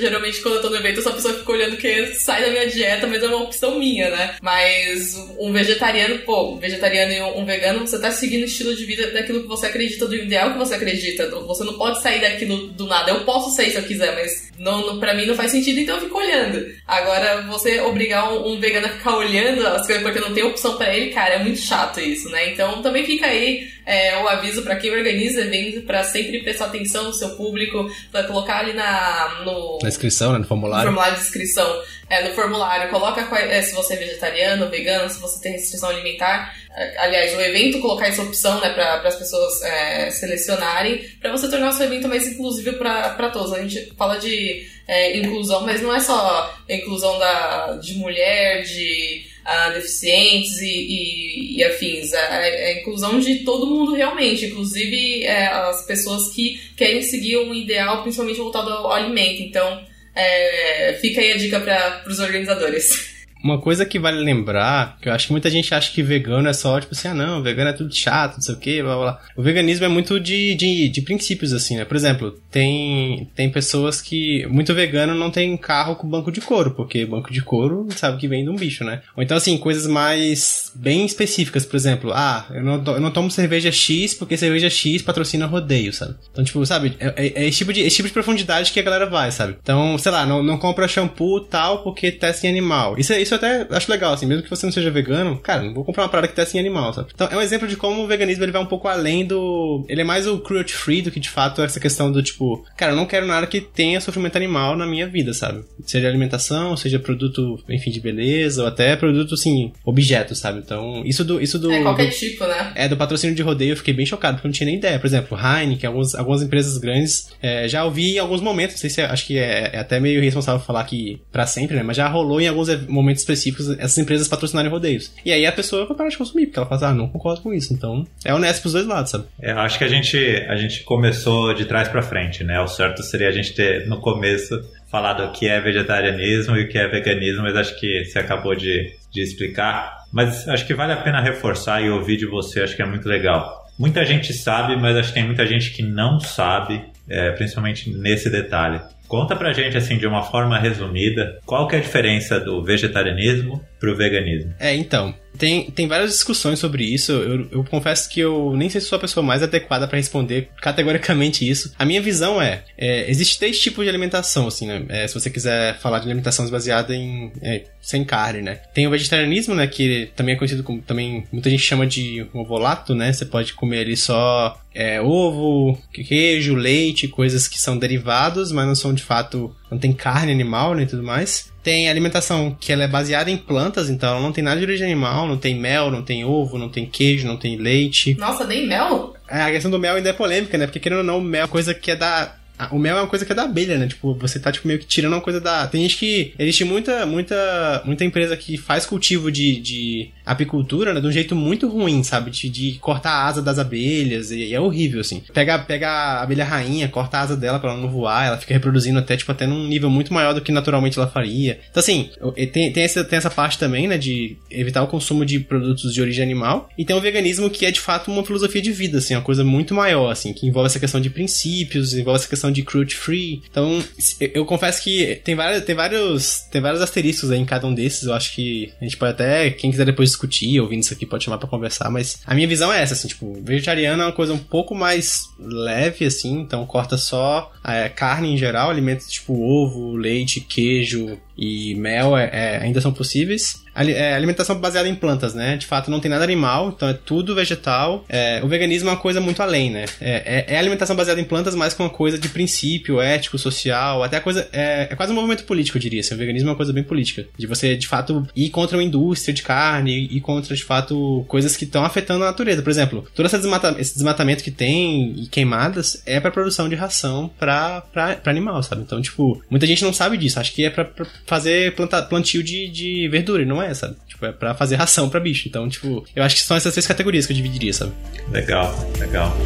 geralmente 0.00 0.40
quando 0.40 0.56
eu 0.56 0.62
tô 0.62 0.70
no 0.70 0.76
evento, 0.76 0.96
eu 0.96 1.02
sou 1.02 1.12
a 1.12 1.14
pessoa 1.14 1.34
que 1.34 1.40
fica 1.40 1.52
olhando 1.52 1.76
que 1.76 2.06
sai 2.14 2.42
da 2.42 2.50
minha 2.50 2.68
dieta, 2.68 3.06
mas 3.06 3.22
é 3.22 3.26
uma 3.26 3.42
opção 3.42 3.78
minha, 3.78 4.10
né? 4.10 4.36
Mas 4.40 5.16
um 5.38 5.52
vegetariano, 5.52 6.18
pô, 6.20 6.54
um 6.54 6.58
vegetariano 6.58 7.12
e 7.12 7.40
um 7.40 7.44
vegano, 7.44 7.80
você 7.80 7.98
tá 7.98 8.10
seguindo 8.10 8.42
o 8.42 8.46
estilo 8.46 8.74
de 8.74 8.84
vida 8.84 9.10
daquilo 9.10 9.42
que 9.42 9.48
você 9.48 9.66
acredita, 9.66 10.06
do 10.06 10.14
ideal 10.14 10.52
que 10.52 10.58
você 10.58 10.74
acredita. 10.74 11.28
Você 11.28 11.64
não 11.64 11.74
pode 11.74 12.02
sair 12.02 12.20
daquilo 12.20 12.68
do 12.68 12.86
nada. 12.86 13.10
Eu 13.10 13.24
posso 13.24 13.54
sair 13.54 13.70
se 13.70 13.76
eu 13.76 13.82
quiser, 13.82 14.14
mas 14.14 14.50
não, 14.58 14.86
não, 14.86 15.00
pra 15.00 15.14
mim 15.14 15.26
não 15.26 15.34
faz 15.34 15.50
sentido, 15.50 15.80
então 15.80 15.96
eu 15.96 16.02
fico 16.02 16.18
olhando. 16.18 16.66
Agora, 16.86 17.42
você 17.42 17.80
obrigar 17.80 18.32
um, 18.32 18.52
um 18.52 18.60
vegano 18.60 18.86
a 18.86 18.90
ficar 18.90 19.16
olhando 19.16 19.66
as 19.66 19.86
coisas 19.86 20.02
porque 20.02 20.20
não 20.20 20.34
tem 20.34 20.44
opção 20.44 20.76
para 20.76 20.94
ele, 20.94 21.10
cara, 21.12 21.34
é 21.34 21.38
muito 21.38 21.58
chato 21.58 22.00
isso, 22.00 22.28
né? 22.30 22.50
Então 22.52 22.82
também 22.82 23.04
fica 23.04 23.26
aí 23.26 23.68
é, 23.90 24.22
o 24.22 24.28
aviso 24.28 24.62
para 24.62 24.76
quem 24.76 24.92
organiza 24.92 25.40
evento 25.40 25.84
para 25.84 26.04
sempre 26.04 26.44
prestar 26.44 26.66
atenção 26.66 27.02
no 27.02 27.12
seu 27.12 27.30
público, 27.30 27.90
para 28.12 28.22
colocar 28.22 28.60
ali 28.60 28.72
na, 28.72 29.42
no, 29.44 29.80
na 29.82 29.88
inscrição, 29.88 30.32
né, 30.32 30.38
no 30.38 30.44
formulário. 30.44 30.84
No 30.84 30.92
formulário 30.92 31.16
de 31.16 31.22
inscrição. 31.24 31.82
É, 32.08 32.28
no 32.28 32.34
formulário, 32.34 32.88
coloca 32.88 33.20
é, 33.36 33.60
se 33.62 33.74
você 33.74 33.94
é 33.94 33.96
vegetariano, 33.96 34.70
vegano, 34.70 35.10
se 35.10 35.20
você 35.20 35.40
tem 35.40 35.52
restrição 35.52 35.90
alimentar. 35.90 36.54
É, 36.72 36.98
aliás, 36.98 37.36
o 37.36 37.40
evento 37.40 37.80
colocar 37.80 38.06
essa 38.06 38.22
opção 38.22 38.60
né, 38.60 38.70
para 38.70 39.00
as 39.08 39.16
pessoas 39.16 39.60
é, 39.62 40.10
selecionarem, 40.10 41.04
para 41.20 41.32
você 41.32 41.48
tornar 41.50 41.70
o 41.70 41.72
seu 41.72 41.86
evento 41.86 42.06
mais 42.06 42.28
inclusivo 42.28 42.78
para 42.78 43.30
todos. 43.30 43.52
A 43.52 43.60
gente 43.60 43.92
fala 43.96 44.18
de 44.18 44.68
é, 44.86 45.16
inclusão, 45.16 45.62
mas 45.66 45.82
não 45.82 45.92
é 45.92 45.98
só 45.98 46.56
inclusão 46.68 47.18
da, 47.18 47.72
de 47.74 47.94
mulher, 47.94 48.62
de 48.62 49.28
a 49.50 49.70
deficientes 49.70 50.60
e, 50.60 50.66
e, 50.66 51.56
e 51.56 51.64
afins. 51.64 52.14
A, 52.14 52.38
a, 52.38 52.72
inclusão 52.74 53.18
de 53.18 53.40
todo 53.40 53.66
mundo 53.66 53.94
realmente, 53.94 54.46
inclusive 54.46 55.24
é, 55.24 55.48
as 55.48 55.84
pessoas 55.86 56.32
que 56.32 56.60
querem 56.76 57.02
seguir 57.02 57.38
um 57.38 57.52
ideal 57.52 58.02
principalmente 58.02 58.38
voltado 58.38 58.70
ao 58.70 58.92
alimento. 58.92 59.42
Então, 59.42 59.84
é, 60.14 60.96
fica 61.00 61.20
aí 61.20 61.32
a 61.32 61.36
dica 61.36 61.58
para 61.58 62.04
os 62.06 62.20
organizadores. 62.20 63.09
Uma 63.42 63.60
coisa 63.60 63.84
que 63.84 63.98
vale 63.98 64.18
lembrar, 64.18 64.98
que 65.00 65.08
eu 65.08 65.12
acho 65.12 65.26
que 65.26 65.32
muita 65.32 65.50
gente 65.50 65.74
acha 65.74 65.92
que 65.92 66.02
vegano 66.02 66.48
é 66.48 66.52
só, 66.52 66.80
tipo 66.80 66.94
assim, 66.94 67.08
ah 67.08 67.14
não, 67.14 67.42
vegano 67.42 67.70
é 67.70 67.72
tudo 67.72 67.94
chato, 67.94 68.34
não 68.34 68.42
sei 68.42 68.54
o 68.54 68.58
que, 68.58 68.82
blá 68.82 68.96
blá. 68.96 69.20
O 69.36 69.42
veganismo 69.42 69.86
é 69.86 69.88
muito 69.88 70.20
de, 70.20 70.54
de, 70.54 70.88
de 70.88 71.02
princípios, 71.02 71.52
assim, 71.52 71.76
né? 71.76 71.84
Por 71.84 71.96
exemplo, 71.96 72.32
tem, 72.50 73.28
tem 73.34 73.50
pessoas 73.50 74.00
que. 74.00 74.46
Muito 74.46 74.74
vegano 74.74 75.14
não 75.14 75.30
tem 75.30 75.56
carro 75.56 75.96
com 75.96 76.08
banco 76.08 76.30
de 76.30 76.40
couro, 76.40 76.72
porque 76.72 77.06
banco 77.06 77.32
de 77.32 77.42
couro 77.42 77.88
sabe 77.96 78.18
que 78.18 78.28
vem 78.28 78.44
de 78.44 78.50
um 78.50 78.56
bicho, 78.56 78.84
né? 78.84 79.02
Ou 79.16 79.22
então, 79.22 79.36
assim, 79.36 79.56
coisas 79.56 79.86
mais 79.86 80.70
bem 80.74 81.04
específicas, 81.04 81.64
por 81.64 81.76
exemplo, 81.76 82.12
ah, 82.12 82.46
eu 82.50 82.62
não, 82.62 82.82
eu 82.94 83.00
não 83.00 83.10
tomo 83.10 83.30
cerveja 83.30 83.72
X 83.72 84.14
porque 84.14 84.36
cerveja 84.36 84.68
X 84.68 85.02
patrocina 85.02 85.46
rodeio, 85.46 85.92
sabe? 85.92 86.14
Então, 86.30 86.44
tipo, 86.44 86.64
sabe, 86.66 86.96
é, 87.00 87.14
é, 87.16 87.42
é 87.42 87.48
esse, 87.48 87.58
tipo 87.58 87.72
de, 87.72 87.80
esse 87.80 87.96
tipo 87.96 88.08
de 88.08 88.14
profundidade 88.14 88.72
que 88.72 88.80
a 88.80 88.82
galera 88.82 89.06
vai, 89.06 89.30
sabe? 89.30 89.56
Então, 89.62 89.96
sei 89.98 90.12
lá, 90.12 90.26
não, 90.26 90.42
não 90.42 90.58
compra 90.58 90.88
shampoo 90.88 91.40
tal 91.40 91.82
porque 91.82 92.12
testa 92.12 92.46
em 92.46 92.50
animal. 92.50 92.98
Isso, 92.98 93.12
é, 93.12 93.20
isso 93.30 93.34
eu 93.34 93.38
até 93.38 93.66
acho 93.70 93.90
legal, 93.90 94.12
assim, 94.12 94.26
mesmo 94.26 94.42
que 94.42 94.50
você 94.50 94.66
não 94.66 94.72
seja 94.72 94.90
vegano, 94.90 95.38
cara, 95.38 95.62
não 95.62 95.72
vou 95.72 95.84
comprar 95.84 96.02
uma 96.02 96.08
parada 96.08 96.26
que 96.26 96.34
testa 96.34 96.56
em 96.56 96.60
animal, 96.60 96.92
sabe? 96.92 97.08
Então, 97.14 97.28
é 97.30 97.36
um 97.36 97.40
exemplo 97.40 97.68
de 97.68 97.76
como 97.76 98.02
o 98.02 98.06
veganismo 98.06 98.44
ele 98.44 98.52
vai 98.52 98.60
um 98.60 98.66
pouco 98.66 98.88
além 98.88 99.24
do. 99.24 99.84
Ele 99.88 100.00
é 100.00 100.04
mais 100.04 100.26
o 100.26 100.38
cruelty 100.38 100.74
free 100.74 101.02
do 101.02 101.10
que 101.10 101.20
de 101.20 101.30
fato 101.30 101.62
essa 101.62 101.78
questão 101.78 102.10
do 102.10 102.22
tipo, 102.22 102.64
cara, 102.76 102.92
eu 102.92 102.96
não 102.96 103.06
quero 103.06 103.26
nada 103.26 103.46
que 103.46 103.60
tenha 103.60 104.00
sofrimento 104.00 104.36
animal 104.36 104.76
na 104.76 104.86
minha 104.86 105.06
vida, 105.06 105.32
sabe? 105.32 105.62
Seja 105.84 106.08
alimentação, 106.08 106.76
seja 106.76 106.98
produto, 106.98 107.62
enfim, 107.68 107.90
de 107.90 108.00
beleza, 108.00 108.62
ou 108.62 108.68
até 108.68 108.96
produto, 108.96 109.34
assim, 109.34 109.72
objeto, 109.84 110.34
sabe? 110.34 110.58
Então, 110.58 111.02
isso 111.04 111.24
do. 111.24 111.40
Isso 111.40 111.58
do 111.58 111.72
é 111.72 111.82
qualquer 111.82 112.06
do, 112.06 112.12
tipo, 112.12 112.44
né? 112.46 112.72
É, 112.74 112.88
do 112.88 112.96
patrocínio 112.96 113.36
de 113.36 113.42
rodeio 113.42 113.72
eu 113.72 113.76
fiquei 113.76 113.94
bem 113.94 114.06
chocado, 114.06 114.36
porque 114.36 114.46
eu 114.46 114.50
não 114.50 114.54
tinha 114.54 114.66
nem 114.66 114.76
ideia. 114.76 114.98
Por 114.98 115.06
exemplo, 115.06 115.38
Heineken, 115.38 115.88
alguns, 115.88 116.14
algumas 116.14 116.42
empresas 116.42 116.76
grandes, 116.78 117.30
é, 117.42 117.68
já 117.68 117.84
ouvi 117.84 118.16
em 118.16 118.18
alguns 118.18 118.40
momentos, 118.40 118.76
não 118.76 118.80
sei 118.80 118.90
se 118.90 119.00
é, 119.00 119.04
acho 119.04 119.26
que 119.26 119.38
é, 119.38 119.70
é 119.74 119.78
até 119.78 120.00
meio 120.00 120.20
irresponsável 120.20 120.60
falar 120.60 120.84
que 120.84 121.20
para 121.30 121.46
sempre, 121.46 121.76
né? 121.76 121.82
Mas 121.82 121.96
já 121.96 122.08
rolou 122.08 122.40
em 122.40 122.48
alguns 122.48 122.68
momentos 122.86 123.19
específicos 123.20 123.70
essas 123.70 123.98
empresas 123.98 124.28
patrocinarem 124.28 124.70
rodeios. 124.70 125.12
E 125.24 125.32
aí 125.32 125.46
a 125.46 125.52
pessoa 125.52 125.86
vai 125.86 125.96
parar 125.96 126.08
de 126.10 126.18
consumir, 126.18 126.46
porque 126.46 126.58
ela 126.58 126.68
fala, 126.68 126.76
assim, 126.76 126.90
ah, 126.90 126.94
não 126.94 127.08
concordo 127.08 127.40
com 127.40 127.52
isso. 127.52 127.72
Então, 127.72 128.06
é 128.24 128.34
honesto 128.34 128.62
pros 128.62 128.72
dois 128.72 128.86
lados, 128.86 129.10
sabe? 129.10 129.24
É, 129.40 129.52
eu 129.52 129.58
acho 129.58 129.78
que 129.78 129.84
a 129.84 129.88
gente, 129.88 130.16
a 130.48 130.56
gente 130.56 130.82
começou 130.82 131.54
de 131.54 131.64
trás 131.64 131.88
para 131.88 132.02
frente, 132.02 132.42
né? 132.44 132.60
O 132.60 132.68
certo 132.68 133.02
seria 133.02 133.28
a 133.28 133.32
gente 133.32 133.54
ter, 133.54 133.86
no 133.86 134.00
começo, 134.00 134.60
falado 134.90 135.24
o 135.24 135.32
que 135.32 135.48
é 135.48 135.60
vegetarianismo 135.60 136.56
e 136.56 136.64
o 136.64 136.68
que 136.68 136.78
é 136.78 136.88
veganismo, 136.88 137.42
mas 137.42 137.56
acho 137.56 137.78
que 137.78 138.04
você 138.04 138.18
acabou 138.18 138.54
de, 138.54 138.92
de 139.12 139.22
explicar. 139.22 139.98
Mas 140.12 140.48
acho 140.48 140.66
que 140.66 140.74
vale 140.74 140.92
a 140.92 140.96
pena 140.96 141.20
reforçar 141.20 141.82
e 141.82 141.90
ouvir 141.90 142.16
de 142.16 142.26
você, 142.26 142.62
acho 142.62 142.74
que 142.74 142.82
é 142.82 142.86
muito 142.86 143.08
legal. 143.08 143.60
Muita 143.78 144.04
gente 144.04 144.32
sabe, 144.32 144.76
mas 144.76 144.96
acho 144.96 145.08
que 145.08 145.14
tem 145.14 145.24
muita 145.24 145.46
gente 145.46 145.70
que 145.70 145.82
não 145.82 146.20
sabe, 146.20 146.84
é, 147.08 147.30
principalmente 147.30 147.90
nesse 147.90 148.28
detalhe. 148.28 148.80
Conta 149.10 149.34
pra 149.34 149.52
gente, 149.52 149.76
assim, 149.76 149.98
de 149.98 150.06
uma 150.06 150.22
forma 150.22 150.56
resumida, 150.56 151.40
qual 151.44 151.66
que 151.66 151.74
é 151.74 151.80
a 151.80 151.82
diferença 151.82 152.38
do 152.38 152.62
vegetarianismo 152.62 153.60
pro 153.80 153.96
veganismo? 153.96 154.54
É, 154.56 154.72
então, 154.72 155.12
tem, 155.40 155.70
tem 155.70 155.88
várias 155.88 156.12
discussões 156.12 156.58
sobre 156.58 156.84
isso. 156.84 157.12
Eu, 157.12 157.48
eu 157.50 157.64
confesso 157.64 158.08
que 158.10 158.20
eu 158.20 158.54
nem 158.54 158.68
sei 158.68 158.78
se 158.78 158.86
sou 158.86 158.96
a 158.96 159.00
pessoa 159.00 159.24
mais 159.24 159.42
adequada 159.42 159.88
para 159.88 159.96
responder 159.96 160.50
categoricamente 160.60 161.48
isso. 161.48 161.72
A 161.78 161.86
minha 161.86 162.02
visão 162.02 162.40
é, 162.40 162.62
é 162.76 163.10
existe 163.10 163.38
três 163.38 163.58
tipos 163.58 163.82
de 163.82 163.88
alimentação, 163.88 164.46
assim, 164.46 164.66
né? 164.66 164.84
É, 164.90 165.08
se 165.08 165.14
você 165.14 165.30
quiser 165.30 165.78
falar 165.78 165.98
de 166.00 166.04
alimentação 166.04 166.48
baseada 166.50 166.94
em 166.94 167.32
é, 167.40 167.64
sem 167.80 168.04
carne, 168.04 168.42
né? 168.42 168.60
Tem 168.74 168.86
o 168.86 168.90
vegetarianismo, 168.90 169.54
né? 169.54 169.66
Que 169.66 170.10
também 170.14 170.34
é 170.34 170.38
conhecido 170.38 170.62
como 170.62 170.82
também 170.82 171.26
muita 171.32 171.48
gente 171.48 171.62
chama 171.62 171.86
de 171.86 172.26
ovolato, 172.34 172.94
né? 172.94 173.10
Você 173.10 173.24
pode 173.24 173.54
comer 173.54 173.80
ali 173.80 173.96
só 173.96 174.60
é, 174.74 175.00
ovo, 175.00 175.80
queijo, 175.92 176.54
leite, 176.54 177.08
coisas 177.08 177.48
que 177.48 177.58
são 177.58 177.78
derivados, 177.78 178.52
mas 178.52 178.66
não 178.66 178.74
são 178.74 178.92
de 178.92 179.02
fato 179.02 179.56
não 179.70 179.78
tem 179.78 179.92
carne 179.92 180.32
animal 180.32 180.74
nem 180.74 180.86
tudo 180.86 181.02
mais. 181.02 181.49
Tem 181.62 181.90
alimentação 181.90 182.56
que 182.58 182.72
ela 182.72 182.84
é 182.84 182.88
baseada 182.88 183.30
em 183.30 183.36
plantas, 183.36 183.90
então 183.90 184.10
ela 184.10 184.20
não 184.20 184.32
tem 184.32 184.42
nada 184.42 184.58
de 184.58 184.64
origem 184.64 184.86
animal, 184.86 185.26
não 185.26 185.36
tem 185.36 185.54
mel, 185.54 185.90
não 185.90 186.02
tem 186.02 186.24
ovo, 186.24 186.56
não 186.56 186.68
tem 186.68 186.86
queijo, 186.86 187.26
não 187.26 187.36
tem 187.36 187.56
leite. 187.56 188.16
Nossa, 188.18 188.46
nem 188.46 188.66
mel? 188.66 189.14
É, 189.28 189.42
a 189.42 189.50
questão 189.50 189.70
do 189.70 189.78
mel 189.78 189.96
ainda 189.96 190.08
é 190.08 190.14
polêmica, 190.14 190.56
né? 190.56 190.66
Porque 190.66 190.80
querendo 190.80 190.98
ou 190.98 191.04
não, 191.04 191.20
mel 191.20 191.44
é 191.44 191.48
coisa 191.48 191.74
que 191.74 191.90
é 191.90 191.96
da 191.96 192.34
o 192.70 192.78
mel 192.78 192.96
é 192.96 193.00
uma 193.00 193.06
coisa 193.06 193.24
que 193.24 193.32
é 193.32 193.34
da 193.34 193.44
abelha, 193.44 193.78
né? 193.78 193.86
Tipo, 193.86 194.14
você 194.14 194.38
tá 194.38 194.52
tipo, 194.52 194.66
meio 194.66 194.78
que 194.78 194.86
tirando 194.86 195.12
uma 195.12 195.20
coisa 195.20 195.40
da. 195.40 195.66
Tem 195.66 195.82
gente 195.82 195.96
que. 195.96 196.34
Existe 196.38 196.64
muita, 196.64 197.06
muita, 197.06 197.82
muita 197.84 198.04
empresa 198.04 198.36
que 198.36 198.56
faz 198.56 198.84
cultivo 198.86 199.30
de, 199.30 199.60
de 199.60 200.10
apicultura, 200.24 200.92
né? 200.92 201.00
De 201.00 201.06
um 201.06 201.12
jeito 201.12 201.34
muito 201.34 201.68
ruim, 201.68 202.02
sabe? 202.02 202.30
De, 202.30 202.48
de 202.48 202.72
cortar 202.80 203.10
a 203.10 203.26
asa 203.26 203.42
das 203.42 203.58
abelhas. 203.58 204.30
E, 204.30 204.46
e, 204.46 204.54
é 204.54 204.60
horrível, 204.60 205.00
assim. 205.00 205.22
Pega, 205.32 205.58
pega 205.58 205.88
a 205.88 206.22
abelha 206.22 206.44
rainha, 206.44 206.88
corta 206.88 207.18
a 207.18 207.20
asa 207.22 207.36
dela 207.36 207.58
pra 207.58 207.70
ela 207.70 207.80
não 207.80 207.88
voar, 207.88 208.26
ela 208.26 208.38
fica 208.38 208.54
reproduzindo 208.54 208.98
até, 208.98 209.16
tipo, 209.16 209.32
até 209.32 209.46
num 209.46 209.66
nível 209.66 209.90
muito 209.90 210.12
maior 210.12 210.34
do 210.34 210.40
que 210.40 210.52
naturalmente 210.52 210.98
ela 210.98 211.08
faria. 211.08 211.58
Então, 211.70 211.80
assim, 211.80 212.10
tem, 212.52 212.72
tem, 212.72 212.82
essa, 212.82 213.04
tem 213.04 213.16
essa 213.16 213.30
parte 213.30 213.58
também, 213.58 213.88
né? 213.88 213.96
De 213.96 214.36
evitar 214.50 214.82
o 214.82 214.86
consumo 214.86 215.24
de 215.24 215.40
produtos 215.40 215.92
de 215.94 216.00
origem 216.00 216.24
animal. 216.24 216.68
E 216.76 216.84
tem 216.84 216.94
o 216.94 217.00
veganismo 217.00 217.50
que 217.50 217.64
é 217.64 217.70
de 217.70 217.80
fato 217.80 218.10
uma 218.10 218.24
filosofia 218.24 218.60
de 218.60 218.72
vida, 218.72 218.98
assim, 218.98 219.14
uma 219.14 219.22
coisa 219.22 219.44
muito 219.44 219.74
maior, 219.74 220.10
assim, 220.10 220.32
que 220.32 220.46
envolve 220.46 220.66
essa 220.66 220.80
questão 220.80 221.00
de 221.00 221.10
princípios, 221.10 221.94
envolve 221.94 222.20
essa 222.20 222.28
questão 222.28 222.49
de 222.52 222.62
cruelty 222.62 222.94
free. 222.94 223.42
Então, 223.50 223.82
eu, 224.20 224.44
confesso 224.44 224.82
que 224.82 225.20
tem 225.24 225.34
vários, 225.34 225.64
tem 225.64 225.74
vários, 225.74 226.40
tem 226.50 226.60
vários 226.60 226.80
asteriscos 226.80 227.30
aí 227.30 227.38
em 227.38 227.44
cada 227.44 227.66
um 227.66 227.74
desses. 227.74 228.04
Eu 228.04 228.14
acho 228.14 228.34
que 228.34 228.72
a 228.80 228.84
gente 228.84 228.96
pode 228.96 229.12
até, 229.12 229.50
quem 229.50 229.70
quiser 229.70 229.84
depois 229.84 230.10
discutir, 230.10 230.60
ouvindo 230.60 230.82
isso 230.82 230.92
aqui, 230.92 231.06
pode 231.06 231.24
chamar 231.24 231.38
para 231.38 231.48
conversar. 231.48 231.90
Mas 231.90 232.20
a 232.26 232.34
minha 232.34 232.48
visão 232.48 232.72
é 232.72 232.82
essa, 232.82 232.94
assim, 232.94 233.08
tipo, 233.08 233.40
vegetariano 233.42 234.02
é 234.02 234.06
uma 234.06 234.12
coisa 234.12 234.32
um 234.32 234.38
pouco 234.38 234.74
mais 234.74 235.22
leve, 235.38 236.04
assim, 236.04 236.40
então 236.40 236.64
corta 236.66 236.96
só 236.96 237.50
é, 237.64 237.88
carne 237.88 238.32
em 238.32 238.36
geral, 238.36 238.70
alimentos 238.70 239.08
tipo 239.08 239.34
ovo, 239.34 239.96
leite, 239.96 240.40
queijo, 240.40 241.18
e 241.36 241.74
mel 241.74 242.16
é, 242.16 242.30
é, 242.32 242.58
ainda 242.58 242.80
são 242.80 242.92
possíveis. 242.92 243.62
É, 243.88 244.14
alimentação 244.14 244.58
baseada 244.58 244.88
em 244.88 244.94
plantas, 244.94 245.34
né? 245.34 245.56
De 245.56 245.66
fato, 245.66 245.90
não 245.90 246.00
tem 246.00 246.10
nada 246.10 246.24
animal, 246.24 246.68
então 246.68 246.88
é 246.88 246.94
tudo 246.94 247.34
vegetal. 247.34 248.04
É, 248.08 248.40
o 248.42 248.48
veganismo 248.48 248.88
é 248.88 248.92
uma 248.92 248.98
coisa 248.98 249.20
muito 249.20 249.42
além, 249.42 249.70
né? 249.70 249.84
É, 250.00 250.44
é, 250.48 250.54
é, 250.54 250.58
alimentação 250.58 250.94
baseada 250.94 251.20
em 251.20 251.24
plantas, 251.24 251.54
mas 251.54 251.74
com 251.74 251.84
uma 251.84 251.90
coisa 251.90 252.18
de 252.18 252.28
princípio, 252.28 253.00
ético, 253.00 253.38
social, 253.38 254.02
até 254.02 254.20
coisa. 254.20 254.48
É, 254.52 254.88
é, 254.90 254.96
quase 254.96 255.12
um 255.12 255.14
movimento 255.14 255.44
político, 255.44 255.78
eu 255.78 255.82
diria. 255.82 256.00
Assim, 256.00 256.14
o 256.14 256.18
veganismo 256.18 256.48
é 256.48 256.52
uma 256.52 256.56
coisa 256.56 256.72
bem 256.72 256.84
política. 256.84 257.26
De 257.36 257.46
você, 257.46 257.76
de 257.76 257.86
fato, 257.86 258.26
ir 258.34 258.50
contra 258.50 258.76
uma 258.76 258.82
indústria 258.82 259.34
de 259.34 259.42
carne, 259.42 260.08
ir 260.10 260.20
contra, 260.20 260.54
de 260.54 260.64
fato, 260.64 261.24
coisas 261.28 261.56
que 261.56 261.64
estão 261.64 261.84
afetando 261.84 262.24
a 262.24 262.28
natureza. 262.28 262.62
Por 262.62 262.70
exemplo, 262.70 263.06
todo 263.14 263.26
esse 263.26 263.36
desmatamento, 263.38 263.80
esse 263.80 263.94
desmatamento 263.94 264.44
que 264.44 264.50
tem 264.50 265.14
e 265.16 265.26
queimadas 265.26 266.02
é 266.06 266.20
para 266.20 266.30
produção 266.30 266.68
de 266.68 266.74
ração 266.74 267.30
para 267.38 267.82
animal, 268.26 268.62
sabe? 268.62 268.82
Então, 268.82 269.00
tipo, 269.00 269.42
muita 269.48 269.66
gente 269.66 269.82
não 269.82 269.92
sabe 269.92 270.16
disso. 270.16 270.38
Acho 270.38 270.52
que 270.52 270.64
é 270.64 270.70
para 270.70 270.88
fazer 271.26 271.74
planta, 271.74 272.02
plantio 272.02 272.42
de, 272.42 272.68
de 272.68 273.08
verdura, 273.08 273.44
não 273.44 273.62
é, 273.62 273.69
sabe? 273.74 273.96
Tipo, 274.06 274.26
é 274.26 274.32
pra 274.32 274.54
fazer 274.54 274.76
ração 274.76 275.08
pra 275.08 275.20
bicho. 275.20 275.48
Então, 275.48 275.68
tipo, 275.68 276.04
eu 276.14 276.22
acho 276.22 276.36
que 276.36 276.42
são 276.42 276.56
essas 276.56 276.72
três 276.72 276.86
categorias 276.86 277.26
que 277.26 277.32
eu 277.32 277.36
dividiria, 277.36 277.72
sabe? 277.72 277.92
Legal, 278.30 278.72
legal. 278.98 279.36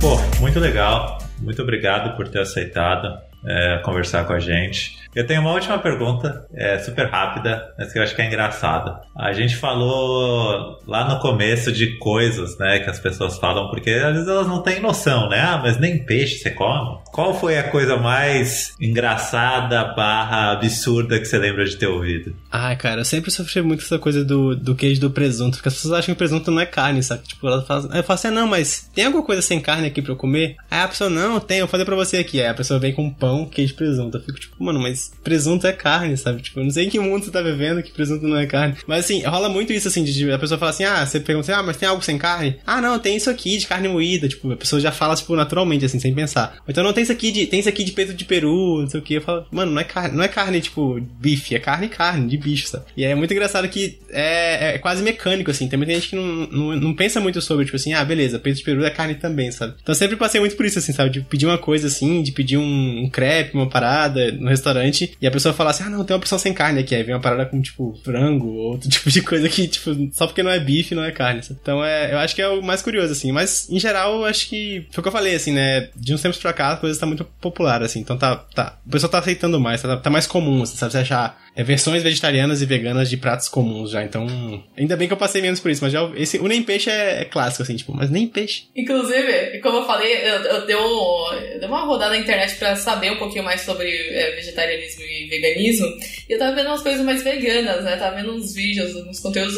Pô, 0.00 0.16
muito 0.40 0.60
legal. 0.60 1.18
Muito 1.40 1.62
obrigado 1.62 2.16
por 2.16 2.28
ter 2.28 2.40
aceitado 2.40 3.18
é, 3.44 3.78
conversar 3.84 4.24
com 4.24 4.32
a 4.32 4.40
gente. 4.40 4.96
Eu 5.18 5.26
tenho 5.26 5.40
uma 5.40 5.52
última 5.52 5.76
pergunta, 5.80 6.46
é, 6.54 6.78
super 6.78 7.10
rápida, 7.10 7.74
mas 7.76 7.92
que 7.92 7.98
eu 7.98 8.04
acho 8.04 8.14
que 8.14 8.22
é 8.22 8.26
engraçada. 8.28 9.00
A 9.16 9.32
gente 9.32 9.56
falou 9.56 10.78
lá 10.86 11.12
no 11.12 11.18
começo 11.18 11.72
de 11.72 11.98
coisas, 11.98 12.56
né, 12.56 12.78
que 12.78 12.88
as 12.88 13.00
pessoas 13.00 13.36
falam, 13.36 13.68
porque 13.68 13.90
às 13.90 14.12
vezes 14.12 14.28
elas 14.28 14.46
não 14.46 14.62
têm 14.62 14.78
noção, 14.78 15.28
né? 15.28 15.40
Ah, 15.40 15.58
mas 15.60 15.76
nem 15.76 16.04
peixe 16.04 16.38
você 16.38 16.52
come? 16.52 17.00
Qual 17.10 17.34
foi 17.34 17.58
a 17.58 17.64
coisa 17.64 17.96
mais 17.96 18.76
engraçada 18.80 19.92
barra 19.92 20.52
absurda 20.52 21.18
que 21.18 21.24
você 21.24 21.36
lembra 21.36 21.64
de 21.64 21.74
ter 21.74 21.88
ouvido? 21.88 22.36
Ai, 22.52 22.76
cara, 22.76 23.00
eu 23.00 23.04
sempre 23.04 23.32
sofri 23.32 23.60
muito 23.60 23.82
essa 23.82 23.98
coisa 23.98 24.24
do, 24.24 24.54
do 24.54 24.76
queijo 24.76 25.00
do 25.00 25.10
presunto, 25.10 25.56
porque 25.56 25.68
as 25.68 25.74
pessoas 25.74 25.94
acham 25.94 26.14
que 26.14 26.18
presunto 26.18 26.52
não 26.52 26.60
é 26.60 26.66
carne, 26.66 27.02
sabe? 27.02 27.24
Tipo, 27.24 27.48
ela 27.48 27.62
fala, 27.62 27.96
eu 27.96 28.04
falo 28.04 28.14
assim, 28.14 28.28
ah, 28.28 28.30
não, 28.30 28.46
mas 28.46 28.88
tem 28.94 29.06
alguma 29.06 29.24
coisa 29.24 29.42
sem 29.42 29.60
carne 29.60 29.88
aqui 29.88 30.00
pra 30.00 30.12
eu 30.12 30.16
comer? 30.16 30.54
Aí 30.70 30.82
a 30.82 30.86
pessoa, 30.86 31.10
não, 31.10 31.40
tem, 31.40 31.58
eu 31.58 31.66
fazer 31.66 31.84
pra 31.84 31.96
você 31.96 32.18
aqui. 32.18 32.40
Aí 32.40 32.46
a 32.46 32.54
pessoa 32.54 32.78
vem 32.78 32.92
com 32.92 33.10
pão, 33.10 33.46
queijo 33.46 33.72
e 33.72 33.76
presunto. 33.76 34.16
Eu 34.16 34.22
fico 34.22 34.38
tipo, 34.38 34.62
mano, 34.62 34.78
mas 34.78 35.07
presunto 35.22 35.66
é 35.66 35.72
carne, 35.72 36.16
sabe? 36.16 36.42
Tipo, 36.42 36.60
não 36.60 36.70
sei 36.70 36.86
em 36.86 36.90
que 36.90 36.98
mundo 36.98 37.24
você 37.24 37.30
tá 37.30 37.42
vivendo 37.42 37.82
que 37.82 37.92
presunto 37.92 38.26
não 38.26 38.36
é 38.36 38.46
carne. 38.46 38.76
Mas 38.86 39.04
assim, 39.04 39.22
rola 39.22 39.48
muito 39.48 39.72
isso 39.72 39.88
assim, 39.88 40.04
de 40.04 40.32
a 40.32 40.38
pessoa 40.38 40.58
fala 40.58 40.70
assim, 40.70 40.84
ah, 40.84 41.04
você 41.04 41.20
pergunta 41.20 41.50
assim, 41.50 41.60
ah, 41.60 41.62
mas 41.62 41.76
tem 41.76 41.88
algo 41.88 42.02
sem 42.02 42.18
carne? 42.18 42.56
Ah, 42.66 42.80
não, 42.80 42.98
tem 42.98 43.16
isso 43.16 43.30
aqui 43.30 43.56
de 43.56 43.66
carne 43.66 43.88
moída. 43.88 44.28
Tipo, 44.28 44.52
a 44.52 44.56
pessoa 44.56 44.80
já 44.80 44.90
fala, 44.90 45.14
tipo, 45.14 45.34
naturalmente, 45.36 45.84
assim, 45.84 45.98
sem 45.98 46.14
pensar. 46.14 46.56
Então 46.66 46.82
não 46.82 46.92
tem 46.92 47.02
isso 47.02 47.12
aqui 47.12 47.30
de. 47.30 47.46
Tem 47.46 47.60
isso 47.60 47.68
aqui 47.68 47.84
de 47.84 47.92
peito 47.92 48.14
de 48.14 48.24
peru, 48.24 48.80
não 48.80 48.88
sei 48.88 49.00
o 49.00 49.02
que. 49.02 49.14
Eu 49.14 49.22
falo, 49.22 49.46
mano, 49.50 49.72
não 49.72 49.80
é 49.80 49.84
carne, 49.84 50.16
não 50.16 50.24
é 50.24 50.28
carne, 50.28 50.60
tipo, 50.60 51.00
bife, 51.00 51.54
é 51.54 51.58
carne 51.58 51.88
carne, 51.88 52.28
de 52.28 52.36
bicho, 52.36 52.68
sabe? 52.68 52.84
E 52.96 53.04
é 53.04 53.14
muito 53.14 53.32
engraçado 53.32 53.68
que 53.68 53.98
é, 54.10 54.74
é 54.74 54.78
quase 54.78 55.02
mecânico, 55.02 55.50
assim. 55.50 55.68
Tem 55.68 55.76
muita 55.76 55.94
gente 55.94 56.08
que 56.08 56.16
não, 56.16 56.24
não, 56.24 56.76
não 56.76 56.94
pensa 56.94 57.20
muito 57.20 57.40
sobre, 57.40 57.64
tipo 57.64 57.76
assim, 57.76 57.92
ah, 57.92 58.04
beleza, 58.04 58.38
peito 58.38 58.58
de 58.58 58.64
peru 58.64 58.84
é 58.84 58.90
carne 58.90 59.14
também, 59.14 59.50
sabe? 59.50 59.74
Então 59.82 59.94
sempre 59.94 60.16
passei 60.16 60.40
muito 60.40 60.56
por 60.56 60.66
isso, 60.66 60.78
assim, 60.78 60.92
sabe? 60.92 61.10
De 61.10 61.20
pedir 61.20 61.46
uma 61.46 61.58
coisa 61.58 61.86
assim, 61.86 62.22
de 62.22 62.32
pedir 62.32 62.56
um, 62.56 63.04
um 63.04 63.10
crepe, 63.10 63.54
uma 63.54 63.68
parada 63.68 64.32
no 64.32 64.48
restaurante, 64.48 64.87
e 65.20 65.26
a 65.26 65.30
pessoa 65.30 65.54
falar 65.54 65.70
assim, 65.70 65.84
ah, 65.84 65.90
não, 65.90 66.04
tem 66.04 66.14
uma 66.14 66.18
opção 66.18 66.38
sem 66.38 66.52
carne 66.52 66.80
aqui. 66.80 66.94
Aí 66.94 67.02
vem 67.02 67.14
uma 67.14 67.20
parada 67.20 67.46
com, 67.46 67.60
tipo, 67.60 67.98
frango 68.04 68.46
ou 68.46 68.72
outro 68.72 68.88
tipo 68.90 69.10
de 69.10 69.22
coisa 69.22 69.48
que, 69.48 69.68
tipo, 69.68 69.90
só 70.12 70.26
porque 70.26 70.42
não 70.42 70.50
é 70.50 70.58
bife, 70.58 70.94
não 70.94 71.04
é 71.04 71.10
carne. 71.10 71.40
Então, 71.50 71.84
é, 71.84 72.12
eu 72.12 72.18
acho 72.18 72.34
que 72.34 72.42
é 72.42 72.48
o 72.48 72.62
mais 72.62 72.82
curioso, 72.82 73.12
assim. 73.12 73.32
Mas, 73.32 73.68
em 73.70 73.78
geral, 73.78 74.18
eu 74.18 74.24
acho 74.24 74.48
que 74.48 74.86
foi 74.90 75.00
o 75.00 75.02
que 75.02 75.08
eu 75.08 75.12
falei, 75.12 75.34
assim, 75.34 75.52
né? 75.52 75.88
De 75.94 76.14
uns 76.14 76.22
tempos 76.22 76.38
pra 76.38 76.52
cá, 76.52 76.72
a 76.72 76.76
coisa 76.76 76.98
tá 76.98 77.06
muito 77.06 77.24
popular, 77.40 77.82
assim. 77.82 78.00
Então, 78.00 78.16
tá, 78.16 78.36
tá. 78.36 78.78
O 78.86 78.90
pessoal 78.90 79.10
tá 79.10 79.18
aceitando 79.18 79.60
mais, 79.60 79.82
tá, 79.82 79.96
tá 79.96 80.10
mais 80.10 80.26
comum, 80.26 80.62
assim, 80.62 80.76
sabe? 80.76 80.92
Você 80.92 80.98
achar 80.98 81.38
é, 81.58 81.64
versões 81.64 82.04
vegetarianas 82.04 82.62
e 82.62 82.66
veganas 82.66 83.10
de 83.10 83.16
pratos 83.16 83.48
comuns 83.48 83.90
já. 83.90 84.04
Então, 84.04 84.28
ainda 84.76 84.96
bem 84.96 85.08
que 85.08 85.12
eu 85.12 85.18
passei 85.18 85.42
menos 85.42 85.58
por 85.58 85.72
isso, 85.72 85.82
mas 85.82 85.92
já 85.92 86.08
esse, 86.14 86.38
o 86.38 86.46
nem 86.46 86.62
peixe 86.62 86.88
é, 86.88 87.22
é 87.22 87.24
clássico, 87.24 87.64
assim, 87.64 87.74
tipo, 87.74 87.92
mas 87.92 88.10
nem 88.10 88.28
peixe. 88.28 88.68
Inclusive, 88.76 89.58
como 89.58 89.78
eu 89.78 89.84
falei, 89.84 90.12
eu, 90.12 90.34
eu, 90.36 90.66
dei, 90.66 90.76
eu 90.76 91.58
dei 91.58 91.68
uma 91.68 91.84
rodada 91.84 92.12
na 92.12 92.18
internet 92.18 92.54
pra 92.54 92.76
saber 92.76 93.10
um 93.10 93.16
pouquinho 93.16 93.42
mais 93.42 93.62
sobre 93.62 93.90
é, 93.90 94.36
vegetarianismo 94.36 95.02
e 95.02 95.26
veganismo. 95.28 95.88
E 96.28 96.32
eu 96.32 96.38
tava 96.38 96.54
vendo 96.54 96.68
umas 96.68 96.82
coisas 96.82 97.04
mais 97.04 97.24
veganas, 97.24 97.82
né? 97.82 97.96
Tava 97.96 98.14
vendo 98.14 98.36
uns 98.36 98.54
vídeos, 98.54 98.94
uns 98.94 99.18
conteúdos. 99.18 99.56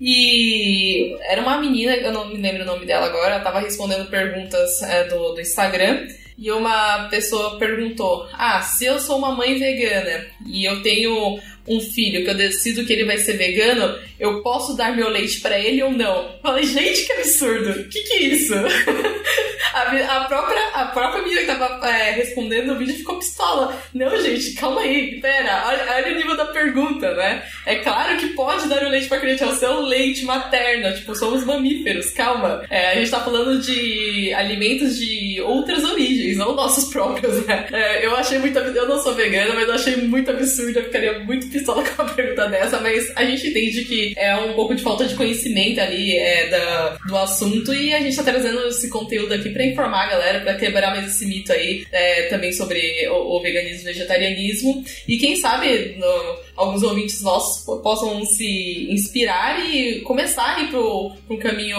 E 0.00 1.16
era 1.30 1.40
uma 1.40 1.60
menina, 1.60 1.94
eu 1.94 2.12
não 2.12 2.28
me 2.28 2.38
lembro 2.38 2.64
o 2.64 2.66
nome 2.66 2.84
dela 2.86 3.06
agora, 3.06 3.36
ela 3.36 3.44
tava 3.44 3.60
respondendo 3.60 4.10
perguntas 4.10 4.82
é, 4.82 5.04
do, 5.04 5.32
do 5.32 5.40
Instagram. 5.40 6.08
E 6.38 6.50
uma 6.50 7.08
pessoa 7.08 7.58
perguntou: 7.58 8.28
Ah, 8.32 8.60
se 8.62 8.84
eu 8.84 8.98
sou 9.00 9.18
uma 9.18 9.32
mãe 9.34 9.58
vegana 9.58 10.26
e 10.46 10.64
eu 10.64 10.82
tenho 10.82 11.38
um 11.68 11.80
filho 11.80 12.24
que 12.24 12.30
eu 12.30 12.34
decido 12.34 12.84
que 12.84 12.92
ele 12.92 13.04
vai 13.04 13.18
ser 13.18 13.36
vegano, 13.36 13.98
eu 14.18 14.42
posso 14.42 14.76
dar 14.76 14.96
meu 14.96 15.08
leite 15.08 15.40
para 15.40 15.58
ele 15.58 15.82
ou 15.82 15.92
não? 15.92 16.36
Falei, 16.42 16.64
gente, 16.64 17.06
que 17.06 17.12
absurdo! 17.12 17.70
O 17.70 17.88
que, 17.88 18.00
que 18.00 18.12
é 18.14 18.22
isso? 18.22 18.54
a, 19.76 20.16
a, 20.16 20.24
própria, 20.24 20.68
a 20.74 20.86
própria 20.86 21.22
menina 21.22 21.40
que 21.42 21.46
tava 21.46 21.88
é, 21.88 22.12
respondendo 22.12 22.68
no 22.68 22.78
vídeo 22.78 22.96
ficou 22.96 23.18
pistola. 23.18 23.76
Não, 23.92 24.20
gente, 24.20 24.54
calma 24.54 24.80
aí, 24.80 25.20
pera, 25.20 25.64
olha, 25.66 25.84
olha, 25.94 26.12
o 26.12 26.16
nível 26.16 26.36
da 26.36 26.46
pergunta, 26.46 27.14
né? 27.14 27.42
É 27.66 27.76
claro 27.76 28.16
que 28.16 28.28
pode 28.28 28.68
dar 28.68 28.82
o 28.84 28.88
leite 28.88 29.08
pra 29.08 29.20
criança, 29.20 29.44
é 29.44 29.48
o 29.48 29.54
seu 29.54 29.80
leite 29.82 30.24
materno, 30.24 30.94
tipo, 30.94 31.14
somos 31.14 31.44
mamíferos, 31.44 32.10
calma. 32.10 32.64
É, 32.70 32.92
a 32.92 32.94
gente 32.94 33.10
tá 33.10 33.20
falando 33.20 33.60
de 33.60 34.32
alimentos 34.34 34.98
de 34.98 35.40
outras 35.42 35.84
origens, 35.84 36.36
não 36.36 36.54
nossos 36.54 36.90
próprios, 36.90 37.44
né? 37.46 37.66
É, 37.72 38.06
eu 38.06 38.16
achei 38.16 38.38
muito. 38.38 38.58
Eu 38.58 38.88
não 38.88 39.02
sou 39.02 39.14
vegana, 39.14 39.54
mas 39.54 39.68
eu 39.68 39.74
achei 39.74 39.96
muito 39.96 40.30
absurdo, 40.30 40.78
eu 40.78 40.84
ficaria 40.84 41.18
muito 41.20 41.48
pistola 41.56 41.84
com 41.84 42.02
uma 42.02 42.12
pergunta 42.12 42.48
dessa, 42.48 42.80
mas 42.80 43.10
a 43.16 43.24
gente 43.24 43.48
entende 43.48 43.84
que 43.84 44.14
é 44.16 44.36
um 44.36 44.52
pouco 44.52 44.74
de 44.74 44.82
falta 44.82 45.06
de 45.06 45.14
conhecimento 45.14 45.80
ali 45.80 46.16
é, 46.16 46.48
da, 46.48 46.96
do 47.06 47.16
assunto 47.16 47.72
e 47.72 47.94
a 47.94 48.00
gente 48.00 48.16
tá 48.16 48.22
trazendo 48.22 48.60
esse 48.68 48.88
conteúdo 48.88 49.32
aqui 49.32 49.50
para 49.50 49.64
informar 49.64 50.04
a 50.04 50.10
galera, 50.10 50.40
para 50.40 50.54
quebrar 50.54 50.90
mais 50.90 51.06
esse 51.06 51.26
mito 51.26 51.52
aí 51.52 51.86
é, 51.90 52.24
também 52.24 52.52
sobre 52.52 53.08
o, 53.08 53.36
o 53.36 53.42
veganismo 53.42 53.82
e 53.82 53.92
vegetarianismo. 53.92 54.84
E 55.08 55.16
quem 55.18 55.36
sabe 55.36 55.96
no, 55.98 56.36
alguns 56.56 56.82
ouvintes 56.82 57.22
nossos 57.22 57.64
possam 57.82 58.24
se 58.24 58.88
inspirar 58.90 59.58
e 59.68 60.00
começar 60.00 60.56
a 60.56 60.62
ir 60.62 60.68
pro, 60.68 61.12
pro 61.26 61.38
caminho 61.38 61.78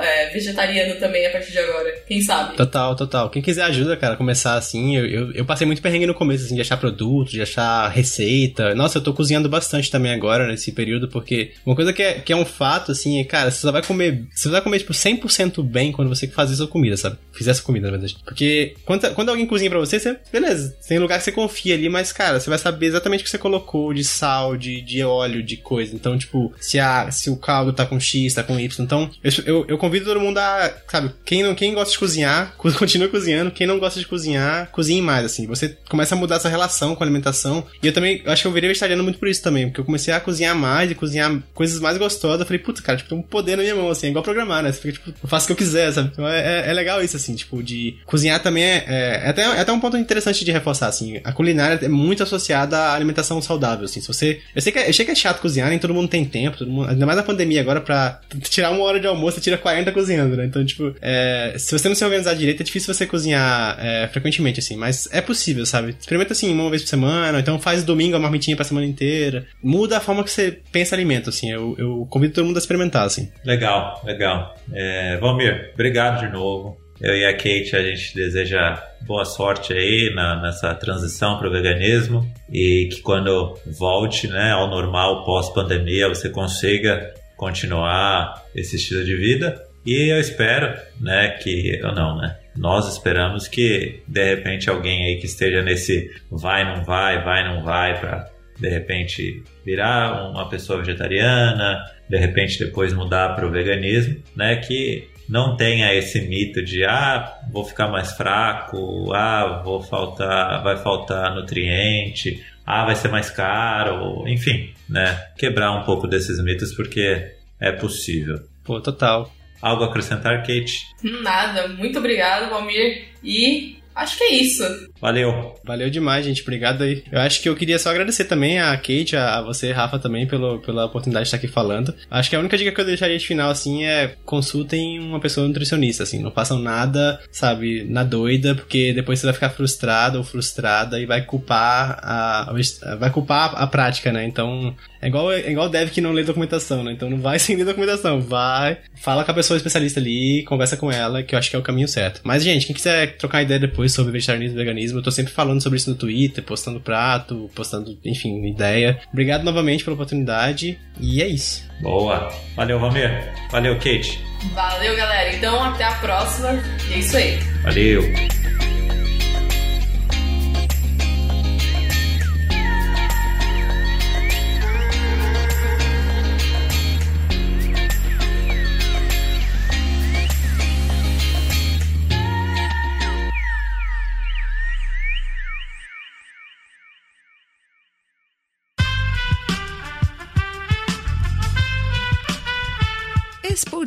é, 0.00 0.30
vegetariano 0.30 0.94
também 0.96 1.26
a 1.26 1.30
partir 1.30 1.52
de 1.52 1.58
agora. 1.58 1.92
Quem 2.06 2.20
sabe? 2.20 2.56
Total, 2.56 2.94
total. 2.94 3.30
Quem 3.30 3.42
quiser 3.42 3.62
ajuda, 3.64 3.96
cara, 3.96 4.16
começar 4.16 4.54
assim. 4.56 4.96
Eu, 4.96 5.06
eu, 5.06 5.32
eu 5.32 5.44
passei 5.44 5.66
muito 5.66 5.82
perrengue 5.82 6.06
no 6.06 6.14
começo, 6.14 6.44
assim, 6.44 6.54
de 6.54 6.60
achar 6.60 6.76
produto, 6.76 7.30
de 7.30 7.42
achar 7.42 7.88
receita. 7.88 8.74
Nossa, 8.74 8.95
eu 8.98 9.02
tô 9.02 9.12
cozinhando 9.12 9.48
bastante 9.48 9.90
também 9.90 10.12
agora, 10.12 10.46
nesse 10.46 10.72
período, 10.72 11.08
porque 11.08 11.52
uma 11.64 11.74
coisa 11.74 11.92
que 11.92 12.02
é, 12.02 12.14
que 12.14 12.32
é 12.32 12.36
um 12.36 12.44
fato, 12.44 12.92
assim, 12.92 13.20
é, 13.20 13.24
cara, 13.24 13.50
você 13.50 13.60
só 13.60 13.72
vai 13.72 13.82
comer. 13.82 14.26
Você 14.34 14.48
vai 14.48 14.60
comer, 14.60 14.78
tipo, 14.80 14.92
100% 14.92 15.62
bem 15.62 15.92
quando 15.92 16.08
você 16.08 16.26
faz 16.28 16.50
a 16.50 16.56
sua 16.56 16.68
comida, 16.68 16.96
sabe? 16.96 17.06
sabe? 17.06 17.18
Fizesse 17.32 17.62
comida, 17.62 17.86
na 17.86 17.92
verdade. 17.92 18.16
Porque 18.24 18.74
quando, 18.84 19.14
quando 19.14 19.28
alguém 19.28 19.46
cozinha 19.46 19.70
pra 19.70 19.78
você, 19.78 19.98
você, 19.98 20.18
beleza, 20.32 20.76
tem 20.86 20.98
lugar 20.98 21.18
que 21.18 21.24
você 21.24 21.32
confia 21.32 21.74
ali, 21.74 21.88
mas, 21.88 22.12
cara, 22.12 22.40
você 22.40 22.48
vai 22.48 22.58
saber 22.58 22.86
exatamente 22.86 23.20
o 23.20 23.24
que 23.24 23.30
você 23.30 23.38
colocou 23.38 23.92
de 23.92 24.04
sal, 24.04 24.56
de, 24.56 24.80
de 24.80 25.02
óleo, 25.02 25.42
de 25.42 25.56
coisa. 25.56 25.94
Então, 25.94 26.16
tipo, 26.18 26.52
se, 26.60 26.78
a, 26.78 27.10
se 27.10 27.30
o 27.30 27.36
caldo 27.36 27.72
tá 27.72 27.86
com 27.86 27.98
X, 27.98 28.34
tá 28.34 28.42
com 28.42 28.58
Y. 28.58 28.84
Então, 28.84 29.10
eu, 29.22 29.32
eu, 29.44 29.64
eu 29.68 29.78
convido 29.78 30.06
todo 30.06 30.20
mundo 30.20 30.38
a, 30.38 30.72
sabe, 30.88 31.12
quem, 31.24 31.42
não, 31.42 31.54
quem 31.54 31.74
gosta 31.74 31.92
de 31.92 31.98
cozinhar, 31.98 32.54
continua 32.78 33.08
cozinhando. 33.08 33.50
Quem 33.50 33.66
não 33.66 33.78
gosta 33.78 34.00
de 34.00 34.06
cozinhar, 34.06 34.70
cozinhe 34.70 35.02
mais, 35.02 35.24
assim. 35.24 35.46
Você 35.46 35.76
começa 35.88 36.14
a 36.14 36.18
mudar 36.18 36.36
essa 36.36 36.48
relação 36.48 36.94
com 36.94 37.02
a 37.02 37.06
alimentação. 37.06 37.64
E 37.82 37.86
eu 37.86 37.92
também, 37.92 38.22
eu 38.24 38.32
acho 38.32 38.42
que 38.42 38.48
eu 38.48 38.52
virei 38.52 38.68
muito 38.94 39.18
por 39.18 39.28
isso 39.28 39.42
também, 39.42 39.66
porque 39.66 39.80
eu 39.80 39.84
comecei 39.84 40.12
a 40.12 40.20
cozinhar 40.20 40.54
mais 40.54 40.90
e 40.90 40.94
cozinhar 40.94 41.42
coisas 41.54 41.80
mais 41.80 41.98
gostosas. 41.98 42.40
Eu 42.40 42.46
falei, 42.46 42.62
puta, 42.62 42.82
cara, 42.82 42.98
tipo, 42.98 43.08
tem 43.08 43.18
um 43.18 43.22
poder 43.22 43.56
na 43.56 43.62
minha 43.62 43.74
mão, 43.74 43.90
assim, 43.90 44.06
é 44.06 44.10
igual 44.10 44.22
programar, 44.22 44.62
né? 44.62 44.72
Você 44.72 44.80
fica, 44.80 44.92
tipo, 44.92 45.14
eu 45.22 45.28
faço 45.28 45.44
o 45.44 45.46
que 45.48 45.52
eu 45.52 45.56
quiser, 45.56 45.92
sabe? 45.92 46.10
Então 46.12 46.26
é, 46.26 46.66
é, 46.66 46.70
é 46.70 46.72
legal 46.72 47.02
isso, 47.02 47.16
assim, 47.16 47.34
tipo, 47.34 47.62
de 47.62 47.98
cozinhar 48.04 48.40
também 48.42 48.64
é, 48.64 48.84
é, 48.86 49.22
é, 49.24 49.28
até, 49.28 49.42
é 49.42 49.60
até 49.60 49.72
um 49.72 49.80
ponto 49.80 49.96
interessante 49.96 50.44
de 50.44 50.52
reforçar, 50.52 50.88
assim. 50.88 51.20
A 51.24 51.32
culinária 51.32 51.84
é 51.84 51.88
muito 51.88 52.22
associada 52.22 52.76
à 52.76 52.94
alimentação 52.94 53.40
saudável, 53.40 53.84
assim. 53.84 54.00
Se 54.00 54.08
você. 54.08 54.40
Eu 54.54 54.62
sei 54.62 54.72
que 54.72 54.78
é, 54.78 54.88
eu 54.88 54.94
sei 54.94 55.04
que 55.04 55.10
é 55.10 55.14
chato 55.14 55.40
cozinhar, 55.40 55.68
nem 55.68 55.78
todo 55.78 55.94
mundo 55.94 56.08
tem 56.08 56.24
tempo, 56.24 56.58
todo 56.58 56.70
mundo, 56.70 56.90
ainda 56.90 57.06
mais 57.06 57.16
na 57.16 57.22
pandemia 57.22 57.60
agora, 57.60 57.80
pra 57.80 58.20
tirar 58.42 58.70
uma 58.70 58.84
hora 58.84 59.00
de 59.00 59.06
almoço, 59.06 59.36
você 59.36 59.40
tira 59.40 59.58
40 59.58 59.92
cozinhando, 59.92 60.36
né? 60.36 60.46
Então, 60.46 60.64
tipo, 60.64 60.94
é, 61.00 61.54
se 61.58 61.72
você 61.72 61.88
não 61.88 61.94
se 61.94 62.04
organizar 62.04 62.34
direito, 62.34 62.60
é 62.60 62.64
difícil 62.64 62.92
você 62.92 63.06
cozinhar 63.06 63.76
é, 63.80 64.08
frequentemente, 64.08 64.60
assim. 64.60 64.76
Mas 64.76 65.08
é 65.10 65.20
possível, 65.20 65.64
sabe? 65.64 65.96
Experimenta 65.98 66.32
assim, 66.32 66.52
uma 66.52 66.70
vez 66.70 66.82
por 66.82 66.88
semana, 66.88 67.40
então 67.40 67.58
faz 67.58 67.84
domingo 67.84 68.16
a 68.16 68.18
marmitinha 68.18 68.56
pra 68.56 68.64
semana 68.66 68.86
inteira. 68.86 69.46
Muda 69.62 69.96
a 69.96 70.00
forma 70.00 70.22
que 70.22 70.30
você 70.30 70.60
pensa 70.70 70.94
alimento, 70.94 71.30
assim. 71.30 71.50
Eu, 71.50 71.74
eu 71.78 72.06
convido 72.10 72.34
todo 72.34 72.44
mundo 72.44 72.56
a 72.56 72.60
experimentar, 72.60 73.06
assim. 73.06 73.30
Legal, 73.44 74.02
legal. 74.04 74.54
É, 74.72 75.16
Valmir, 75.18 75.70
obrigado 75.74 76.26
de 76.26 76.32
novo. 76.32 76.76
Eu 77.00 77.14
e 77.14 77.26
a 77.26 77.32
Kate, 77.32 77.76
a 77.76 77.82
gente 77.82 78.14
deseja 78.14 78.82
boa 79.02 79.24
sorte 79.24 79.72
aí 79.72 80.12
na, 80.14 80.40
nessa 80.40 80.74
transição 80.74 81.38
para 81.38 81.48
o 81.48 81.52
veganismo 81.52 82.26
e 82.50 82.88
que 82.90 83.00
quando 83.02 83.58
volte 83.66 84.26
né, 84.28 84.52
ao 84.52 84.68
normal 84.68 85.24
pós-pandemia 85.24 86.08
você 86.08 86.30
consiga 86.30 87.12
continuar 87.36 88.42
esse 88.54 88.76
estilo 88.76 89.04
de 89.04 89.14
vida. 89.14 89.62
E 89.84 90.10
eu 90.10 90.18
espero, 90.18 90.74
né, 91.00 91.28
que 91.40 91.80
ou 91.84 91.94
não, 91.94 92.16
né? 92.16 92.36
Nós 92.56 92.88
esperamos 92.88 93.46
que 93.46 94.02
de 94.08 94.24
repente 94.24 94.68
alguém 94.68 95.04
aí 95.04 95.20
que 95.20 95.26
esteja 95.26 95.62
nesse 95.62 96.10
vai 96.30 96.64
não 96.64 96.82
vai, 96.82 97.22
vai 97.22 97.44
não 97.44 97.62
vai 97.62 98.00
para 98.00 98.28
de 98.58 98.68
repente 98.68 99.42
virar 99.64 100.30
uma 100.30 100.48
pessoa 100.48 100.78
vegetariana, 100.78 101.84
de 102.08 102.16
repente 102.16 102.58
depois 102.58 102.92
mudar 102.92 103.34
para 103.34 103.46
o 103.46 103.50
veganismo, 103.50 104.22
né, 104.34 104.56
que 104.56 105.08
não 105.28 105.56
tenha 105.56 105.92
esse 105.94 106.20
mito 106.20 106.62
de 106.62 106.84
ah, 106.84 107.40
vou 107.50 107.64
ficar 107.64 107.88
mais 107.88 108.12
fraco, 108.12 109.12
ah, 109.12 109.60
vou 109.64 109.82
faltar, 109.82 110.62
vai 110.62 110.76
faltar 110.76 111.34
nutriente, 111.34 112.44
ah, 112.64 112.84
vai 112.84 112.94
ser 112.94 113.08
mais 113.08 113.30
caro, 113.30 114.26
enfim, 114.26 114.72
né? 114.88 115.28
Quebrar 115.36 115.72
um 115.72 115.82
pouco 115.84 116.06
desses 116.06 116.42
mitos 116.42 116.72
porque 116.74 117.32
é 117.60 117.72
possível. 117.72 118.40
Pô, 118.64 118.80
total. 118.80 119.32
Algo 119.60 119.84
a 119.84 119.86
acrescentar, 119.86 120.40
Kate? 120.40 120.86
Nada. 121.02 121.68
Muito 121.68 121.98
obrigado, 121.98 122.50
Valmir. 122.50 123.08
E 123.24 123.78
Acho 123.96 124.18
que 124.18 124.24
é 124.24 124.34
isso. 124.34 124.62
Valeu. 125.00 125.54
Valeu 125.64 125.88
demais, 125.88 126.26
gente. 126.26 126.42
Obrigado 126.42 126.84
aí. 126.84 127.02
Eu 127.10 127.18
acho 127.18 127.40
que 127.40 127.48
eu 127.48 127.56
queria 127.56 127.78
só 127.78 127.88
agradecer 127.88 128.26
também 128.26 128.60
a 128.60 128.76
Kate, 128.76 129.16
a, 129.16 129.40
você, 129.40 129.72
Rafa, 129.72 129.98
também, 129.98 130.26
pelo, 130.26 130.60
pela 130.60 130.84
oportunidade 130.84 131.24
de 131.24 131.28
estar 131.28 131.38
aqui 131.38 131.48
falando. 131.48 131.94
Acho 132.10 132.28
que 132.28 132.36
a 132.36 132.38
única 132.38 132.58
dica 132.58 132.72
que 132.72 132.80
eu 132.80 132.84
deixaria 132.84 133.18
de 133.18 133.26
final, 133.26 133.48
assim, 133.50 133.84
é 133.84 134.14
consultem 134.26 135.00
uma 135.00 135.18
pessoa 135.18 135.48
nutricionista, 135.48 136.02
assim. 136.02 136.22
Não 136.22 136.30
façam 136.30 136.58
nada, 136.58 137.18
sabe, 137.32 137.84
na 137.84 138.04
doida, 138.04 138.54
porque 138.54 138.92
depois 138.92 139.18
você 139.18 139.26
vai 139.26 139.34
ficar 139.34 139.50
frustrado 139.50 140.18
ou 140.18 140.24
frustrada 140.24 141.00
e 141.00 141.06
vai 141.06 141.22
culpar 141.22 141.98
a, 142.02 142.52
vai 142.98 143.10
culpar 143.10 143.54
a 143.54 143.66
prática, 143.66 144.12
né? 144.12 144.26
Então, 144.26 144.76
é 145.06 145.08
igual, 145.08 145.32
é 145.32 145.50
igual 145.50 145.68
dev 145.68 145.90
que 145.90 146.00
não 146.00 146.10
lê 146.10 146.24
documentação, 146.24 146.82
né? 146.82 146.92
Então 146.92 147.08
não 147.08 147.20
vai 147.20 147.38
sem 147.40 147.54
ler 147.54 147.64
documentação. 147.64 148.20
Vai, 148.20 148.78
fala 148.96 149.24
com 149.24 149.30
a 149.30 149.34
pessoa 149.34 149.56
especialista 149.56 150.00
ali, 150.00 150.42
conversa 150.42 150.76
com 150.76 150.90
ela, 150.90 151.22
que 151.22 151.34
eu 151.34 151.38
acho 151.38 151.48
que 151.48 151.54
é 151.54 151.58
o 151.58 151.62
caminho 151.62 151.86
certo. 151.86 152.20
Mas, 152.24 152.42
gente, 152.42 152.66
quem 152.66 152.74
quiser 152.74 153.16
trocar 153.16 153.42
ideia 153.42 153.60
depois 153.60 153.92
sobre 153.92 154.10
vegetarianismo 154.10 154.56
e 154.56 154.64
veganismo, 154.64 154.98
eu 154.98 155.02
tô 155.02 155.12
sempre 155.12 155.32
falando 155.32 155.62
sobre 155.62 155.76
isso 155.76 155.88
no 155.88 155.96
Twitter, 155.96 156.42
postando 156.42 156.80
prato, 156.80 157.48
postando, 157.54 157.96
enfim, 158.04 158.44
ideia. 158.46 158.98
Obrigado 159.12 159.44
novamente 159.44 159.84
pela 159.84 159.94
oportunidade 159.94 160.76
e 161.00 161.22
é 161.22 161.28
isso. 161.28 161.64
Boa. 161.80 162.28
Valeu, 162.56 162.80
Valmir. 162.80 163.32
Valeu, 163.50 163.74
Kate. 163.76 164.20
Valeu, 164.54 164.96
galera. 164.96 165.36
Então, 165.36 165.62
até 165.62 165.84
a 165.84 165.92
próxima. 165.92 166.60
E 166.90 166.94
é 166.94 166.98
isso 166.98 167.16
aí. 167.16 167.38
Valeu. 167.62 168.02